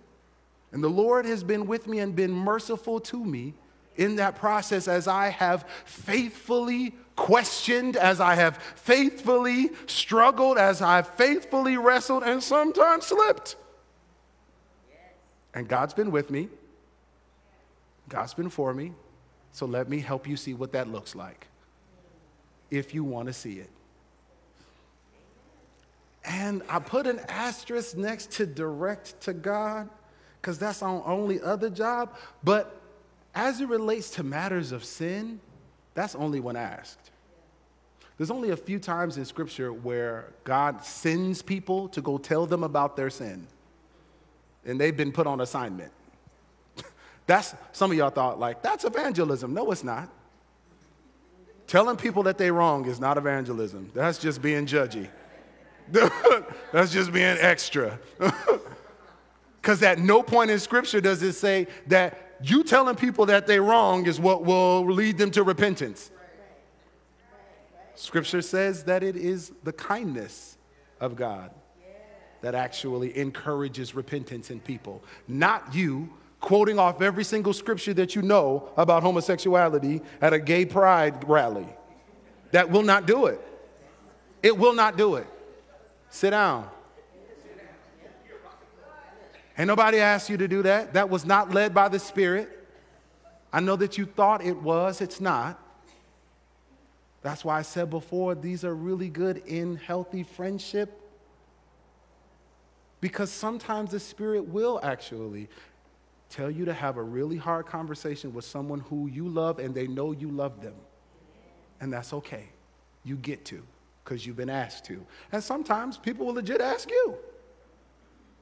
And 0.71 0.83
the 0.83 0.89
Lord 0.89 1.25
has 1.25 1.43
been 1.43 1.65
with 1.65 1.87
me 1.87 1.99
and 1.99 2.15
been 2.15 2.31
merciful 2.31 2.99
to 3.01 3.23
me 3.23 3.53
in 3.95 4.15
that 4.17 4.35
process 4.35 4.87
as 4.87 5.07
I 5.07 5.29
have 5.29 5.67
faithfully 5.85 6.95
questioned, 7.15 7.97
as 7.97 8.21
I 8.21 8.35
have 8.35 8.57
faithfully 8.75 9.71
struggled, 9.87 10.57
as 10.57 10.81
I've 10.81 11.07
faithfully 11.15 11.75
wrestled 11.75 12.23
and 12.23 12.41
sometimes 12.41 13.07
slipped. 13.07 13.55
And 15.53 15.67
God's 15.67 15.93
been 15.93 16.11
with 16.11 16.29
me, 16.29 16.47
God's 18.07 18.33
been 18.33 18.49
for 18.49 18.73
me. 18.73 18.93
So 19.51 19.65
let 19.65 19.89
me 19.89 19.99
help 19.99 20.27
you 20.27 20.37
see 20.37 20.53
what 20.53 20.71
that 20.73 20.87
looks 20.87 21.15
like 21.15 21.47
if 22.69 22.93
you 22.93 23.03
want 23.03 23.27
to 23.27 23.33
see 23.33 23.59
it. 23.59 23.69
And 26.23 26.61
I 26.69 26.79
put 26.79 27.07
an 27.07 27.19
asterisk 27.27 27.97
next 27.97 28.31
to 28.33 28.45
direct 28.45 29.19
to 29.21 29.33
God 29.33 29.89
because 30.41 30.57
that's 30.57 30.81
our 30.81 31.05
only 31.05 31.41
other 31.41 31.69
job. 31.69 32.15
But 32.43 32.79
as 33.35 33.61
it 33.61 33.67
relates 33.67 34.09
to 34.11 34.23
matters 34.23 34.71
of 34.71 34.83
sin, 34.83 35.39
that's 35.93 36.15
only 36.15 36.39
when 36.39 36.55
asked. 36.55 37.11
There's 38.17 38.31
only 38.31 38.49
a 38.49 38.57
few 38.57 38.79
times 38.79 39.17
in 39.17 39.23
Scripture 39.25 39.71
where 39.71 40.33
God 40.43 40.83
sends 40.83 41.41
people 41.41 41.87
to 41.89 42.01
go 42.01 42.17
tell 42.17 42.45
them 42.45 42.63
about 42.63 42.97
their 42.97 43.09
sin, 43.09 43.47
and 44.65 44.79
they've 44.79 44.95
been 44.95 45.13
put 45.13 45.25
on 45.25 45.39
assignment. 45.39 45.91
that's 47.27 47.55
some 47.71 47.91
of 47.91 47.97
y'all 47.97 48.09
thought 48.09 48.39
like 48.39 48.61
that's 48.61 48.83
evangelism. 48.83 49.53
No, 49.53 49.71
it's 49.71 49.85
not. 49.85 50.09
Telling 51.65 51.97
people 51.97 52.23
that 52.23 52.37
they're 52.37 52.51
wrong 52.51 52.87
is 52.87 52.99
not 52.99 53.17
evangelism. 53.17 53.91
That's 53.93 54.17
just 54.17 54.41
being 54.41 54.65
judgy. 54.65 55.07
that's 56.71 56.91
just 56.91 57.13
being 57.13 57.37
extra. 57.39 57.99
Because 59.61 59.83
at 59.83 59.99
no 59.99 60.23
point 60.23 60.51
in 60.51 60.59
Scripture 60.59 61.01
does 61.01 61.21
it 61.21 61.33
say 61.33 61.67
that 61.87 62.37
you 62.41 62.63
telling 62.63 62.95
people 62.95 63.25
that 63.27 63.47
they're 63.47 63.63
wrong 63.63 64.05
is 64.05 64.19
what 64.19 64.45
will 64.45 64.85
lead 64.85 65.17
them 65.17 65.31
to 65.31 65.43
repentance. 65.43 66.11
Scripture 67.95 68.41
says 68.41 68.85
that 68.85 69.03
it 69.03 69.17
is 69.17 69.51
the 69.63 69.73
kindness 69.73 70.57
of 71.01 71.17
God 71.17 71.51
that 72.41 72.55
actually 72.55 73.17
encourages 73.17 73.93
repentance 73.93 74.49
in 74.49 74.61
people, 74.61 75.03
not 75.27 75.75
you 75.75 76.09
quoting 76.39 76.79
off 76.79 77.01
every 77.01 77.25
single 77.25 77.51
scripture 77.51 77.93
that 77.93 78.15
you 78.15 78.21
know 78.21 78.69
about 78.77 79.03
homosexuality 79.03 80.01
at 80.21 80.31
a 80.31 80.39
gay 80.39 80.65
pride 80.65 81.27
rally. 81.27 81.67
That 82.51 82.69
will 82.69 82.83
not 82.83 83.05
do 83.05 83.25
it. 83.25 83.41
It 84.41 84.57
will 84.57 84.73
not 84.73 84.97
do 84.97 85.15
it. 85.15 85.27
Sit 86.09 86.29
down. 86.29 86.69
Ain't 89.59 89.67
nobody 89.67 89.99
asked 89.99 90.29
you 90.29 90.37
to 90.37 90.47
do 90.47 90.63
that. 90.63 90.93
That 90.93 91.09
was 91.09 91.25
not 91.25 91.51
led 91.51 91.73
by 91.73 91.89
the 91.89 91.99
Spirit. 91.99 92.65
I 93.51 93.59
know 93.59 93.75
that 93.75 93.97
you 93.97 94.05
thought 94.05 94.41
it 94.41 94.55
was, 94.55 95.01
it's 95.01 95.19
not. 95.19 95.61
That's 97.23 97.43
why 97.43 97.59
I 97.59 97.63
said 97.63 97.89
before, 97.89 98.35
these 98.35 98.63
are 98.63 98.73
really 98.73 99.09
good 99.09 99.43
in 99.45 99.75
healthy 99.75 100.23
friendship. 100.23 101.01
Because 103.01 103.29
sometimes 103.31 103.91
the 103.91 103.99
Spirit 103.99 104.47
will 104.47 104.79
actually 104.81 105.49
tell 106.29 106.49
you 106.49 106.63
to 106.63 106.73
have 106.73 106.95
a 106.95 107.03
really 107.03 107.35
hard 107.35 107.65
conversation 107.65 108.33
with 108.33 108.45
someone 108.45 108.79
who 108.79 109.07
you 109.07 109.27
love 109.27 109.59
and 109.59 109.75
they 109.75 109.87
know 109.87 110.13
you 110.13 110.31
love 110.31 110.61
them. 110.61 110.75
And 111.81 111.91
that's 111.91 112.13
okay. 112.13 112.45
You 113.03 113.17
get 113.17 113.43
to, 113.45 113.61
because 114.05 114.25
you've 114.25 114.37
been 114.37 114.49
asked 114.49 114.85
to. 114.85 115.05
And 115.33 115.43
sometimes 115.43 115.97
people 115.97 116.27
will 116.27 116.35
legit 116.35 116.61
ask 116.61 116.89
you 116.89 117.17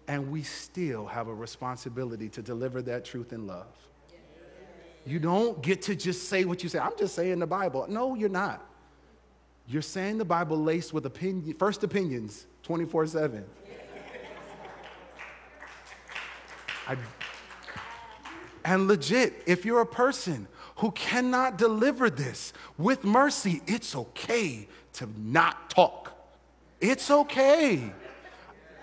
and 0.08 0.32
we 0.32 0.44
still 0.44 1.06
have 1.06 1.28
a 1.28 1.34
responsibility 1.34 2.30
to 2.30 2.42
deliver 2.42 2.82
that 2.84 3.04
truth 3.04 3.34
in 3.34 3.46
love. 3.46 3.68
You 5.06 5.20
don't 5.20 5.62
get 5.62 5.82
to 5.84 5.96
just 5.96 6.28
say 6.28 6.46
what 6.46 6.64
you 6.64 6.70
say. 6.70 6.80
I'm 6.80 6.98
just 6.98 7.16
saying 7.16 7.40
the 7.40 7.48
Bible. 7.48 7.86
No, 7.90 8.16
you're 8.16 8.28
not. 8.30 8.66
You're 9.68 9.82
saying 9.82 10.18
the 10.18 10.26
Bible 10.26 10.58
laced 10.58 10.94
with 10.94 11.06
opinion, 11.06 11.56
first 11.58 11.84
opinions 11.84 12.46
24 12.64 13.08
7. 13.08 13.46
and 18.64 18.88
legit, 18.88 19.44
if 19.46 19.66
you're 19.66 19.82
a 19.82 19.86
person 19.86 20.48
who 20.78 20.92
cannot 20.92 21.58
deliver 21.58 22.10
this 22.10 22.54
with 22.78 23.04
mercy, 23.04 23.62
it's 23.68 23.96
okay 23.96 24.68
to 24.94 25.10
not 25.18 25.70
talk. 25.70 26.14
It's 26.80 27.10
okay. 27.10 27.92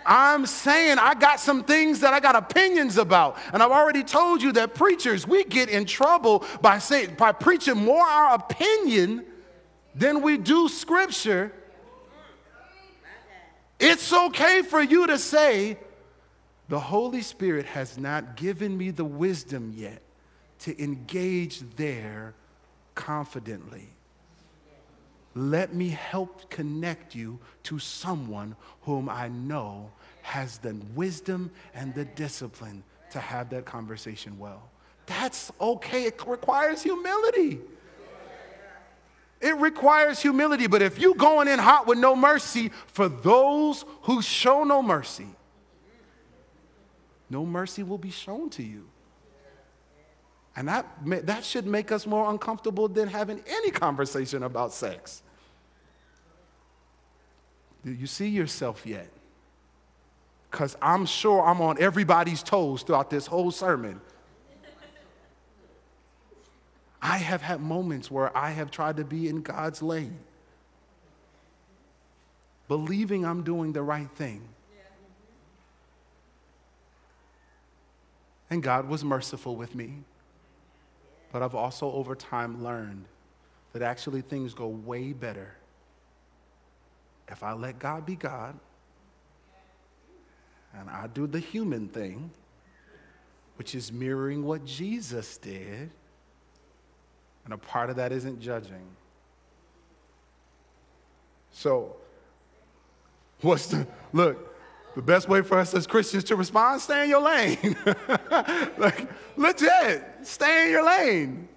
I'm 0.07 0.46
saying 0.46 0.98
I 0.98 1.14
got 1.14 1.40
some 1.40 1.64
things 1.64 2.00
that 2.00 2.12
I 2.12 2.20
got 2.20 2.36
opinions 2.36 2.98
about. 2.98 3.38
And 3.52 3.62
I've 3.62 3.70
already 3.70 4.02
told 4.02 4.42
you 4.42 4.52
that 4.52 4.74
preachers, 4.74 5.26
we 5.26 5.44
get 5.44 5.68
in 5.68 5.84
trouble 5.84 6.44
by 6.61 6.78
saying 6.78 7.14
by 7.16 7.32
preaching 7.32 7.76
more 7.76 8.05
our 8.05 8.34
opinion 8.34 9.24
than 9.94 10.22
we 10.22 10.36
do 10.36 10.68
scripture. 10.68 11.52
It's 13.80 14.12
okay 14.12 14.62
for 14.62 14.80
you 14.80 15.07
to 15.07 15.18
say, 15.18 15.78
the 16.68 16.80
Holy 16.80 17.20
Spirit 17.20 17.66
has 17.66 17.98
not 17.98 18.36
given 18.36 18.76
me 18.76 18.90
the 18.90 19.05
wisdom 19.05 19.72
yet 19.74 20.00
to 20.61 20.82
engage 20.82 21.61
there 21.76 22.34
confidently. 22.94 23.93
Let 25.35 25.74
me 25.74 25.89
help 25.89 26.49
connect 26.49 27.14
you 27.14 27.39
to 27.64 27.78
someone 27.78 28.55
whom 28.82 29.09
I 29.09 29.28
know 29.28 29.91
has 30.22 30.59
the 30.59 30.76
wisdom 30.95 31.51
and 31.74 31.93
the 31.95 32.05
discipline 32.05 32.85
to 33.11 33.18
have 33.18 33.51
that 33.51 33.64
conversation 33.64 34.39
well. 34.39 34.70
That's 35.07 35.51
okay. 35.61 36.05
It 36.05 36.22
requires 36.26 36.82
humility. 36.82 37.61
It 39.41 39.57
requires 39.59 40.20
humility. 40.20 40.66
But 40.68 40.82
if 40.82 40.99
you're 40.99 41.14
going 41.14 41.49
in 41.49 41.59
hot 41.59 41.87
with 41.87 41.99
no 41.99 42.16
mercy, 42.16 42.70
for 42.87 43.09
those 43.09 43.85
who 44.03 44.22
show 44.22 44.64
no 44.64 44.82
mercy, 44.82 45.26
no 47.28 47.45
mercy 47.45 47.82
will 47.82 47.99
be 47.99 48.11
shown 48.11 48.49
to 48.51 48.62
you. 48.62 48.87
And 50.57 50.68
that, 50.68 50.87
that 51.26 51.45
should 51.45 51.66
make 51.66 51.91
us 51.91 52.07
more 52.07 52.30
uncomfortable 52.30 52.87
than 52.87 53.09
having 53.09 53.43
any 53.47 53.70
conversation 53.70 54.45
about 54.45 54.72
sex. 54.72 55.23
Do 57.85 57.93
you 57.93 58.07
see 58.07 58.28
yourself 58.28 58.87
yet? 58.87 59.09
Because 60.51 60.76
I'm 60.80 61.05
sure 61.05 61.45
I'm 61.45 61.61
on 61.61 61.76
everybody's 61.80 62.43
toes 62.43 62.82
throughout 62.82 63.11
this 63.11 63.26
whole 63.26 63.51
sermon. 63.51 64.01
I 67.03 67.18
have 67.18 67.43
had 67.43 67.61
moments 67.61 68.11
where 68.11 68.35
I 68.37 68.51
have 68.53 68.70
tried 68.70 68.97
to 68.97 69.05
be 69.05 69.28
in 69.28 69.43
God's 69.43 69.82
lane, 69.82 70.18
believing 72.66 73.26
I'm 73.26 73.43
doing 73.43 73.72
the 73.72 73.82
right 73.82 74.09
thing. 74.14 74.41
And 78.49 78.62
God 78.62 78.89
was 78.89 79.05
merciful 79.05 79.57
with 79.57 79.74
me. 79.74 80.05
But 81.32 81.43
I've 81.43 81.55
also 81.55 81.91
over 81.91 82.14
time 82.14 82.62
learned 82.62 83.05
that 83.72 83.82
actually 83.82 84.22
things 84.22 84.55
go 84.55 84.68
way 84.68 85.12
better 85.12 85.57
if 87.28 87.42
I 87.42 87.52
let 87.52 87.78
God 87.78 88.06
be 88.06 88.16
God 88.16 88.58
and 90.78 90.90
I 90.90 91.06
do 91.06 91.26
the 91.26 91.38
human 91.38 91.88
thing, 91.88 92.30
which 93.56 93.74
is 93.74 93.92
mirroring 93.92 94.44
what 94.44 94.64
Jesus 94.64 95.36
did. 95.38 95.90
And 97.44 97.52
a 97.52 97.58
part 97.58 97.90
of 97.90 97.96
that 97.96 98.10
isn't 98.10 98.40
judging. 98.40 98.86
So, 101.52 101.94
what's 103.40 103.66
the 103.66 103.86
look? 104.12 104.50
The 104.96 105.02
best 105.02 105.28
way 105.28 105.42
for 105.42 105.58
us 105.58 105.74
as 105.74 105.86
Christians 105.86 106.24
to 106.24 106.36
respond, 106.36 106.80
stay 106.80 107.04
in 107.04 107.10
your 107.10 107.20
lane. 107.20 107.76
like, 108.78 109.08
legit, 109.36 110.04
stay 110.22 110.66
in 110.66 110.70
your 110.70 110.84
lane. 110.84 111.48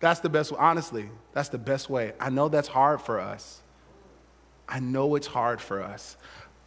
That's 0.00 0.20
the 0.20 0.28
best 0.28 0.52
honestly, 0.58 1.08
that's 1.32 1.48
the 1.48 1.58
best 1.58 1.88
way. 1.88 2.12
I 2.20 2.28
know 2.30 2.48
that's 2.48 2.68
hard 2.68 3.00
for 3.00 3.20
us. 3.20 3.62
I 4.68 4.80
know 4.80 5.14
it's 5.14 5.26
hard 5.26 5.60
for 5.60 5.82
us. 5.82 6.16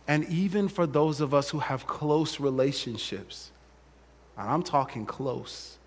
And 0.08 0.24
even 0.30 0.68
for 0.68 0.86
those 0.86 1.22
of 1.22 1.34
us 1.34 1.50
who 1.50 1.60
have 1.60 1.88
close 1.88 2.40
relationships, 2.40 3.52
and 4.38 4.50
I'm 4.50 4.64
talking 4.64 5.06
close 5.06 5.78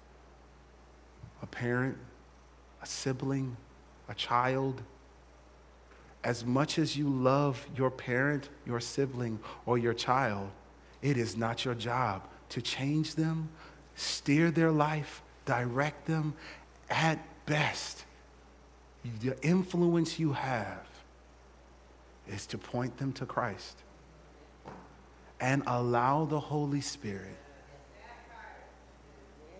a 1.41 1.47
parent, 1.47 1.97
a 2.83 2.87
sibling, 2.87 3.57
a 4.09 4.15
child, 4.15 4.83
as 6.25 6.45
much 6.45 6.79
as 6.79 6.97
you 6.97 7.09
love 7.09 7.65
your 7.77 7.91
parent, 7.91 8.49
your 8.67 8.81
sibling, 8.81 9.39
or 9.67 9.79
your 9.79 9.95
child, 9.95 10.51
it 11.01 11.17
is 11.17 11.37
not 11.37 11.65
your 11.65 11.75
job 11.75 12.23
to 12.49 12.61
change 12.61 13.15
them, 13.15 13.49
steer 13.95 14.51
their 14.51 14.73
life, 14.73 15.23
direct 15.45 16.07
them. 16.07 16.35
At 16.91 17.19
best, 17.47 18.05
the 19.21 19.37
influence 19.43 20.19
you 20.19 20.33
have 20.33 20.88
is 22.29 22.47
to 22.47 22.59
point 22.59 22.97
them 22.99 23.13
to 23.15 23.27
Christ 23.27 23.77
and 25.41 25.63
allow 25.67 26.25
the 26.25 26.41
Holy 26.41 26.81
Spirit 26.81 27.37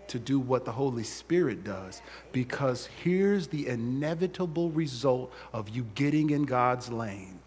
to 0.07 0.19
do 0.19 0.39
what 0.39 0.65
the 0.65 0.71
Holy 0.71 1.03
Spirit 1.03 1.63
does. 1.63 2.01
Because 2.31 2.89
here's 3.03 3.47
the 3.47 3.67
inevitable 3.67 4.71
result 4.71 5.31
of 5.53 5.69
you 5.69 5.83
getting 5.95 6.31
in 6.31 6.43
God's 6.43 6.91
lane 6.91 7.39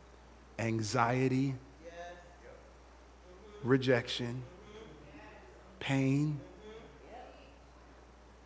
anxiety, 0.59 1.55
rejection, 3.65 4.43
pain, 5.81 6.39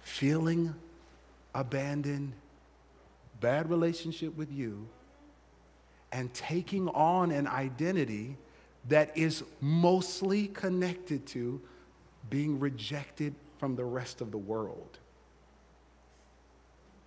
feeling 0.01 0.75
abandoned, 1.55 2.33
bad 3.41 3.69
relationship 3.69 4.35
with 4.37 4.51
you, 4.51 4.89
and 6.17 6.33
taking 6.33 6.89
on 6.89 7.31
an 7.31 7.47
identity 7.47 8.39
that 8.89 9.15
is 9.19 9.45
mostly 9.61 10.47
connected 10.49 11.27
to 11.27 11.61
being 12.31 12.59
rejected 12.59 13.35
from 13.59 13.77
the 13.77 13.85
rest 13.85 14.23
of 14.23 14.31
the 14.31 14.39
world. 14.39 14.99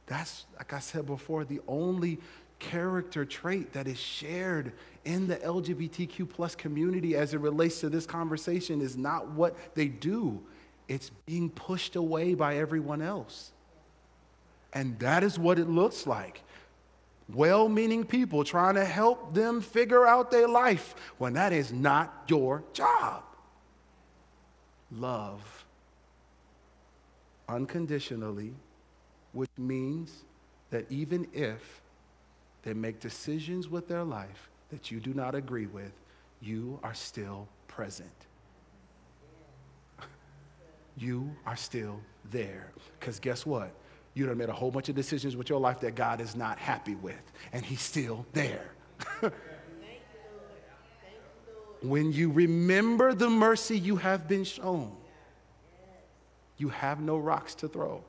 That's, 0.05 0.45
like 0.57 0.74
I 0.74 0.80
said 0.80 1.07
before, 1.07 1.43
the 1.43 1.60
only 1.68 2.20
character 2.60 3.26
trait 3.26 3.74
that 3.74 3.88
is 3.88 3.97
shared 3.97 4.74
in 5.05 5.28
the 5.28 5.38
LGBTQ 5.38 6.30
plus 6.30 6.53
community 6.53 7.16
as 7.16 7.34
it 7.34 7.39
relates 7.39 7.80
to 7.80 7.89
this 7.89 8.05
conversation 8.05 8.80
is 8.80 8.95
not 8.95 9.28
what 9.32 9.57
they 9.74 9.88
do, 9.88 10.39
it's 10.88 11.10
being 11.26 11.49
pushed 11.49 11.95
away 11.95 12.36
by 12.36 12.57
everyone 12.57 13.01
else. 13.01 13.53
And 14.72 14.99
that 14.99 15.24
is 15.24 15.39
what 15.39 15.57
it 15.57 15.68
looks 15.68 16.05
like. 16.05 16.43
Well 17.34 17.70
meaning 17.70 18.06
people 18.06 18.44
trying 18.44 18.76
to 18.76 18.86
help 18.86 19.34
them 19.34 19.62
figure 19.62 20.06
out 20.06 20.32
their 20.32 20.48
life 20.48 20.96
when 21.18 21.34
that 21.34 21.54
is 21.54 21.72
not 21.72 22.24
your 22.28 22.64
job. 22.74 23.24
Love 24.92 25.66
unconditionally, 27.50 28.54
which 29.34 29.50
means 29.58 30.24
that 30.70 30.86
even 30.92 31.28
if 31.34 31.82
they 32.64 32.74
make 32.74 33.00
decisions 33.00 33.68
with 33.68 33.88
their 33.88 34.04
life 34.04 34.50
that 34.70 34.92
you 34.92 35.00
do 35.00 35.14
not 35.14 35.36
agree 35.36 35.66
with, 35.66 35.92
you 36.42 36.80
are 36.84 36.94
still 36.94 37.48
present. 37.68 38.28
you 40.98 41.36
are 41.46 41.56
still 41.56 42.00
there. 42.32 42.72
Because 43.00 43.20
guess 43.20 43.46
what? 43.46 43.72
You 44.20 44.26
done 44.26 44.38
made 44.38 44.49
a 44.49 44.53
whole 44.53 44.70
bunch 44.70 44.89
of 44.89 44.95
decisions 44.95 45.38
with 45.38 45.49
your 45.49 45.61
life 45.61 45.80
that 45.80 45.95
God 45.95 46.20
is 46.20 46.36
not 46.36 46.59
happy 46.59 46.93
with, 46.93 47.15
and 47.53 47.63
He's 47.63 47.80
still 47.80 48.26
there. 48.34 48.70
when 51.82 52.11
you 52.11 52.30
remember 52.30 53.13
the 53.13 53.30
mercy 53.30 53.80
you 53.80 53.95
have 53.95 54.28
been 54.28 54.43
shown, 54.43 54.91
you 56.57 56.67
have 56.67 56.99
no 56.99 57.17
rocks 57.17 57.55
to 57.55 57.70
throw. 57.70 58.03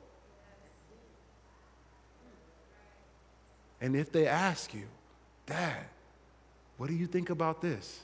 And 3.79 3.95
if 3.95 4.11
they 4.11 4.27
ask 4.27 4.73
you, 4.73 4.87
Dad, 5.45 5.85
what 6.75 6.87
do 6.89 6.93
you 6.93 7.07
think 7.07 7.29
about 7.29 7.61
this? 7.61 8.01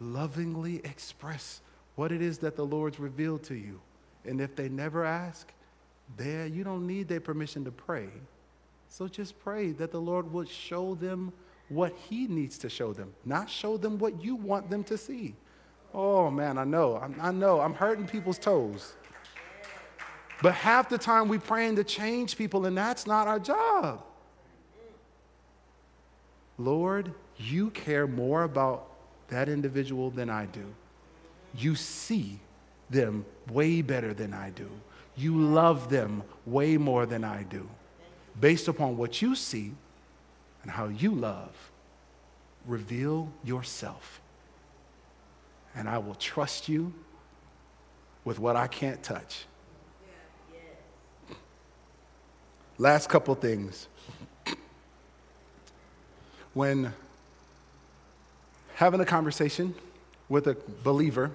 Lovingly 0.00 0.76
express 0.76 1.60
what 1.94 2.10
it 2.10 2.22
is 2.22 2.38
that 2.38 2.56
the 2.56 2.64
Lord's 2.64 2.98
revealed 2.98 3.42
to 3.44 3.54
you. 3.54 3.82
And 4.24 4.40
if 4.40 4.56
they 4.56 4.70
never 4.70 5.04
ask, 5.04 5.52
there 6.16 6.46
you 6.46 6.64
don't 6.64 6.86
need 6.86 7.08
their 7.08 7.20
permission 7.20 7.64
to 7.64 7.70
pray. 7.70 8.08
So 8.88 9.06
just 9.06 9.38
pray 9.38 9.72
that 9.72 9.92
the 9.92 10.00
Lord 10.00 10.32
would 10.32 10.48
show 10.48 10.94
them 10.94 11.32
what 11.68 11.94
He 12.08 12.26
needs 12.26 12.58
to 12.58 12.68
show 12.68 12.92
them, 12.92 13.12
not 13.24 13.50
show 13.50 13.76
them 13.76 13.98
what 13.98 14.22
you 14.22 14.34
want 14.34 14.70
them 14.70 14.82
to 14.84 14.96
see. 14.96 15.34
Oh 15.92 16.30
man, 16.30 16.58
I 16.58 16.64
know. 16.64 16.96
I, 16.96 17.28
I 17.28 17.32
know. 17.32 17.60
I'm 17.60 17.74
hurting 17.74 18.06
people's 18.06 18.38
toes. 18.38 18.94
But 20.40 20.54
half 20.54 20.88
the 20.88 20.98
time 20.98 21.28
we're 21.28 21.40
praying 21.40 21.76
to 21.76 21.84
change 21.84 22.36
people, 22.36 22.66
and 22.66 22.76
that's 22.76 23.06
not 23.06 23.26
our 23.26 23.40
job. 23.40 24.04
Lord, 26.58 27.12
you 27.36 27.70
care 27.70 28.06
more 28.06 28.44
about 28.44 28.88
that 29.28 29.48
individual 29.48 30.10
than 30.10 30.30
I 30.30 30.46
do. 30.46 30.64
You 31.56 31.74
see 31.74 32.40
them 32.90 33.24
way 33.50 33.82
better 33.82 34.14
than 34.14 34.32
I 34.32 34.50
do. 34.50 34.68
You 35.18 35.36
love 35.36 35.90
them 35.90 36.22
way 36.46 36.78
more 36.78 37.04
than 37.04 37.24
I 37.24 37.42
do. 37.42 37.68
Based 38.40 38.68
upon 38.68 38.96
what 38.96 39.20
you 39.20 39.34
see 39.34 39.72
and 40.62 40.70
how 40.70 40.86
you 40.86 41.10
love, 41.10 41.70
reveal 42.64 43.30
yourself 43.44 44.20
and 45.78 45.88
I 45.88 45.98
will 45.98 46.16
trust 46.16 46.68
you 46.68 46.92
with 48.24 48.40
what 48.40 48.56
I 48.56 48.66
can't 48.66 49.00
touch. 49.00 49.46
Last 52.78 53.08
couple 53.08 53.34
things. 53.36 53.86
When 56.54 56.92
having 58.74 59.00
a 59.00 59.04
conversation 59.04 59.72
with 60.28 60.48
a 60.48 60.56
believer 60.82 61.30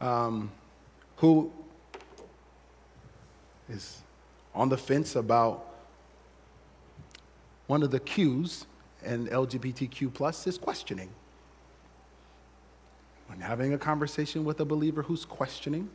um, 0.00 0.50
who 1.16 1.52
is 3.68 4.02
on 4.54 4.68
the 4.68 4.78
fence 4.78 5.16
about 5.16 5.64
one 7.66 7.82
of 7.82 7.90
the 7.90 8.00
Q's 8.00 8.66
in 9.04 9.26
LGBTQ 9.28 10.12
plus 10.12 10.46
is 10.46 10.58
questioning 10.58 11.10
when 13.28 13.40
having 13.40 13.74
a 13.74 13.78
conversation 13.78 14.44
with 14.44 14.58
a 14.60 14.64
believer 14.64 15.02
who's 15.02 15.24
questioning, 15.24 15.88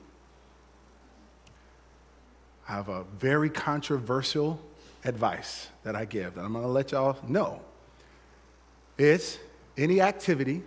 I 2.70 2.74
have 2.74 2.90
a 2.90 3.04
very 3.18 3.50
controversial 3.50 4.60
advice 5.04 5.68
that 5.84 5.96
I 5.96 6.06
give 6.06 6.36
that 6.36 6.46
I'm 6.46 6.54
going 6.54 6.64
to 6.64 6.70
let 6.70 6.92
y'all 6.92 7.18
know. 7.28 7.60
It's 8.98 9.40
any 9.78 10.00
activity 10.00 10.62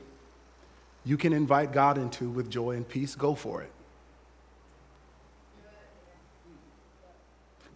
you 1.05 1.17
can 1.17 1.33
invite 1.33 1.73
God 1.73 1.99
into 1.99 2.29
with 2.29 2.51
joy 2.51 2.73
and 2.73 2.87
peace, 2.87 3.15
go 3.15 3.37
for 3.37 3.63
it. 3.63 3.71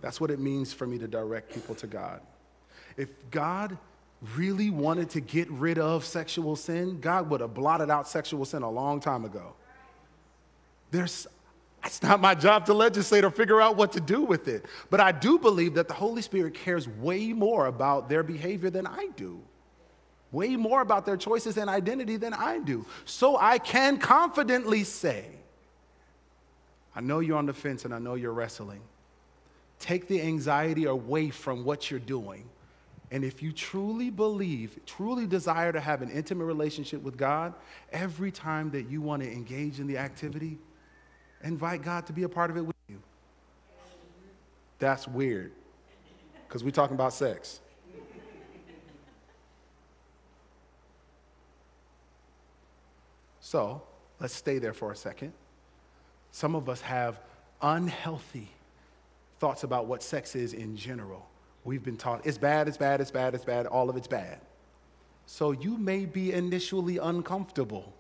That's 0.01 0.21
what 0.21 0.31
it 0.31 0.39
means 0.39 0.73
for 0.73 0.87
me 0.87 0.99
to 0.99 1.09
direct 1.09 1.53
people 1.53 1.75
to 1.77 1.87
God. 1.87 2.21
If 2.97 3.09
God 3.31 3.77
really 4.37 4.71
wanted 4.71 5.11
to 5.11 5.21
get 5.21 5.51
rid 5.51 5.79
of 5.79 6.05
sexual 6.05 6.57
sin, 6.57 7.01
God 7.01 7.31
would 7.31 7.41
have 7.41 7.55
blotted 7.55 7.91
out 7.91 8.09
sexual 8.09 8.45
sin 8.45 8.63
a 8.63 8.71
long 8.71 9.01
time 9.01 9.25
ago. 9.25 9.55
There's, 10.91 11.27
it's 11.85 12.03
not 12.03 12.21
my 12.21 12.35
job 12.35 12.67
to 12.67 12.75
legislate 12.75 13.25
or 13.25 13.31
figure 13.31 13.61
out 13.61 13.77
what 13.77 13.93
to 13.93 14.01
do 14.01 14.23
with 14.23 14.49
it. 14.49 14.67
But 14.91 15.01
I 15.01 15.13
do 15.13 15.39
believe 15.39 15.75
that 15.75 15.89
the 15.89 15.95
Holy 15.95 16.23
Spirit 16.23 16.55
cares 16.55 16.87
way 16.89 17.33
more 17.33 17.67
about 17.67 18.09
their 18.09 18.23
behavior 18.23 18.71
than 18.71 18.87
I 18.87 19.09
do, 19.17 19.41
way 20.33 20.57
more 20.57 20.83
about 20.83 21.07
their 21.07 21.17
choices 21.17 21.57
and 21.57 21.71
identity 21.71 22.17
than 22.17 22.35
I 22.35 22.59
do. 22.59 22.85
So 23.05 23.39
I 23.39 23.59
can 23.59 23.99
confidently 23.99 24.85
say, 24.85 25.25
I 26.95 27.01
know 27.01 27.21
you're 27.21 27.39
on 27.39 27.47
the 27.47 27.55
fence 27.55 27.85
and 27.85 27.95
I 27.95 27.99
know 27.99 28.15
you're 28.15 28.33
wrestling. 28.33 28.81
Take 29.81 30.07
the 30.07 30.21
anxiety 30.21 30.85
away 30.85 31.31
from 31.31 31.65
what 31.65 31.91
you're 31.91 31.99
doing. 31.99 32.49
And 33.11 33.25
if 33.25 33.43
you 33.43 33.53
truly 33.53 34.11
believe, 34.11 34.79
truly 34.87 35.27
desire 35.27 35.73
to 35.73 35.81
have 35.81 36.01
an 36.01 36.11
intimate 36.11 36.45
relationship 36.45 37.03
with 37.03 37.17
God, 37.17 37.55
every 37.93 38.31
time 38.31 38.71
that 38.71 38.89
you 38.89 39.03
want 39.03 39.23
to 39.23 39.33
engage 39.33 39.81
in 39.81 39.89
the 39.89 39.99
activity, 39.99 40.59
invite 41.43 41.83
God 41.83 42.07
to 42.07 42.13
be 42.13 42.23
a 42.23 42.29
part 42.29 42.51
of 42.51 42.57
it 42.57 42.61
with 42.61 42.77
you. 42.89 43.01
That's 44.79 45.09
weird 45.09 45.51
because 46.47 46.63
we're 46.63 46.71
talking 46.71 46.95
about 46.95 47.13
sex. 47.13 47.61
So 53.41 53.83
let's 54.21 54.35
stay 54.35 54.59
there 54.59 54.73
for 54.73 54.93
a 54.93 54.97
second. 54.97 55.33
Some 56.31 56.55
of 56.55 56.69
us 56.69 56.81
have 56.83 57.19
unhealthy 57.61 58.51
thoughts 59.41 59.65
about 59.65 59.87
what 59.87 60.03
sex 60.03 60.37
is 60.37 60.53
in 60.53 60.77
general. 60.77 61.27
We've 61.65 61.83
been 61.83 61.97
taught 61.97 62.25
it's 62.25 62.39
bad, 62.39 62.69
it's 62.69 62.77
bad, 62.77 63.01
it's 63.01 63.11
bad, 63.11 63.35
it's 63.35 63.45
bad, 63.45 63.67
all 63.67 63.91
of 63.91 63.97
it's 63.97 64.07
bad. 64.07 64.39
So 65.27 65.53
you 65.53 65.77
may 65.77 66.05
be 66.05 66.33
initially 66.33 66.99
uncomfortable 66.99 67.93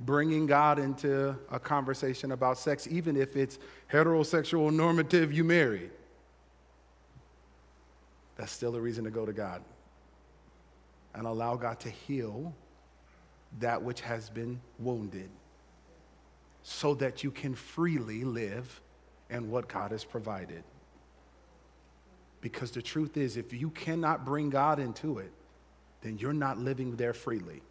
bringing 0.00 0.46
God 0.46 0.78
into 0.78 1.36
a 1.50 1.60
conversation 1.60 2.32
about 2.32 2.58
sex, 2.58 2.88
even 2.90 3.16
if 3.16 3.36
it's 3.36 3.58
heterosexual 3.92 4.72
normative 4.72 5.32
you 5.32 5.44
married. 5.44 5.90
That's 8.36 8.52
still 8.52 8.74
a 8.74 8.80
reason 8.80 9.04
to 9.04 9.10
go 9.10 9.26
to 9.26 9.32
God 9.32 9.62
and 11.14 11.26
allow 11.26 11.56
God 11.56 11.78
to 11.80 11.90
heal 11.90 12.54
that 13.60 13.82
which 13.82 14.00
has 14.00 14.30
been 14.30 14.60
wounded 14.78 15.28
so 16.62 16.94
that 16.94 17.22
you 17.22 17.30
can 17.30 17.54
freely 17.54 18.24
live 18.24 18.80
in 19.32 19.50
what 19.50 19.68
God 19.68 19.90
has 19.90 20.04
provided. 20.04 20.62
Because 22.40 22.70
the 22.70 22.82
truth 22.82 23.16
is, 23.16 23.36
if 23.36 23.52
you 23.52 23.70
cannot 23.70 24.24
bring 24.24 24.50
God 24.50 24.78
into 24.78 25.18
it, 25.18 25.32
then 26.02 26.18
you're 26.18 26.32
not 26.32 26.58
living 26.58 26.96
there 26.96 27.14
freely. 27.14 27.62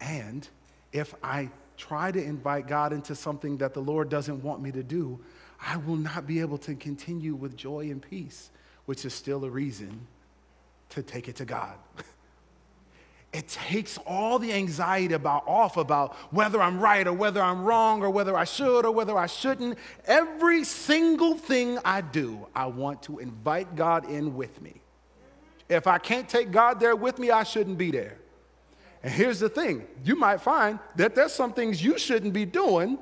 And 0.00 0.46
if 0.92 1.14
I 1.22 1.50
try 1.76 2.10
to 2.10 2.22
invite 2.22 2.66
God 2.66 2.92
into 2.92 3.14
something 3.14 3.58
that 3.58 3.74
the 3.74 3.80
Lord 3.80 4.08
doesn't 4.08 4.42
want 4.42 4.60
me 4.60 4.72
to 4.72 4.82
do, 4.82 5.20
I 5.60 5.76
will 5.76 5.96
not 5.96 6.26
be 6.26 6.40
able 6.40 6.58
to 6.58 6.74
continue 6.74 7.34
with 7.34 7.56
joy 7.56 7.90
and 7.90 8.02
peace, 8.02 8.50
which 8.86 9.04
is 9.04 9.14
still 9.14 9.44
a 9.44 9.50
reason 9.50 10.06
to 10.90 11.02
take 11.02 11.28
it 11.28 11.36
to 11.36 11.44
God. 11.44 11.76
it 13.32 13.48
takes 13.48 13.98
all 14.06 14.38
the 14.38 14.52
anxiety 14.52 15.14
about 15.14 15.44
off 15.46 15.78
about 15.78 16.14
whether 16.32 16.60
I'm 16.60 16.78
right 16.78 17.06
or 17.06 17.14
whether 17.14 17.40
I'm 17.40 17.64
wrong 17.64 18.02
or 18.02 18.10
whether 18.10 18.36
I 18.36 18.44
should 18.44 18.84
or 18.84 18.92
whether 18.92 19.16
I 19.16 19.26
shouldn't. 19.26 19.78
Every 20.04 20.64
single 20.64 21.34
thing 21.34 21.78
I 21.82 22.02
do, 22.02 22.46
I 22.54 22.66
want 22.66 23.02
to 23.04 23.20
invite 23.20 23.74
God 23.74 24.08
in 24.10 24.36
with 24.36 24.60
me. 24.60 24.82
If 25.70 25.86
I 25.86 25.96
can't 25.96 26.28
take 26.28 26.50
God 26.50 26.78
there 26.78 26.94
with 26.94 27.18
me, 27.18 27.30
I 27.30 27.44
shouldn't 27.44 27.78
be 27.78 27.90
there. 27.90 28.18
And 29.02 29.10
here's 29.10 29.40
the 29.40 29.48
thing 29.48 29.86
you 30.04 30.14
might 30.14 30.42
find 30.42 30.78
that 30.96 31.14
there's 31.14 31.32
some 31.32 31.54
things 31.54 31.82
you 31.82 31.98
shouldn't 31.98 32.34
be 32.34 32.44
doing 32.44 32.98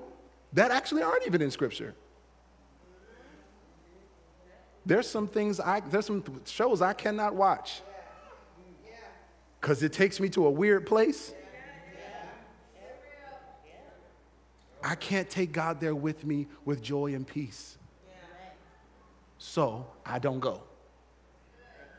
that 0.53 0.71
actually 0.71 1.03
aren't 1.03 1.27
even 1.27 1.43
in 1.43 1.51
Scripture. 1.51 1.95
There's 4.87 5.09
some 5.09 5.27
things 5.27 5.59
I, 5.59 5.81
there's 5.81 6.07
some 6.07 6.23
shows 6.47 6.81
I 6.81 6.93
cannot 6.93 7.35
watch 7.35 7.83
because 9.61 9.83
it 9.83 9.93
takes 9.93 10.21
me 10.21 10.29
to 10.31 10.47
a 10.47 10.51
weird 10.51 10.87
place. 10.87 11.35
I 14.83 14.95
can't 14.95 15.29
take 15.29 15.53
God 15.53 15.79
there 15.81 15.95
with 15.95 16.25
me 16.25 16.47
with 16.65 16.83
joy 16.83 17.15
and 17.15 17.27
peace. 17.27 17.77
So 19.39 19.87
I 20.05 20.19
don't 20.19 20.41
go. 20.41 20.63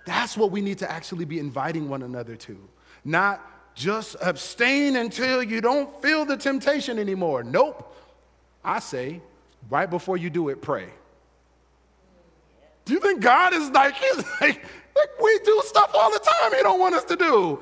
That's 0.05 0.35
what 0.35 0.51
we 0.51 0.61
need 0.61 0.79
to 0.79 0.91
actually 0.91 1.25
be 1.25 1.37
inviting 1.37 1.89
one 1.89 2.01
another 2.01 2.35
to. 2.35 2.57
Not 3.05 3.75
just 3.75 4.15
abstain 4.21 4.95
until 4.95 5.43
you 5.43 5.61
don't 5.61 6.01
feel 6.01 6.25
the 6.25 6.37
temptation 6.37 6.97
anymore. 6.97 7.43
Nope. 7.43 7.95
I 8.63 8.79
say, 8.79 9.21
right 9.69 9.89
before 9.89 10.17
you 10.17 10.29
do 10.29 10.49
it, 10.49 10.61
pray. 10.61 10.89
Do 12.85 12.93
you 12.93 12.99
think 12.99 13.21
God 13.21 13.53
is 13.53 13.69
like, 13.69 13.93
he's 13.95 14.23
like, 14.41 14.65
like 14.95 15.21
we 15.21 15.39
do 15.43 15.61
stuff 15.65 15.91
all 15.93 16.11
the 16.11 16.19
time 16.19 16.53
he 16.55 16.61
don't 16.61 16.79
want 16.79 16.95
us 16.95 17.03
to 17.05 17.15
do? 17.15 17.59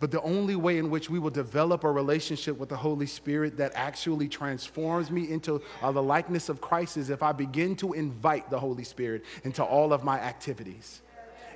But 0.00 0.10
the 0.10 0.20
only 0.20 0.56
way 0.56 0.76
in 0.76 0.90
which 0.90 1.08
we 1.08 1.18
will 1.18 1.30
develop 1.30 1.84
a 1.84 1.90
relationship 1.90 2.58
with 2.58 2.68
the 2.68 2.76
Holy 2.76 3.06
Spirit 3.06 3.56
that 3.56 3.72
actually 3.74 4.28
transforms 4.28 5.10
me 5.10 5.30
into 5.30 5.62
uh, 5.80 5.92
the 5.92 6.02
likeness 6.02 6.48
of 6.48 6.60
Christ 6.60 6.96
is 6.96 7.08
if 7.08 7.22
I 7.22 7.32
begin 7.32 7.74
to 7.76 7.94
invite 7.94 8.50
the 8.50 8.58
Holy 8.58 8.84
Spirit 8.84 9.24
into 9.44 9.64
all 9.64 9.92
of 9.92 10.04
my 10.04 10.20
activities. 10.20 11.00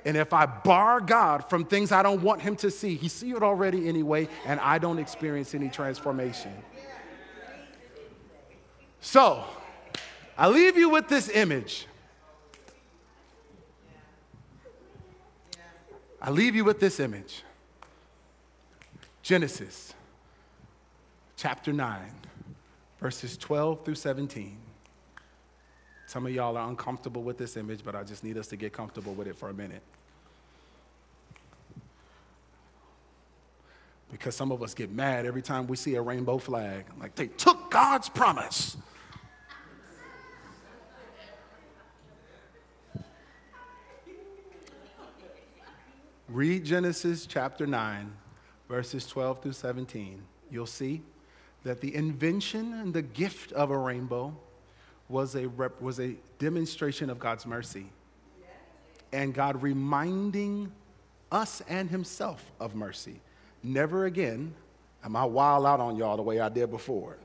And 0.05 0.15
if 0.17 0.33
I 0.33 0.45
bar 0.45 1.01
God 1.01 1.49
from 1.49 1.65
things 1.65 1.91
I 1.91 2.01
don't 2.01 2.23
want 2.23 2.41
him 2.41 2.55
to 2.55 2.71
see, 2.71 2.95
he 2.95 3.07
see 3.07 3.31
it 3.31 3.43
already 3.43 3.87
anyway, 3.87 4.27
and 4.45 4.59
I 4.61 4.79
don't 4.79 4.97
experience 4.97 5.53
any 5.53 5.69
transformation. 5.69 6.53
So, 9.01 9.43
I 10.37 10.47
leave 10.47 10.77
you 10.77 10.89
with 10.89 11.07
this 11.07 11.29
image. 11.29 11.85
I 16.21 16.31
leave 16.31 16.55
you 16.55 16.63
with 16.65 16.79
this 16.79 16.99
image. 16.99 17.43
Genesis 19.21 19.93
chapter 21.37 21.71
9, 21.71 22.11
verses 22.99 23.37
12 23.37 23.85
through 23.85 23.95
17. 23.95 24.57
Some 26.07 26.25
of 26.25 26.33
y'all 26.33 26.57
are 26.57 26.67
uncomfortable 26.67 27.23
with 27.23 27.37
this 27.37 27.55
image, 27.55 27.81
but 27.85 27.95
I 27.95 28.03
just 28.03 28.23
need 28.23 28.37
us 28.37 28.47
to 28.47 28.57
get 28.57 28.73
comfortable 28.73 29.13
with 29.13 29.27
it 29.27 29.37
for 29.37 29.49
a 29.49 29.53
minute. 29.53 29.83
Because 34.11 34.35
some 34.35 34.51
of 34.51 34.63
us 34.63 34.73
get 34.73 34.91
mad 34.91 35.25
every 35.25 35.43
time 35.43 35.67
we 35.67 35.77
see 35.77 35.95
a 35.95 36.01
rainbow 36.01 36.39
flag. 36.39 36.85
Like 36.99 37.15
they 37.15 37.27
took 37.27 37.69
God's 37.69 38.09
promise. 38.09 38.75
Read 46.31 46.63
Genesis 46.63 47.25
chapter 47.25 47.65
9, 47.65 48.11
verses 48.67 49.07
12 49.07 49.41
through 49.41 49.53
17. 49.53 50.21
You'll 50.51 50.67
see 50.67 51.01
that 51.63 51.81
the 51.81 51.95
invention 51.95 52.73
and 52.73 52.93
the 52.93 53.01
gift 53.01 53.51
of 53.53 53.71
a 53.71 53.77
rainbow 53.77 54.35
was 55.07 55.35
a, 55.35 55.47
rep, 55.47 55.81
was 55.81 55.99
a 55.99 56.15
demonstration 56.37 57.09
of 57.09 57.17
God's 57.17 57.47
mercy. 57.47 57.87
And 59.11 59.33
God 59.33 59.63
reminding 59.63 60.71
us 61.31 61.63
and 61.67 61.89
Himself 61.89 62.51
of 62.59 62.75
mercy. 62.75 63.21
Never 63.63 64.05
again 64.05 64.53
am 65.03 65.15
I 65.15 65.25
wild 65.25 65.65
out 65.65 65.79
on 65.79 65.95
y'all 65.95 66.15
the 66.15 66.21
way 66.21 66.39
I 66.39 66.49
did 66.49 66.69
before. 66.69 67.17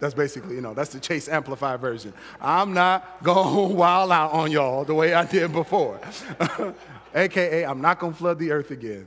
That's 0.00 0.14
basically, 0.14 0.54
you 0.54 0.60
know, 0.60 0.74
that's 0.74 0.90
the 0.90 1.00
Chase 1.00 1.28
Amplified 1.28 1.80
version. 1.80 2.12
I'm 2.40 2.72
not 2.72 3.22
going 3.22 3.74
wild 3.76 4.12
out 4.12 4.32
on 4.32 4.50
y'all 4.52 4.84
the 4.84 4.94
way 4.94 5.14
I 5.14 5.24
did 5.24 5.52
before. 5.52 5.98
AKA, 7.14 7.64
I'm 7.64 7.80
not 7.80 7.98
going 7.98 8.12
to 8.12 8.18
flood 8.18 8.38
the 8.38 8.52
earth 8.52 8.70
again. 8.70 9.06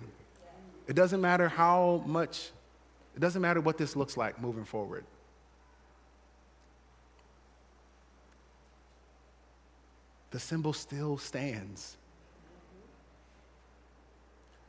It 0.88 0.96
doesn't 0.96 1.22
matter 1.22 1.48
how 1.48 2.04
much, 2.06 2.52
it 3.16 3.20
doesn't 3.20 3.42
matter 3.42 3.62
what 3.62 3.78
this 3.78 3.96
looks 3.96 4.18
like 4.18 4.42
moving 4.42 4.66
forward. 4.66 5.06
the 10.32 10.40
symbol 10.40 10.74
still 10.74 11.18
stands. 11.18 11.98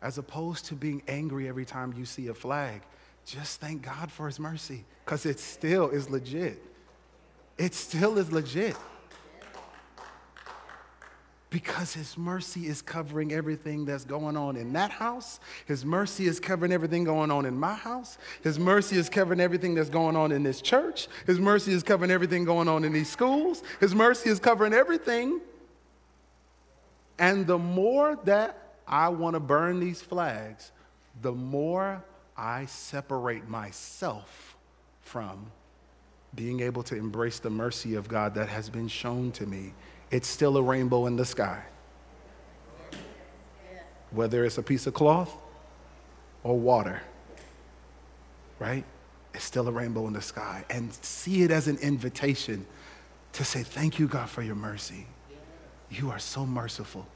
As 0.02 0.18
opposed 0.18 0.66
to 0.66 0.74
being 0.74 1.02
angry 1.06 1.48
every 1.48 1.64
time 1.64 1.94
you 1.96 2.04
see 2.04 2.26
a 2.26 2.34
flag, 2.34 2.82
just 3.24 3.60
thank 3.60 3.82
God 3.82 4.10
for 4.10 4.26
his 4.26 4.40
mercy 4.40 4.84
because 5.04 5.24
it 5.24 5.38
still 5.38 5.88
is 5.90 6.10
legit. 6.10 6.60
It 7.56 7.72
still 7.72 8.18
is 8.18 8.32
legit. 8.32 8.76
Because 11.52 11.92
His 11.92 12.16
mercy 12.16 12.66
is 12.66 12.80
covering 12.80 13.30
everything 13.30 13.84
that's 13.84 14.06
going 14.06 14.38
on 14.38 14.56
in 14.56 14.72
that 14.72 14.90
house. 14.90 15.38
His 15.66 15.84
mercy 15.84 16.26
is 16.26 16.40
covering 16.40 16.72
everything 16.72 17.04
going 17.04 17.30
on 17.30 17.44
in 17.44 17.60
my 17.60 17.74
house. 17.74 18.16
His 18.42 18.58
mercy 18.58 18.96
is 18.96 19.10
covering 19.10 19.38
everything 19.38 19.74
that's 19.74 19.90
going 19.90 20.16
on 20.16 20.32
in 20.32 20.42
this 20.42 20.62
church. 20.62 21.08
His 21.26 21.38
mercy 21.38 21.72
is 21.72 21.82
covering 21.82 22.10
everything 22.10 22.44
going 22.44 22.68
on 22.68 22.84
in 22.84 22.92
these 22.94 23.10
schools. 23.10 23.62
His 23.80 23.94
mercy 23.94 24.30
is 24.30 24.40
covering 24.40 24.72
everything. 24.72 25.42
And 27.18 27.46
the 27.46 27.58
more 27.58 28.18
that 28.24 28.76
I 28.88 29.10
want 29.10 29.34
to 29.34 29.40
burn 29.40 29.78
these 29.78 30.00
flags, 30.00 30.72
the 31.20 31.32
more 31.32 32.02
I 32.34 32.64
separate 32.64 33.46
myself 33.46 34.56
from 35.02 35.52
being 36.34 36.60
able 36.60 36.82
to 36.84 36.96
embrace 36.96 37.40
the 37.40 37.50
mercy 37.50 37.94
of 37.94 38.08
God 38.08 38.34
that 38.36 38.48
has 38.48 38.70
been 38.70 38.88
shown 38.88 39.32
to 39.32 39.44
me 39.44 39.74
it's 40.12 40.28
still 40.28 40.58
a 40.58 40.62
rainbow 40.62 41.06
in 41.06 41.16
the 41.16 41.24
sky. 41.24 41.62
Whether 44.10 44.44
it's 44.44 44.58
a 44.58 44.62
piece 44.62 44.86
of 44.86 44.92
cloth 44.92 45.34
or 46.44 46.58
water, 46.58 47.00
right? 48.58 48.84
It's 49.32 49.44
still 49.44 49.66
a 49.66 49.72
rainbow 49.72 50.06
in 50.06 50.12
the 50.12 50.20
sky. 50.20 50.66
And 50.68 50.92
see 50.92 51.42
it 51.42 51.50
as 51.50 51.66
an 51.66 51.78
invitation 51.78 52.66
to 53.32 53.42
say, 53.42 53.62
Thank 53.62 53.98
you, 53.98 54.06
God, 54.06 54.28
for 54.28 54.42
your 54.42 54.54
mercy. 54.54 55.06
You 55.90 56.10
are 56.10 56.18
so 56.18 56.44
merciful. 56.44 57.06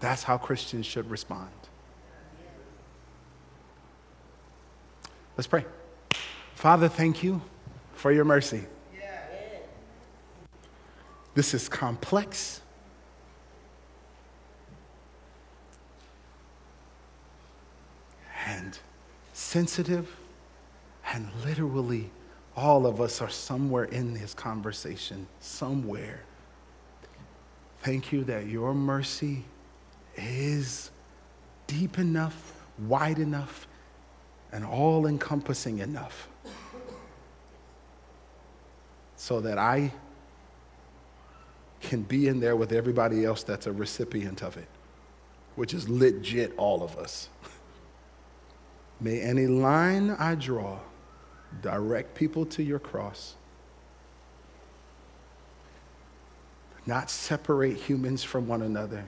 That's 0.00 0.22
how 0.22 0.36
Christians 0.36 0.84
should 0.84 1.08
respond. 1.10 1.50
Let's 5.38 5.46
pray. 5.46 5.64
Father, 6.54 6.88
thank 6.88 7.22
you 7.22 7.40
for 8.02 8.10
your 8.10 8.24
mercy. 8.24 8.64
This 11.34 11.54
is 11.54 11.68
complex. 11.68 12.60
And 18.44 18.76
sensitive, 19.32 20.16
and 21.12 21.28
literally, 21.44 22.10
all 22.56 22.86
of 22.86 23.00
us 23.00 23.22
are 23.22 23.30
somewhere 23.30 23.84
in 23.84 24.14
this 24.14 24.34
conversation, 24.34 25.28
somewhere. 25.38 26.24
Thank 27.82 28.10
you 28.10 28.24
that 28.24 28.48
your 28.48 28.74
mercy 28.74 29.44
is 30.16 30.90
deep 31.68 32.00
enough, 32.00 32.66
wide 32.80 33.20
enough, 33.20 33.68
and 34.50 34.64
all 34.64 35.06
encompassing 35.06 35.78
enough 35.78 36.28
so 39.22 39.40
that 39.40 39.56
I 39.56 39.92
can 41.80 42.02
be 42.02 42.26
in 42.26 42.40
there 42.40 42.56
with 42.56 42.72
everybody 42.72 43.24
else 43.24 43.44
that's 43.44 43.68
a 43.68 43.72
recipient 43.72 44.42
of 44.42 44.56
it, 44.56 44.66
which 45.54 45.72
is 45.72 45.88
legit 45.88 46.52
all 46.56 46.82
of 46.82 46.96
us. 46.98 47.28
May 49.00 49.20
any 49.20 49.46
line 49.46 50.10
I 50.10 50.34
draw 50.34 50.80
direct 51.60 52.16
people 52.16 52.44
to 52.46 52.64
your 52.64 52.80
cross, 52.80 53.36
not 56.84 57.08
separate 57.08 57.76
humans 57.76 58.24
from 58.24 58.48
one 58.48 58.62
another, 58.62 59.04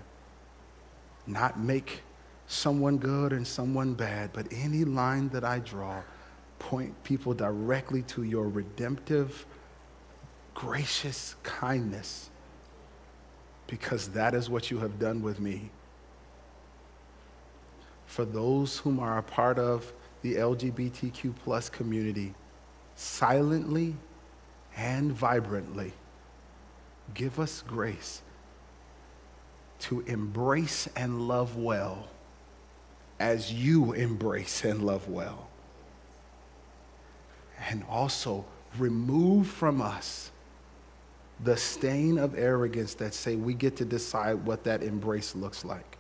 not 1.27 1.59
make 1.59 2.03
someone 2.47 2.99
good 2.99 3.33
and 3.33 3.45
someone 3.45 3.95
bad, 3.95 4.31
but 4.33 4.47
any 4.53 4.85
line 4.85 5.29
that 5.31 5.43
I 5.43 5.59
draw 5.59 6.03
point 6.61 6.95
people 7.03 7.35
directly 7.35 8.03
to 8.03 8.23
your 8.23 8.49
redemptive 8.49 9.45
gracious 10.55 11.35
kindness 11.43 12.31
because 13.67 14.09
that 14.11 14.35
is 14.35 14.49
what 14.49 14.71
you 14.71 14.79
have 14.79 14.99
done 14.99 15.23
with 15.23 15.41
me. 15.41 15.71
For 18.07 18.25
those 18.25 18.79
whom 18.79 19.01
are 19.01 19.19
a 19.19 19.23
part 19.23 19.59
of 19.59 19.93
the 20.23 20.37
LGBTQ 20.37 21.35
plus 21.43 21.69
community, 21.69 22.35
silently 22.95 23.97
and 24.77 25.13
vibrantly, 25.13 25.93
give 27.13 27.41
us 27.41 27.63
grace 27.67 28.23
to 29.81 30.01
embrace 30.03 30.89
and 30.97 31.29
love 31.29 31.57
well 31.57 32.09
as 33.19 33.53
you 33.53 33.93
embrace 33.93 34.65
and 34.65 34.85
love 34.85 35.09
well. 35.09 35.49
And 37.69 37.85
also 37.89 38.45
remove 38.79 39.47
from 39.47 39.81
us 39.81 40.31
the 41.45 41.57
stain 41.57 42.19
of 42.19 42.37
arrogance 42.37 42.95
that 42.95 43.13
say 43.13 43.37
we 43.37 43.53
get 43.53 43.77
to 43.77 43.85
decide 43.85 44.47
what 44.47 44.65
that 44.65 44.83
embrace 44.83 45.37
looks 45.37 45.65
like. 45.65 45.99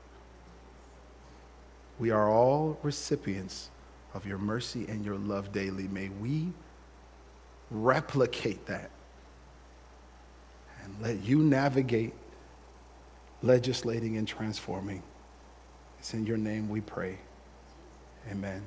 We 1.99 2.11
are 2.11 2.29
all 2.29 2.79
recipients 2.83 3.71
of 4.15 4.27
your 4.27 4.39
mercy 4.39 4.87
and 4.89 5.05
your 5.05 5.17
love 5.17 5.53
daily. 5.53 5.87
May 5.87 6.09
we 6.09 6.49
replicate 7.71 8.65
that 8.67 8.91
and 10.83 10.95
let 11.01 11.23
you 11.23 11.39
navigate 11.39 12.15
legislating 13.43 14.17
and 14.17 14.27
transforming. 14.27 15.03
It's 15.99 16.15
in 16.15 16.27
your 16.27 16.39
name 16.39 16.69
we 16.69 16.81
pray. 16.81 17.19
Amen. 18.31 18.63